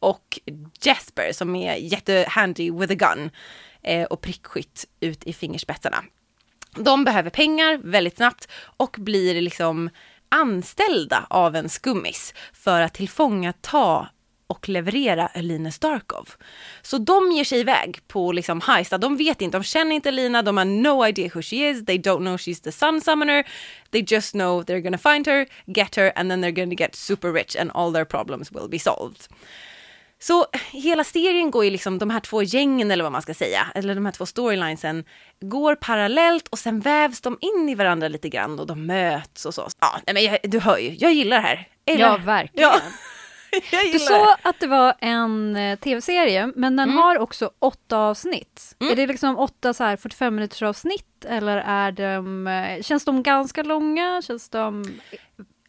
och 0.00 0.38
Jesper 0.82 1.32
som 1.32 1.56
är 1.56 1.74
jättehandy 1.74 2.70
with 2.70 2.92
a 2.92 2.94
gun 2.94 3.30
eh, 3.82 4.04
och 4.04 4.20
prickskytt 4.20 4.84
ut 5.00 5.24
i 5.24 5.32
fingerspetsarna. 5.32 6.04
De 6.76 7.04
behöver 7.04 7.30
pengar 7.30 7.80
väldigt 7.82 8.16
snabbt 8.16 8.48
och 8.76 8.96
blir 8.98 9.40
liksom 9.40 9.90
anställda 10.28 11.26
av 11.30 11.56
en 11.56 11.68
skummis 11.68 12.34
för 12.52 12.80
att 12.80 12.94
tillfångata 12.94 14.08
och 14.48 14.68
leverera 14.68 15.28
Elina 15.34 15.70
Starkov. 15.70 16.28
Så 16.82 16.98
de 16.98 17.32
ger 17.32 17.44
sig 17.44 17.60
iväg 17.60 18.00
på 18.08 18.32
liksom 18.32 18.60
heista. 18.60 18.98
De 18.98 19.16
vet 19.16 19.40
inte, 19.40 19.58
de 19.58 19.64
känner 19.64 19.96
inte 19.96 20.08
Elina, 20.08 20.42
de 20.42 20.56
har 20.56 20.64
no 20.64 21.06
idea 21.06 21.30
who 21.34 21.42
she 21.42 21.56
is, 21.56 21.84
they 21.84 21.98
don't 21.98 22.18
know 22.18 22.36
she's 22.36 22.62
the 22.62 22.72
sun 22.72 23.00
summoner. 23.00 23.44
They 23.90 24.04
just 24.08 24.32
know 24.32 24.62
they're 24.62 24.80
gonna 24.80 24.98
find 24.98 25.26
her, 25.26 25.46
get 25.66 25.96
her 25.96 26.12
and 26.16 26.30
then 26.30 26.44
they're 26.44 26.64
gonna 26.64 26.74
get 26.74 26.94
super 26.94 27.32
rich 27.32 27.56
and 27.56 27.70
all 27.74 27.92
their 27.92 28.04
problems 28.04 28.52
will 28.52 28.68
be 28.68 28.78
solved. 28.78 29.28
Så 30.20 30.46
hela 30.72 31.04
serien 31.04 31.50
går 31.50 31.64
ju 31.64 31.70
liksom, 31.70 31.98
de 31.98 32.10
här 32.10 32.20
två 32.20 32.42
gängen 32.42 32.90
eller 32.90 33.04
vad 33.04 33.12
man 33.12 33.22
ska 33.22 33.34
säga, 33.34 33.66
eller 33.74 33.94
de 33.94 34.04
här 34.04 34.12
två 34.12 34.26
storylinesen, 34.26 35.04
går 35.40 35.74
parallellt 35.74 36.48
och 36.48 36.58
sen 36.58 36.80
vävs 36.80 37.20
de 37.20 37.38
in 37.40 37.68
i 37.68 37.74
varandra 37.74 38.08
lite 38.08 38.28
grann 38.28 38.58
och 38.58 38.66
de 38.66 38.86
möts 38.86 39.46
och 39.46 39.54
så. 39.54 39.68
Ja, 39.80 40.00
men 40.12 40.24
jag, 40.24 40.38
du 40.42 40.60
hör 40.60 40.78
ju, 40.78 40.94
jag 40.98 41.12
gillar 41.12 41.36
det 41.36 41.42
här. 41.42 41.68
Eller? 41.86 42.00
Ja, 42.00 42.16
verkligen. 42.16 42.70
Ja, 42.70 42.80
Du 43.92 43.98
sa 43.98 44.36
att 44.42 44.60
det 44.60 44.66
var 44.66 44.94
en 45.00 45.56
eh, 45.56 45.78
tv-serie, 45.78 46.52
men 46.56 46.76
den 46.76 46.88
Mm. 46.90 46.98
har 47.02 47.18
också 47.18 47.50
åtta 47.58 47.98
avsnitt. 47.98 48.76
Är 48.78 48.96
det 48.96 49.06
liksom 49.06 49.38
åtta 49.38 49.74
så 49.74 49.84
här 49.84 49.96
45 49.96 50.34
minuters 50.34 50.62
avsnitt 50.62 51.24
eller 51.28 51.56
är 51.56 51.92
de, 51.92 52.46
eh, 52.46 52.82
känns 52.82 53.04
de 53.04 53.22
ganska 53.22 53.62
långa? 53.62 54.22
Känns 54.22 54.48
de... 54.48 54.84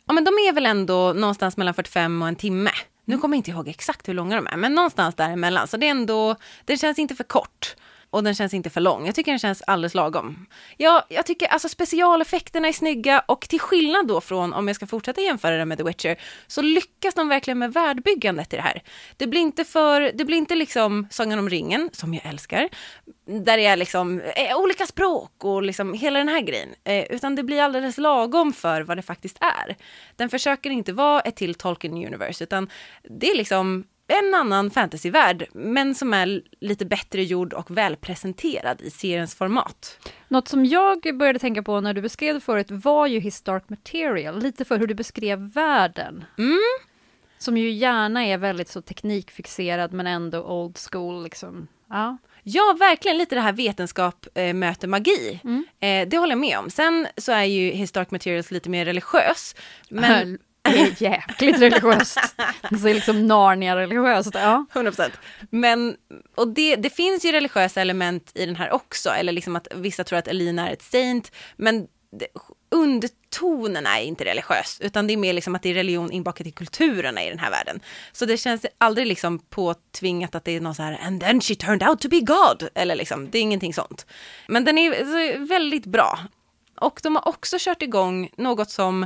Ja 0.07 0.13
men 0.13 0.23
de 0.23 0.29
är 0.29 0.53
väl 0.53 0.65
ändå 0.65 1.13
någonstans 1.13 1.57
mellan 1.57 1.73
45 1.73 2.21
och 2.21 2.27
en 2.27 2.35
timme. 2.35 2.71
Nu 3.05 3.17
kommer 3.17 3.35
jag 3.35 3.39
inte 3.39 3.51
ihåg 3.51 3.67
exakt 3.67 4.07
hur 4.09 4.13
långa 4.13 4.35
de 4.35 4.47
är, 4.47 4.57
men 4.57 4.75
någonstans 4.75 5.15
däremellan. 5.15 5.67
Så 5.67 5.77
det 5.77 5.85
är 5.85 5.91
ändå, 5.91 6.35
det 6.65 6.77
känns 6.77 6.99
inte 6.99 7.15
för 7.15 7.23
kort. 7.23 7.75
Och 8.11 8.23
den 8.23 8.35
känns 8.35 8.53
inte 8.53 8.69
för 8.69 8.81
lång. 8.81 9.05
Jag 9.05 9.15
tycker 9.15 9.31
den 9.31 9.39
känns 9.39 9.61
alldeles 9.67 9.95
lagom. 9.95 10.45
Ja, 10.77 11.05
jag 11.09 11.25
tycker 11.25 11.47
alltså 11.47 11.69
specialeffekterna 11.69 12.67
är 12.67 12.73
snygga 12.73 13.23
och 13.27 13.41
till 13.41 13.59
skillnad 13.59 14.07
då 14.07 14.21
från, 14.21 14.53
om 14.53 14.67
jag 14.67 14.75
ska 14.75 14.87
fortsätta 14.87 15.21
jämföra 15.21 15.57
den 15.57 15.67
med 15.67 15.77
The 15.77 15.83
Witcher, 15.83 16.15
så 16.47 16.61
lyckas 16.61 17.13
de 17.13 17.27
verkligen 17.27 17.59
med 17.59 17.73
världbyggandet 17.73 18.53
i 18.53 18.55
det 18.55 18.61
här. 18.61 18.81
Det 19.17 19.27
blir 19.27 19.41
inte 19.41 19.65
för, 19.65 20.11
det 20.13 20.25
blir 20.25 20.37
inte 20.37 20.55
liksom 20.55 21.07
Sagan 21.11 21.39
om 21.39 21.49
ringen, 21.49 21.89
som 21.93 22.13
jag 22.13 22.25
älskar, 22.25 22.69
där 23.25 23.57
det 23.57 23.65
är 23.65 23.77
liksom 23.77 24.21
eh, 24.21 24.57
olika 24.57 24.85
språk 24.85 25.43
och 25.43 25.63
liksom 25.63 25.93
hela 25.93 26.19
den 26.19 26.27
här 26.27 26.41
grejen. 26.41 26.69
Eh, 26.83 27.03
utan 27.09 27.35
det 27.35 27.43
blir 27.43 27.61
alldeles 27.61 27.97
lagom 27.97 28.53
för 28.53 28.81
vad 28.81 28.97
det 28.97 29.01
faktiskt 29.01 29.37
är. 29.41 29.75
Den 30.15 30.29
försöker 30.29 30.69
inte 30.69 30.93
vara 30.93 31.21
ett 31.21 31.35
till 31.35 31.55
Tolkien 31.55 31.93
Universe, 31.93 32.43
utan 32.43 32.69
det 33.03 33.31
är 33.31 33.37
liksom 33.37 33.83
en 34.09 34.33
annan 34.33 34.71
fantasyvärld, 34.71 35.47
men 35.53 35.95
som 35.95 36.13
är 36.13 36.41
lite 36.59 36.85
bättre 36.85 37.23
gjord 37.23 37.53
och 37.53 37.77
välpresenterad 37.77 38.81
i 38.81 38.89
seriens 38.89 39.35
format. 39.35 40.09
Något 40.27 40.47
som 40.47 40.65
jag 40.65 41.17
började 41.17 41.39
tänka 41.39 41.63
på 41.63 41.81
när 41.81 41.93
du 41.93 42.01
beskrev 42.01 42.35
det 42.35 42.41
förut 42.41 42.71
var 42.71 43.07
ju 43.07 43.19
His 43.19 43.41
Dark 43.41 43.69
Material, 43.69 44.41
lite 44.41 44.65
för 44.65 44.79
hur 44.79 44.87
du 44.87 44.93
beskrev 44.93 45.53
världen. 45.53 46.25
Mm. 46.37 46.59
Som 47.37 47.57
ju 47.57 47.71
gärna 47.71 48.25
är 48.25 48.37
väldigt 48.37 48.69
så 48.69 48.81
teknikfixerad 48.81 49.93
men 49.93 50.07
ändå 50.07 50.43
old 50.43 50.77
school 50.91 51.23
liksom. 51.23 51.67
Ja. 51.89 52.17
Ja, 52.43 52.75
verkligen 52.79 53.17
lite 53.17 53.35
det 53.35 53.41
här 53.41 53.53
vetenskap 53.53 54.27
eh, 54.33 54.53
möter 54.53 54.87
magi. 54.87 55.39
Eh, 55.79 56.07
det 56.07 56.17
håller 56.17 56.31
jag 56.31 56.39
med 56.39 56.59
om. 56.59 56.69
Sen 56.69 57.07
så 57.17 57.31
är 57.31 57.43
ju 57.43 57.71
His 57.71 57.91
Dark 57.91 58.11
Materials 58.11 58.51
lite 58.51 58.69
mer 58.69 58.85
religiös. 58.85 59.55
Men, 59.89 60.37
det 60.71 60.79
är 60.79 61.03
jäkligt 61.03 61.61
religiöst. 61.61 62.19
Det 62.69 62.89
är 62.89 62.93
liksom 62.93 63.27
Narnia-religiöst. 63.27 64.31
Ja. 64.33 64.65
100%. 64.73 65.11
Men, 65.49 65.95
och 66.35 66.47
det, 66.47 66.75
det 66.75 66.89
finns 66.89 67.25
ju 67.25 67.31
religiösa 67.31 67.81
element 67.81 68.31
i 68.35 68.45
den 68.45 68.55
här 68.55 68.71
också, 68.71 69.09
eller 69.09 69.33
liksom 69.33 69.55
att 69.55 69.67
vissa 69.75 70.03
tror 70.03 70.19
att 70.19 70.27
Elina 70.27 70.69
är 70.69 70.73
ett 70.73 70.81
saint, 70.81 71.31
men 71.55 71.87
det, 72.11 72.27
undertonen 72.71 73.85
är 73.85 73.99
inte 74.01 74.25
religiös, 74.25 74.77
utan 74.81 75.07
det 75.07 75.13
är 75.13 75.17
mer 75.17 75.33
liksom 75.33 75.55
att 75.55 75.63
det 75.63 75.69
är 75.69 75.73
religion 75.73 76.11
inbakat 76.11 76.47
i 76.47 76.51
kulturerna 76.51 77.23
i 77.23 77.29
den 77.29 77.39
här 77.39 77.51
världen. 77.51 77.79
Så 78.11 78.25
det 78.25 78.37
känns 78.37 78.65
aldrig 78.77 79.07
liksom 79.07 79.39
påtvingat 79.39 80.35
att 80.35 80.45
det 80.45 80.51
är 80.51 80.61
någon 80.61 80.75
så 80.75 80.83
här 80.83 80.99
and 81.03 81.21
then 81.21 81.41
she 81.41 81.55
turned 81.55 81.89
out 81.89 82.01
to 82.01 82.09
be 82.09 82.19
God, 82.19 82.69
eller 82.75 82.95
liksom, 82.95 83.29
det 83.29 83.37
är 83.37 83.41
ingenting 83.41 83.73
sånt. 83.73 84.05
Men 84.47 84.65
den 84.65 84.77
är 84.77 84.99
alltså, 84.99 85.45
väldigt 85.53 85.85
bra. 85.85 86.19
Och 86.75 86.99
de 87.03 87.15
har 87.15 87.27
också 87.27 87.57
kört 87.59 87.81
igång 87.81 88.29
något 88.37 88.69
som 88.69 89.05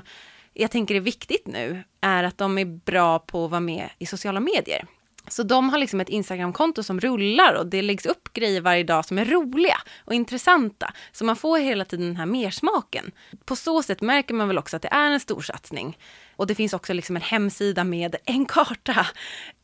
jag 0.53 0.71
tänker 0.71 0.95
är 0.95 0.99
viktigt 0.99 1.47
nu, 1.47 1.83
är 2.01 2.23
att 2.23 2.37
de 2.37 2.57
är 2.57 2.65
bra 2.65 3.19
på 3.19 3.45
att 3.45 3.51
vara 3.51 3.61
med 3.61 3.89
i 3.99 4.05
sociala 4.05 4.39
medier. 4.39 4.85
Så 5.27 5.43
de 5.43 5.69
har 5.69 5.77
liksom 5.77 6.01
ett 6.01 6.09
Instagramkonto 6.09 6.83
som 6.83 6.99
rullar 6.99 7.53
och 7.53 7.65
det 7.65 7.81
läggs 7.81 8.05
upp 8.05 8.33
grejer 8.33 8.61
varje 8.61 8.83
dag 8.83 9.05
som 9.05 9.17
är 9.17 9.25
roliga 9.25 9.77
och 10.05 10.13
intressanta. 10.13 10.93
Så 11.11 11.25
man 11.25 11.35
får 11.35 11.59
hela 11.59 11.85
tiden 11.85 12.05
den 12.05 12.15
här 12.15 12.25
mersmaken. 12.25 13.11
På 13.45 13.55
så 13.55 13.83
sätt 13.83 14.01
märker 14.01 14.33
man 14.33 14.47
väl 14.47 14.57
också 14.57 14.75
att 14.75 14.81
det 14.81 14.87
är 14.91 15.11
en 15.11 15.19
storsatsning. 15.19 15.97
Och 16.35 16.47
det 16.47 16.55
finns 16.55 16.73
också 16.73 16.93
liksom 16.93 17.15
en 17.15 17.21
hemsida 17.21 17.83
med 17.83 18.15
en 18.25 18.45
karta. 18.45 19.07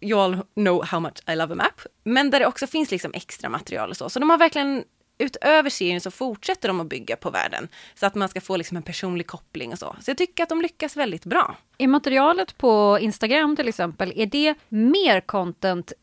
You 0.02 0.20
all 0.20 0.38
know 0.54 0.86
how 0.86 1.00
much 1.00 1.18
I 1.28 1.36
love 1.36 1.54
a 1.54 1.56
map. 1.56 1.82
Men 2.04 2.30
där 2.30 2.40
det 2.40 2.46
också 2.46 2.68
finns 2.68 2.92
liksom 2.92 3.12
extra 3.14 3.50
material 3.50 3.90
och 3.90 3.98
så. 3.98 4.10
Så 4.10 4.20
de 4.20 4.30
har 4.30 4.38
verkligen 4.38 4.84
utöver 5.20 5.70
serien 5.70 6.02
så 6.02 6.12
fortsätter 6.12 6.68
de 6.68 6.80
att 6.80 6.88
bygga 6.88 7.16
på 7.16 7.30
världen. 7.30 7.68
Så 7.96 8.06
att 8.06 8.16
man 8.16 8.30
ska 8.30 8.42
få 8.42 8.58
liksom 8.58 8.78
en 8.78 8.84
personlig 8.84 9.28
koppling 9.28 9.72
och 9.72 9.80
så. 9.80 9.96
Så 10.02 10.10
jag 10.10 10.18
tycker 10.18 10.44
att 10.44 10.50
de 10.50 10.62
lyckas 10.62 10.96
väldigt 10.98 11.26
bra. 11.26 11.58
Är 11.78 11.88
materialet 11.88 12.58
på 12.58 12.98
Instagram 13.02 13.56
till 13.56 13.68
exempel, 13.68 14.14
är 14.16 14.26
det 14.26 14.56
mer 14.70 15.22
content, 15.22 15.94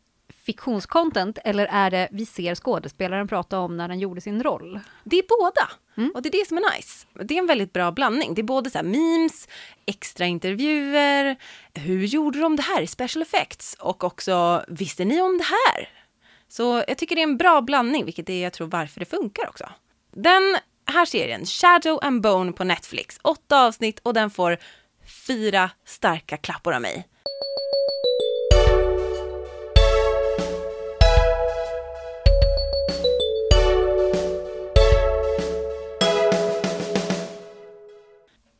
fiktionscontent, 0.45 1.37
eller 1.43 1.65
är 1.65 1.91
det 1.91 2.07
vi 2.11 2.25
ser 2.25 2.55
skådespelaren 2.55 3.27
prata 3.27 3.59
om 3.59 3.77
när 3.77 3.87
den 3.87 3.99
gjorde 3.99 4.21
sin 4.21 4.43
roll? 4.43 4.79
Det 5.03 5.17
är 5.17 5.23
båda. 5.29 5.69
Och 6.13 6.21
det 6.21 6.29
är 6.29 6.39
det 6.39 6.47
som 6.47 6.57
är 6.57 6.75
nice. 6.75 7.07
Det 7.23 7.33
är 7.33 7.39
en 7.39 7.47
väldigt 7.47 7.73
bra 7.73 7.91
blandning. 7.91 8.33
Det 8.33 8.41
är 8.41 8.43
både 8.43 8.69
så 8.69 8.83
memes, 8.83 9.47
extra 9.85 10.25
intervjuer, 10.25 11.35
hur 11.73 12.05
gjorde 12.05 12.39
de 12.39 12.55
det 12.55 12.61
här 12.61 12.81
i 12.81 12.87
special 12.87 13.21
effects? 13.21 13.75
Och 13.79 14.03
också, 14.03 14.63
visste 14.67 15.05
ni 15.05 15.21
om 15.21 15.37
det 15.37 15.43
här? 15.43 15.96
Så 16.49 16.83
jag 16.87 16.97
tycker 16.97 17.15
det 17.15 17.21
är 17.21 17.27
en 17.27 17.37
bra 17.37 17.61
blandning, 17.61 18.05
vilket 18.05 18.29
är 18.29 18.43
jag 18.43 18.53
tror 18.53 18.67
varför 18.67 18.99
det 18.99 19.05
funkar 19.05 19.49
också. 19.49 19.69
Den 20.11 20.57
här 20.85 21.05
serien, 21.05 21.45
Shadow 21.45 21.99
and 22.01 22.21
Bone 22.21 22.51
på 22.51 22.63
Netflix, 22.63 23.19
åtta 23.23 23.65
avsnitt 23.65 23.99
och 24.03 24.13
den 24.13 24.29
får 24.29 24.57
fyra 25.27 25.71
starka 25.85 26.37
klappor 26.37 26.73
av 26.73 26.81
mig. 26.81 27.07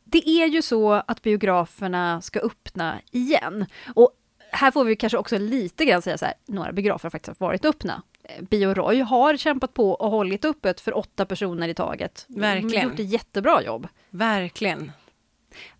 Det 0.05 0.29
är 0.29 0.47
ju 0.47 0.61
så 0.61 0.91
att 0.93 1.21
biograferna 1.21 2.21
ska 2.21 2.39
öppna 2.39 2.99
igen. 3.11 3.65
Och 3.95 4.11
här 4.57 4.71
får 4.71 4.83
vi 4.83 4.95
kanske 4.95 5.17
också 5.17 5.37
lite 5.37 5.85
grann 5.85 6.01
säga 6.01 6.17
så 6.17 6.25
här, 6.25 6.33
några 6.45 6.71
biografer 6.71 7.03
har 7.05 7.09
faktiskt 7.09 7.39
varit 7.39 7.65
öppna. 7.65 8.01
Eh, 8.23 8.43
Bio 8.43 8.73
Roy 8.73 9.01
har 9.01 9.37
kämpat 9.37 9.73
på 9.73 9.91
och 9.91 10.11
hållit 10.11 10.45
öppet 10.45 10.81
för 10.81 10.97
åtta 10.97 11.25
personer 11.25 11.67
i 11.67 11.73
taget. 11.73 12.25
De 12.27 12.33
har 12.43 12.55
Verkligen. 12.55 12.89
gjort 12.89 12.99
ett 12.99 13.11
jättebra 13.11 13.63
jobb. 13.63 13.87
Verkligen. 14.09 14.91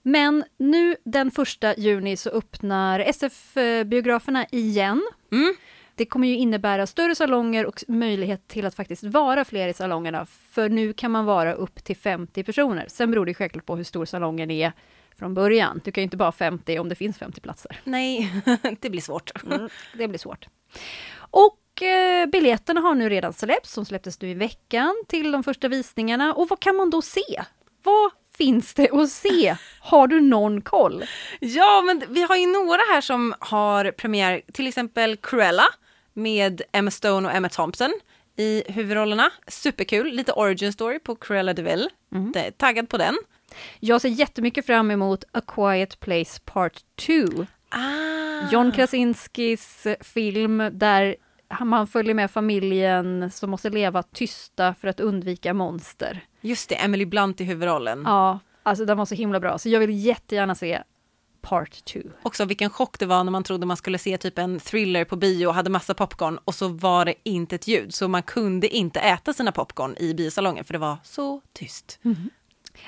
Men 0.01 0.43
nu 0.57 0.95
den 1.03 1.32
första 1.32 1.75
juni 1.75 2.17
så 2.17 2.30
öppnar 2.30 2.99
SF-biograferna 2.99 4.45
igen. 4.51 5.07
Mm. 5.32 5.55
Det 5.95 6.05
kommer 6.05 6.28
ju 6.28 6.36
innebära 6.36 6.88
större 6.88 7.15
salonger 7.15 7.65
och 7.65 7.84
möjlighet 7.88 8.47
till 8.47 8.65
att 8.65 8.75
faktiskt 8.75 9.03
vara 9.03 9.45
fler 9.45 9.67
i 9.67 9.73
salongerna. 9.73 10.25
För 10.25 10.69
nu 10.69 10.93
kan 10.93 11.11
man 11.11 11.25
vara 11.25 11.53
upp 11.53 11.84
till 11.84 11.95
50 11.95 12.43
personer. 12.43 12.86
Sen 12.88 13.11
beror 13.11 13.25
det 13.25 13.34
självklart 13.34 13.65
på 13.65 13.75
hur 13.75 13.84
stor 13.84 14.05
salongen 14.05 14.51
är 14.51 14.73
från 15.20 15.34
början. 15.34 15.82
Du 15.84 15.91
kan 15.91 16.01
ju 16.01 16.03
inte 16.03 16.18
bara 16.18 16.32
50 16.32 16.80
om 16.80 16.89
det 16.89 16.95
finns 16.95 17.18
50 17.18 17.41
platser. 17.41 17.80
Nej, 17.84 18.34
det 18.80 18.89
blir 18.89 19.01
svårt. 19.01 19.32
Det 19.93 20.07
blir 20.07 20.20
svårt. 20.20 20.47
Och 21.18 21.82
eh, 21.82 22.26
biljetterna 22.26 22.82
har 22.82 22.95
nu 22.95 23.09
redan 23.09 23.34
släppts, 23.34 23.72
som 23.72 23.86
släpptes 23.86 24.22
nu 24.22 24.30
i 24.30 24.34
veckan 24.34 25.03
till 25.07 25.32
de 25.32 25.43
första 25.43 25.68
visningarna. 25.68 26.34
Och 26.34 26.49
vad 26.49 26.59
kan 26.59 26.76
man 26.76 26.89
då 26.89 27.01
se? 27.01 27.43
Vad 27.84 28.11
finns 28.38 28.74
det 28.74 28.89
att 28.91 29.09
se? 29.11 29.55
Har 29.80 30.07
du 30.07 30.22
någon 30.22 30.61
koll? 30.61 31.03
Ja, 31.39 31.82
men 31.86 32.03
vi 32.09 32.22
har 32.22 32.36
ju 32.36 32.47
några 32.47 32.82
här 32.93 33.01
som 33.01 33.34
har 33.39 33.91
premiär, 33.91 34.41
till 34.53 34.68
exempel 34.68 35.18
Cruella 35.18 35.65
med 36.13 36.61
Emma 36.72 36.91
Stone 36.91 37.28
och 37.28 37.36
Emma 37.36 37.49
Thompson 37.49 37.93
i 38.38 38.63
huvudrollerna. 38.68 39.32
Superkul, 39.47 40.07
lite 40.07 40.32
origin 40.32 40.74
story 40.74 40.99
på 40.99 41.15
Cruella 41.15 41.53
de 41.53 41.61
Vil. 41.61 41.89
Är 42.36 42.51
Taggad 42.51 42.89
på 42.89 42.97
den. 42.97 43.18
Jag 43.80 44.01
ser 44.01 44.10
jättemycket 44.10 44.66
fram 44.66 44.91
emot 44.91 45.24
A 45.32 45.41
Quiet 45.47 45.99
Place 45.99 46.41
Part 46.45 46.82
2. 47.08 47.14
Ah. 47.70 48.51
John 48.51 48.72
Krasinskis 48.72 49.88
film 50.01 50.70
där 50.72 51.16
man 51.62 51.88
följer 51.88 52.14
med 52.14 52.32
familjen 52.32 53.32
som 53.32 53.49
måste 53.49 53.70
leva 53.70 54.03
tysta 54.03 54.74
för 54.74 54.88
att 54.88 54.99
undvika 54.99 55.53
monster. 55.53 56.26
Just 56.41 56.70
det, 56.70 56.76
Emily 56.76 57.05
Blunt 57.05 57.41
i 57.41 57.43
huvudrollen. 57.43 58.03
Ja, 58.05 58.39
alltså 58.64 58.86
den 58.86 58.97
var 58.97 59.05
så 59.05 59.16
himla 59.16 59.39
bra, 59.39 59.58
så 59.58 59.70
jag 59.70 59.80
vill 59.80 60.05
jättegärna 60.05 60.55
se 60.55 60.84
Part 61.41 61.86
2. 61.86 61.99
Också 62.24 62.45
vilken 62.45 62.70
chock 62.70 62.99
det 62.99 63.05
var 63.05 63.24
när 63.24 63.32
man 63.32 63.43
trodde 63.43 63.66
man 63.66 63.78
skulle 63.78 63.97
se 63.97 64.18
typ 64.18 64.38
en 64.38 64.60
thriller 64.60 65.05
på 65.05 65.16
bio 65.16 65.47
och 65.47 65.53
hade 65.53 65.70
massa 65.70 65.93
popcorn 65.93 66.39
och 66.45 66.55
så 66.55 66.68
var 66.68 67.05
det 67.05 67.14
inte 67.24 67.55
ett 67.55 67.68
ljud. 67.68 67.93
Så 67.93 68.08
man 68.08 68.24
kunde 68.24 68.68
inte 68.68 68.99
äta 68.99 69.34
sina 69.34 69.51
popcorn 69.51 69.95
i 69.97 70.14
biosalongen 70.14 70.64
för 70.64 70.74
det 70.74 70.80
var 70.80 70.97
så 71.03 71.41
tyst. 71.53 71.99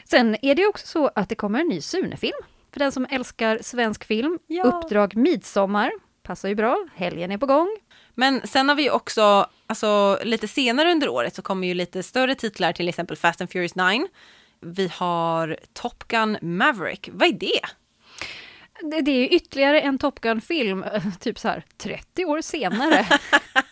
Sen 0.03 0.37
är 0.41 0.55
det 0.55 0.67
också 0.67 0.87
så 0.87 1.11
att 1.15 1.29
det 1.29 1.35
kommer 1.35 1.59
en 1.59 1.67
ny 1.67 1.81
Sune-film. 1.81 2.37
För 2.71 2.79
den 2.79 2.91
som 2.91 3.07
älskar 3.09 3.59
svensk 3.61 4.03
film. 4.03 4.39
Ja. 4.47 4.63
Uppdrag 4.63 5.15
Midsommar. 5.15 5.91
Passar 6.23 6.49
ju 6.49 6.55
bra, 6.55 6.87
helgen 6.95 7.31
är 7.31 7.37
på 7.37 7.45
gång. 7.45 7.77
Men 8.15 8.47
sen 8.47 8.69
har 8.69 8.75
vi 8.75 8.83
ju 8.83 8.89
också, 8.89 9.49
alltså 9.67 10.19
lite 10.23 10.47
senare 10.47 10.91
under 10.91 11.09
året 11.09 11.35
så 11.35 11.41
kommer 11.41 11.67
ju 11.67 11.73
lite 11.73 12.03
större 12.03 12.35
titlar, 12.35 12.73
till 12.73 12.89
exempel 12.89 13.17
Fast 13.17 13.41
and 13.41 13.51
Furious 13.51 13.75
9. 13.75 14.07
Vi 14.59 14.91
har 14.93 15.57
Top 15.73 16.07
Gun 16.07 16.37
Maverick. 16.41 17.09
Vad 17.11 17.27
är 17.27 17.33
det? 17.33 17.61
Det, 18.81 19.01
det 19.01 19.11
är 19.11 19.33
ytterligare 19.33 19.81
en 19.81 19.97
Top 19.97 20.21
Gun-film, 20.21 20.85
typ 21.19 21.39
så 21.39 21.47
här 21.47 21.65
30 21.77 22.25
år 22.25 22.41
senare. 22.41 23.07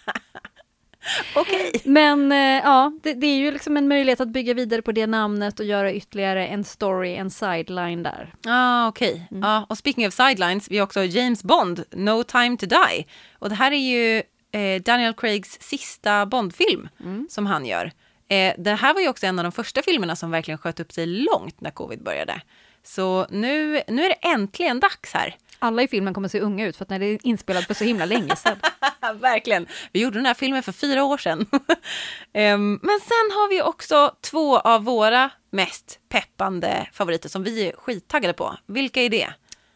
Okej. 1.35 1.71
Men 1.83 2.31
eh, 2.31 2.37
ja, 2.37 2.91
det, 3.03 3.13
det 3.13 3.27
är 3.27 3.37
ju 3.37 3.51
liksom 3.51 3.77
en 3.77 3.87
möjlighet 3.87 4.21
att 4.21 4.27
bygga 4.27 4.53
vidare 4.53 4.81
på 4.81 4.91
det 4.91 5.07
namnet 5.07 5.59
och 5.59 5.65
göra 5.65 5.93
ytterligare 5.93 6.47
en 6.47 6.63
story, 6.63 7.15
en 7.15 7.31
sideline 7.31 8.03
där. 8.03 8.33
Ah, 8.47 8.87
okej. 8.87 9.27
Ja, 9.29 9.65
och 9.69 9.77
speaking 9.77 10.07
of 10.07 10.13
sidelines, 10.13 10.71
vi 10.71 10.77
har 10.77 10.83
också 10.83 11.03
James 11.03 11.43
Bond, 11.43 11.83
No 11.91 12.23
time 12.23 12.57
to 12.57 12.65
die. 12.65 13.05
Och 13.39 13.49
det 13.49 13.55
här 13.55 13.71
är 13.71 13.75
ju 13.75 14.23
eh, 14.51 14.81
Daniel 14.81 15.13
Craigs 15.13 15.57
sista 15.61 16.25
Bondfilm 16.25 16.89
som 17.29 17.45
han 17.45 17.65
gör. 17.65 17.91
Eh, 18.29 18.53
det 18.57 18.73
här 18.73 18.93
var 18.93 19.01
ju 19.01 19.09
också 19.09 19.25
en 19.25 19.39
av 19.39 19.43
de 19.43 19.51
första 19.51 19.81
filmerna 19.81 20.15
som 20.15 20.31
verkligen 20.31 20.57
sköt 20.57 20.79
upp 20.79 20.91
sig 20.91 21.05
långt 21.05 21.61
när 21.61 21.71
covid 21.71 22.03
började. 22.03 22.41
Så 22.83 23.27
nu, 23.29 23.81
nu 23.87 24.05
är 24.05 24.09
det 24.09 24.27
äntligen 24.27 24.79
dags 24.79 25.13
här. 25.13 25.35
Alla 25.59 25.83
i 25.83 25.87
filmen 25.87 26.13
kommer 26.13 26.27
se 26.27 26.39
unga 26.39 26.65
ut 26.65 26.77
för 26.77 26.83
att 26.85 26.89
det 26.89 27.05
är 27.05 27.19
inspelat 27.23 27.65
för 27.65 27.73
så 27.73 27.83
himla 27.83 28.05
länge 28.05 28.35
sedan. 28.35 28.57
Verkligen. 29.19 29.67
Vi 29.91 30.01
gjorde 30.01 30.17
den 30.17 30.25
här 30.25 30.33
filmen 30.33 30.63
för 30.63 30.71
fyra 30.71 31.03
år 31.03 31.17
sedan. 31.17 31.45
Ehm, 32.33 32.79
men 32.83 32.99
sen 32.99 33.31
har 33.31 33.49
vi 33.49 33.61
också 33.61 34.15
två 34.21 34.59
av 34.59 34.83
våra 34.83 35.29
mest 35.51 35.99
peppande 36.09 36.87
favoriter 36.93 37.29
som 37.29 37.43
vi 37.43 37.67
är 37.67 37.71
skittaggade 37.71 38.33
på. 38.33 38.57
Vilka 38.65 39.01
är 39.01 39.09
det? 39.09 39.27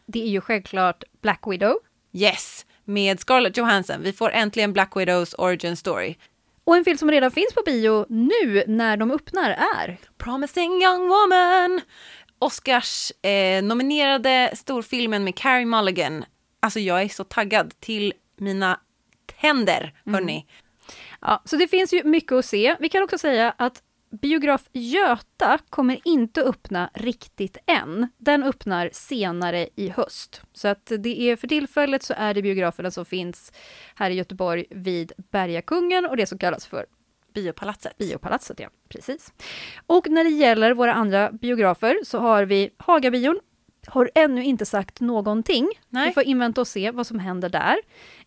Det 0.06 0.22
är 0.22 0.28
ju 0.28 0.40
självklart 0.40 1.04
Black 1.22 1.40
Widow. 1.46 1.74
Yes, 2.12 2.66
med 2.84 3.20
Scarlett 3.20 3.56
Johansson. 3.56 4.02
Vi 4.02 4.12
får 4.12 4.30
äntligen 4.30 4.72
Black 4.72 4.96
Widows 4.96 5.34
origin 5.38 5.76
story. 5.76 6.16
Och 6.64 6.76
en 6.76 6.84
film 6.84 6.98
som 6.98 7.10
redan 7.10 7.30
finns 7.30 7.54
på 7.54 7.62
bio 7.66 8.06
nu 8.08 8.64
när 8.66 8.96
de 8.96 9.10
öppnar 9.10 9.50
är 9.50 9.98
Promising 10.18 10.82
young 10.82 11.08
woman. 11.08 11.80
Oscars 12.42 13.12
eh, 13.22 13.62
nominerade 13.62 14.50
storfilmen 14.54 15.24
med 15.24 15.36
Carey 15.36 15.64
Mulligan. 15.64 16.24
Alltså 16.60 16.80
jag 16.80 17.02
är 17.02 17.08
så 17.08 17.24
taggad 17.24 17.80
till 17.80 18.12
mina 18.36 18.80
tänder, 19.40 19.94
hörni. 20.06 20.46
Ja, 21.20 21.42
så 21.44 21.56
det 21.56 21.68
finns 21.68 21.92
ju 21.92 22.04
mycket 22.04 22.32
att 22.32 22.44
se. 22.44 22.76
Vi 22.80 22.88
kan 22.88 23.02
också 23.02 23.18
säga 23.18 23.54
att 23.58 23.82
Biograf 24.22 24.68
Göta 24.72 25.58
kommer 25.70 26.00
inte 26.04 26.42
öppna 26.42 26.90
riktigt 26.94 27.56
än. 27.66 28.08
Den 28.18 28.42
öppnar 28.42 28.90
senare 28.92 29.68
i 29.76 29.88
höst. 29.88 30.42
Så 30.52 30.68
att 30.68 30.92
det 30.98 31.20
är 31.20 31.36
för 31.36 31.48
tillfället 31.48 32.02
så 32.02 32.14
är 32.16 32.34
det 32.34 32.42
biograferna 32.42 32.90
som 32.90 33.04
finns 33.04 33.52
här 33.94 34.10
i 34.10 34.14
Göteborg 34.14 34.64
vid 34.70 35.12
Bergakungen 35.30 36.06
och 36.06 36.16
det 36.16 36.26
som 36.26 36.38
kallas 36.38 36.66
för 36.66 36.86
Biopalatset. 37.34 37.98
Biopalatset, 37.98 38.60
ja. 38.60 38.68
Precis. 38.88 39.32
Och 39.86 40.10
när 40.10 40.24
det 40.24 40.30
gäller 40.30 40.74
våra 40.74 40.94
andra 40.94 41.32
biografer 41.32 41.98
så 42.04 42.18
har 42.18 42.44
vi 42.44 42.70
Hagabion. 42.78 43.40
Har 43.86 44.10
ännu 44.14 44.44
inte 44.44 44.66
sagt 44.66 45.00
någonting. 45.00 45.68
Nej. 45.88 46.08
Vi 46.08 46.14
får 46.14 46.22
invänta 46.22 46.60
och 46.60 46.68
se 46.68 46.90
vad 46.90 47.06
som 47.06 47.18
händer 47.18 47.48
där. 47.48 47.76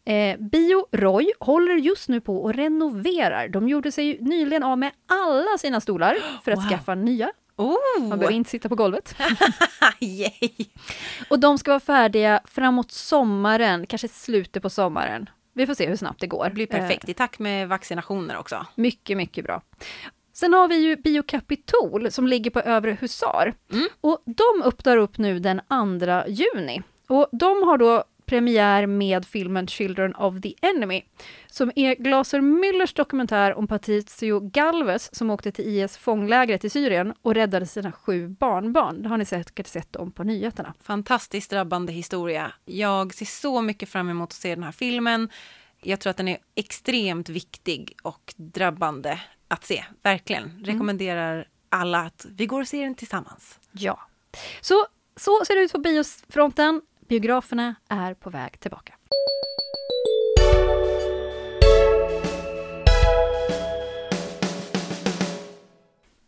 Eh, 0.06 0.38
Bio 0.40 0.88
Roy 0.92 1.32
håller 1.40 1.76
just 1.76 2.10
nu 2.10 2.22
på 2.22 2.44
och 2.44 2.54
renoverar. 2.54 3.48
De 3.48 3.70
gjorde 3.70 3.92
sig 3.92 4.18
nyligen 4.22 4.64
av 4.64 4.78
med 4.78 4.92
alla 5.10 5.58
sina 5.58 5.82
stolar 5.82 6.18
för 6.44 6.52
att 6.52 6.58
Wow. 6.60 6.70
skaffa 6.70 6.96
nya. 6.96 7.32
Oh! 7.58 7.76
Man 8.00 8.20
behöver 8.20 8.36
inte 8.36 8.50
sitta 8.50 8.70
på 8.70 8.76
golvet. 8.76 9.16
Och 11.30 11.40
de 11.40 11.58
ska 11.58 11.72
vara 11.72 11.80
färdiga 11.80 12.42
framåt 12.46 12.92
sommaren, 12.92 13.88
kanske 13.88 14.08
slutet 14.08 14.64
på 14.64 14.70
sommaren. 14.70 15.30
Vi 15.56 15.66
får 15.66 15.74
se 15.74 15.88
hur 15.88 15.96
snabbt 15.96 16.22
det 16.22 16.28
går. 16.28 16.46
Det 16.46 16.54
blir 16.54 16.68
perfekt, 16.68 17.10
i 17.10 17.14
takt 17.14 17.40
med 17.40 17.70
vaccinationer 17.70 18.38
också. 18.38 18.66
Mycket, 18.76 19.18
mycket 19.18 19.46
bra. 19.46 19.62
Sen 20.34 20.54
har 20.54 20.68
vi 20.68 20.76
ju 20.76 20.96
Biokapitol 20.96 22.12
som 22.12 22.28
ligger 22.28 22.52
på 22.52 22.60
Övre 22.60 22.98
Husar. 23.02 23.54
Mm. 23.72 23.88
Och 24.02 24.24
de 24.26 24.64
öppnar 24.64 24.98
upp 24.98 25.18
nu 25.18 25.40
den 25.40 25.62
2 26.00 26.28
juni. 26.28 26.82
Och 27.08 27.28
de 27.32 27.64
har 27.64 27.78
då 27.78 28.04
premiär 28.26 28.86
med 28.86 29.26
filmen 29.26 29.68
Children 29.68 30.16
of 30.16 30.42
the 30.42 30.54
Enemy, 30.62 31.02
som 31.48 31.72
är 31.76 31.96
Glaser 31.96 32.42
Müllers 32.42 32.96
dokumentär 32.96 33.54
om 33.54 33.68
Patricio 33.68 34.40
Galvez 34.40 35.16
som 35.16 35.30
åkte 35.30 35.52
till 35.52 35.68
IS 35.68 35.98
fånglägret 35.98 36.64
i 36.66 36.70
Syrien 36.70 37.14
och 37.22 37.34
räddade 37.34 37.66
sina 37.66 37.92
sju 37.92 38.28
barnbarn. 38.28 39.04
Det 39.04 39.10
har 39.10 39.18
ni 39.18 39.26
säkert 39.26 39.68
sett 39.68 39.96
om 39.96 40.12
på 40.12 40.24
nyheterna. 40.24 40.74
Fantastiskt 40.82 41.50
drabbande 41.50 41.94
historia. 41.94 42.52
Jag 42.66 43.14
ser 43.14 43.26
så 43.26 43.62
mycket 43.62 43.90
fram 43.90 44.10
emot 44.10 44.30
att 44.30 44.34
se 44.34 44.56
den 44.56 44.64
här 44.64 44.72
filmen. 44.72 45.30
Jag 45.82 46.00
tror 46.00 46.12
att 46.12 46.18
den 46.18 46.28
är 46.28 46.38
extremt 46.56 47.30
viktig 47.30 47.96
och 48.02 48.34
drabbande 48.38 49.20
att 49.48 49.66
se. 49.66 49.86
Verkligen. 50.04 50.62
Rekommenderar 50.66 51.48
alla 51.70 52.00
att 52.00 52.26
vi 52.30 52.46
går 52.46 52.62
och 52.62 52.68
ser 52.68 52.84
den 52.84 52.96
tillsammans. 52.96 53.60
Ja. 53.72 54.00
Så, 54.62 54.86
så 55.16 55.46
ser 55.48 55.56
det 55.56 55.62
ut 55.62 55.72
på 55.72 55.80
biosfronten. 55.80 56.82
Biograferna 57.08 57.76
är 57.90 58.14
på 58.14 58.30
väg 58.30 58.60
tillbaka. 58.60 58.94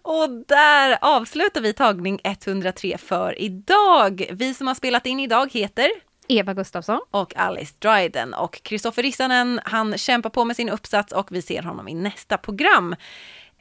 Och 0.02 0.30
där 0.48 0.98
avslutar 1.02 1.62
vi 1.62 1.74
tagning 1.74 2.20
103 2.24 2.98
för 2.98 3.42
idag. 3.42 4.28
Vi 4.32 4.54
som 4.54 4.68
har 4.68 4.76
spelat 4.76 5.06
in 5.06 5.20
idag 5.20 5.52
heter 5.52 5.90
Eva 6.28 6.54
Gustafsson. 6.54 7.02
och 7.12 7.38
Alice 7.38 7.74
Dryden 7.80 8.34
och 8.34 8.64
Kristoffer 8.64 9.04
Rissanen, 9.04 9.60
han 9.64 9.98
kämpar 9.98 10.30
på 10.30 10.46
med 10.46 10.56
sin 10.56 10.70
uppsats 10.70 11.14
och 11.14 11.28
vi 11.32 11.42
ser 11.42 11.62
honom 11.64 11.88
i 11.88 11.94
nästa 11.94 12.38
program. 12.38 12.96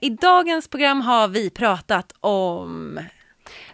I 0.00 0.10
dagens 0.10 0.68
program 0.68 1.00
har 1.00 1.28
vi 1.28 1.50
pratat 1.50 2.12
om 2.20 3.00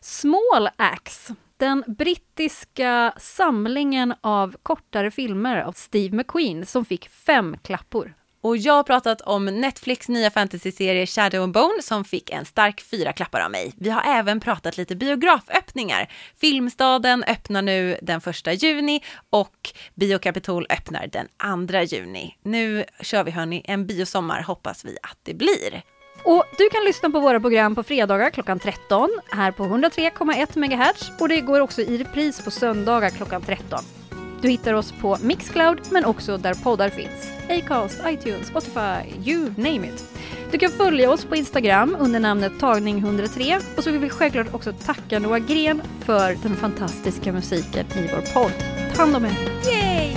Small 0.01 0.69
Axe 0.77 1.35
den 1.63 1.85
brittiska 1.87 3.15
samlingen 3.17 4.15
av 4.21 4.57
kortare 4.63 5.11
filmer 5.11 5.61
av 5.61 5.73
Steve 5.73 6.17
McQueen 6.17 6.67
som 6.67 6.85
fick 6.85 7.09
fem 7.09 7.57
klappor. 7.63 8.15
Och 8.41 8.57
jag 8.57 8.75
har 8.75 8.83
pratat 8.83 9.21
om 9.21 9.45
Netflix 9.45 10.09
nya 10.09 10.31
fantasyserie 10.31 11.07
Shadow 11.07 11.43
and 11.43 11.53
Bone 11.53 11.83
som 11.83 12.05
fick 12.05 12.31
en 12.31 12.45
stark 12.45 12.81
fyra 12.81 13.13
klappar 13.13 13.41
av 13.41 13.51
mig. 13.51 13.73
Vi 13.77 13.91
har 13.91 14.03
även 14.19 14.41
pratat 14.41 14.77
lite 14.77 14.97
biograföppningar. 14.97 16.13
Filmstaden 16.41 17.25
öppnar 17.25 17.63
nu 17.63 17.99
den 18.03 18.21
1 18.47 18.63
juni 18.63 19.01
och 19.31 19.71
Biokapitol 19.95 20.67
öppnar 20.71 21.07
den 21.07 21.29
2 21.69 21.81
juni. 21.97 22.37
Nu 22.43 22.85
kör 23.01 23.25
vi 23.25 23.31
hörni 23.31 23.63
en 23.65 23.87
biosommar 23.87 24.43
hoppas 24.43 24.85
vi 24.85 24.97
att 25.03 25.19
det 25.23 25.35
blir. 25.35 25.83
Och 26.25 26.45
du 26.59 26.69
kan 26.69 26.85
lyssna 26.85 27.11
på 27.11 27.21
våra 27.21 27.41
program 27.41 27.75
på 27.75 27.83
fredagar 27.83 28.31
klockan 28.31 28.59
13 28.59 29.11
här 29.31 29.51
på 29.51 29.65
103,1 29.65 30.59
MHz 30.59 31.13
och 31.21 31.29
det 31.29 31.41
går 31.41 31.61
också 31.61 31.81
i 31.81 31.99
repris 31.99 32.45
på 32.45 32.51
söndagar 32.51 33.11
klockan 33.11 33.43
13. 33.43 33.79
Du 34.43 34.49
hittar 34.49 34.75
oss 34.75 34.93
på 35.01 35.19
Mixcloud 35.23 35.81
men 35.91 36.05
också 36.05 36.37
där 36.37 36.55
poddar 36.55 36.89
finns. 36.89 37.31
Acast, 37.49 38.01
iTunes, 38.07 38.47
Spotify, 38.47 39.31
you 39.31 39.51
name 39.57 39.87
it. 39.87 40.05
Du 40.51 40.59
kan 40.59 40.71
följa 40.71 41.11
oss 41.11 41.25
på 41.25 41.37
Instagram 41.37 41.97
under 41.99 42.21
namnet 42.21 42.53
tagning103 42.53 43.63
och 43.77 43.85
så 43.85 43.91
vill 43.91 44.01
vi 44.01 44.09
självklart 44.09 44.55
också 44.55 44.73
tacka 44.73 45.19
Noah 45.19 45.39
Gren 45.39 45.83
för 46.05 46.43
den 46.43 46.57
fantastiska 46.57 47.33
musiken 47.33 47.87
i 47.87 48.11
vår 48.15 48.35
podd. 48.35 48.53
Ta 48.95 49.03
hand 49.03 49.17
om 49.17 49.25
er! 49.25 49.33
Yay! 49.67 50.17